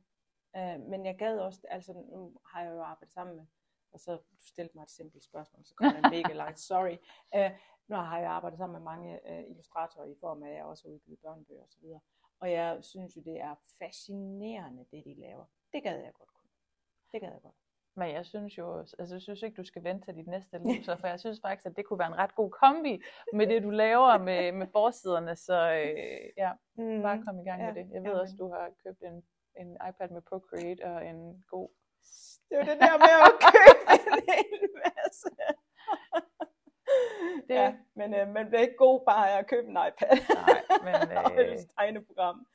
Øh, 0.55 0.81
men 0.89 1.05
jeg 1.05 1.17
gad 1.17 1.39
også, 1.39 1.67
altså 1.69 1.93
nu 1.93 2.37
har 2.45 2.61
jeg 2.63 2.71
jo 2.71 2.81
arbejdet 2.81 3.13
sammen 3.13 3.35
med, 3.35 3.45
og 3.91 3.99
så 3.99 4.15
du 4.15 4.35
stillede 4.39 4.77
mig 4.77 4.83
et 4.83 4.89
simpelt 4.91 5.23
spørgsmål, 5.23 5.65
så 5.65 5.75
kommer 5.75 6.01
det 6.01 6.11
mega 6.11 6.33
langt, 6.33 6.59
sorry. 6.59 6.97
Øh, 7.35 7.51
nu 7.87 7.95
har 7.95 8.19
jeg 8.19 8.29
arbejdet 8.29 8.57
sammen 8.57 8.73
med 8.73 8.91
mange 8.91 9.31
øh, 9.31 9.43
illustratorer 9.49 10.05
i 10.05 10.15
form 10.19 10.43
af, 10.43 10.49
at 10.49 10.55
jeg 10.55 10.65
også 10.65 10.87
har 10.87 10.93
udgivet 10.93 11.19
børnebøger 11.19 11.63
osv. 11.63 11.85
Og 12.39 12.51
jeg 12.51 12.77
synes 12.81 13.15
jo, 13.15 13.21
det 13.21 13.39
er 13.41 13.55
fascinerende, 13.79 14.85
det 14.91 15.03
de 15.05 15.13
laver. 15.21 15.45
Det 15.73 15.83
gad 15.83 15.97
jeg 16.03 16.13
godt 16.13 16.29
kunne. 16.33 16.49
Det 17.11 17.21
gad 17.21 17.31
jeg 17.31 17.41
godt. 17.41 17.55
Men 17.95 18.11
jeg 18.11 18.25
synes 18.25 18.57
jo, 18.57 18.79
altså 18.79 19.15
jeg 19.15 19.21
synes 19.21 19.41
ikke, 19.41 19.57
du 19.57 19.63
skal 19.63 19.83
vente 19.83 20.05
til 20.07 20.15
dit 20.15 20.27
næste 20.27 20.57
liv, 20.57 20.83
så 20.83 20.95
for 20.99 21.07
jeg 21.07 21.19
synes 21.19 21.41
faktisk, 21.41 21.65
at 21.65 21.75
det 21.75 21.85
kunne 21.85 21.99
være 21.99 22.07
en 22.07 22.17
ret 22.17 22.35
god 22.35 22.49
kombi 22.49 23.01
med 23.33 23.47
det, 23.47 23.63
du 23.63 23.69
laver 23.69 24.17
med, 24.17 24.51
med 24.51 24.67
forsiderne, 24.71 25.35
så 25.35 25.57
øh, 25.71 26.29
ja, 26.37 26.51
Mm. 26.75 27.01
bare 27.01 27.23
kom 27.25 27.39
i 27.39 27.43
gang 27.43 27.61
Ja, 27.61 27.65
med 27.73 27.83
det. 27.83 27.91
Jeg 27.91 28.01
ved 28.01 28.09
jamen. 28.09 28.21
også, 28.21 28.35
du 28.39 28.47
har 28.49 28.69
købt 28.83 29.01
en, 29.03 29.23
en 29.61 29.77
iPad 29.89 30.09
med 30.09 30.21
Procreate 30.21 30.83
og 30.85 31.05
en 31.07 31.43
god... 31.47 31.69
Det 32.49 32.57
er 32.57 32.65
jo 32.65 32.71
det 32.71 32.79
der 32.81 32.97
med 33.05 33.15
at 33.27 33.33
købe 33.53 33.81
en 34.07 34.23
hel 34.33 34.69
masse. 34.85 35.29
Det-. 37.49 37.55
Ja, 37.55 37.75
men 37.95 38.13
øh, 38.13 38.27
man 38.27 38.47
bliver 38.47 38.61
ikke 38.61 38.75
god 38.77 39.05
bare 39.05 39.31
af 39.31 39.37
at 39.39 39.47
købe 39.47 39.67
en 39.67 39.77
iPad. 39.87 40.17
Nej, 40.35 40.61
men 40.83 41.17
og 41.25 41.31
øh, 41.37 41.53
et 41.53 41.67
tegneprogram. 41.79 42.45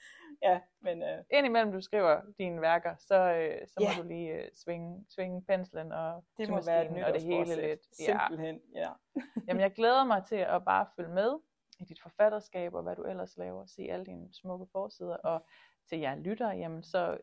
ja, 0.43 0.61
men 0.81 1.03
øh, 1.03 1.19
Indimellem 1.31 1.73
du 1.73 1.81
skriver 1.81 2.21
dine 2.39 2.61
værker, 2.61 2.95
så, 2.99 3.15
øh, 3.33 3.69
så 3.69 3.75
må 3.81 3.87
Ja. 3.97 4.03
du 4.03 4.09
lige 4.09 4.33
øh, 4.33 4.49
svinge, 4.55 5.05
svinge 5.09 5.43
penslen 5.43 5.93
og 5.93 6.25
det 6.39 6.49
må 6.51 6.61
være 6.67 6.85
et 6.99 7.05
og 7.05 7.15
det 7.15 7.23
hele 7.23 7.55
lidt. 7.57 7.81
Ja. 8.01 8.19
Simpelthen, 8.29 8.61
ja. 8.75 8.91
Jamen, 9.49 9.61
jeg 9.61 9.73
glæder 9.73 10.05
mig 10.05 10.23
til 10.29 10.37
at 10.37 10.65
bare 10.65 10.87
følge 10.97 11.15
med 11.15 11.39
i 11.81 11.85
dit 11.85 12.03
forfatterskab 12.03 12.75
og 12.75 12.83
hvad 12.83 12.97
du 12.97 13.03
ellers 13.03 13.37
laver. 13.37 13.67
Se 13.67 13.83
alle 13.91 14.07
dine 14.07 14.29
smukke 14.35 14.67
forsider. 14.73 15.17
Og 15.17 15.47
til 15.89 15.99
jer 15.99 16.15
lytter, 16.17 16.53
jamen 16.53 16.83
så 16.83 17.19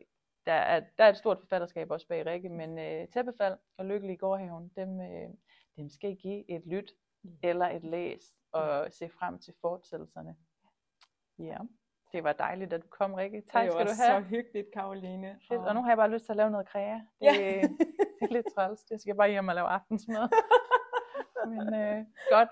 der 0.46 0.52
er, 0.52 0.80
der 0.98 1.04
er 1.04 1.08
et 1.08 1.16
stort 1.16 1.38
forfatterskab 1.40 1.90
også 1.90 2.08
bag 2.08 2.26
Rikke, 2.26 2.48
men 2.48 2.78
øh, 2.78 3.08
Tæppefald 3.08 3.58
og 3.78 3.84
Lykkelig 3.86 4.14
i 4.14 4.16
Gårdhaven, 4.16 4.72
dem, 4.76 5.00
øh, 5.00 5.28
dem 5.76 5.88
skal 5.90 6.10
I 6.10 6.14
give 6.14 6.50
et 6.50 6.62
lyt 6.66 6.92
eller 7.42 7.66
et 7.68 7.84
læs 7.84 8.22
og 8.52 8.86
se 8.92 9.08
frem 9.18 9.38
til 9.38 9.54
fortsættelserne. 9.60 10.36
Ja, 11.38 11.58
det 12.12 12.24
var 12.24 12.32
dejligt, 12.32 12.72
at 12.72 12.82
du 12.82 12.86
kom, 12.90 13.14
Rikke. 13.14 13.42
Tak 13.52 13.64
det 13.64 13.72
skal 13.72 13.86
var 13.86 13.92
du 13.92 14.02
have. 14.02 14.22
så 14.22 14.28
hyggeligt, 14.28 14.66
Karoline. 14.72 15.38
Fedt. 15.48 15.60
Og 15.60 15.74
nu 15.74 15.82
har 15.82 15.90
jeg 15.90 15.96
bare 15.96 16.10
lyst 16.10 16.24
til 16.24 16.32
at 16.32 16.36
lave 16.36 16.50
noget 16.50 16.68
kræa. 16.68 16.94
Det, 16.94 17.02
Ja. 17.22 17.32
det 17.32 17.64
er 18.22 18.32
lidt 18.36 18.46
træls. 18.54 18.80
Jeg 18.90 19.00
skal 19.00 19.14
bare 19.16 19.30
hjem 19.30 19.48
og 19.48 19.54
lave 19.54 19.68
aftensmad. 19.68 20.28
Men 21.52 21.74
øh, 21.74 22.04
godt. 22.30 22.48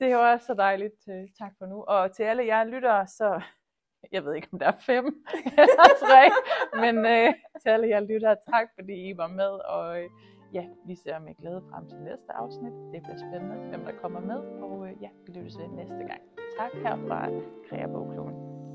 Det 0.00 0.16
var 0.16 0.36
så 0.36 0.54
dejligt. 0.54 1.08
Øh, 1.08 1.28
Tak 1.38 1.52
for 1.58 1.66
nu. 1.66 1.82
Og 1.84 2.12
til 2.12 2.22
alle 2.22 2.46
jer 2.46 2.64
lyttere, 2.64 3.06
så... 3.06 3.40
Jeg 4.12 4.24
ved 4.24 4.34
ikke, 4.34 4.48
om 4.52 4.58
der 4.58 4.66
er 4.66 4.78
fem 4.80 5.04
eller 5.58 5.88
tre. 6.00 6.30
Men 6.80 7.06
øh, 7.06 7.34
til 7.62 7.68
alle 7.68 7.88
jer 7.88 8.00
lyttere, 8.00 8.36
tak 8.50 8.68
fordi 8.74 9.08
I 9.08 9.16
var 9.16 9.26
med. 9.26 9.48
Og 9.48 10.02
øh, 10.02 10.10
ja, 10.52 10.64
vi 10.86 10.94
ser 10.94 11.18
med 11.18 11.34
glæde 11.34 11.62
frem 11.70 11.88
til 11.88 11.98
næste 11.98 12.32
afsnit. 12.32 12.72
Det 12.92 13.02
bliver 13.02 13.16
spændende, 13.16 13.68
hvem 13.68 13.84
der 13.84 13.92
kommer 14.02 14.20
med. 14.20 14.38
Og 14.38 14.88
øh, 14.88 15.02
ja, 15.02 15.08
vi 15.26 15.32
lyttes 15.32 15.58
ved 15.58 15.68
næste 15.68 15.98
gang. 16.10 16.22
Tak 16.58 16.72
herfra, 16.82 17.28
Krea 17.68 17.86
Bogklubben. 17.86 18.65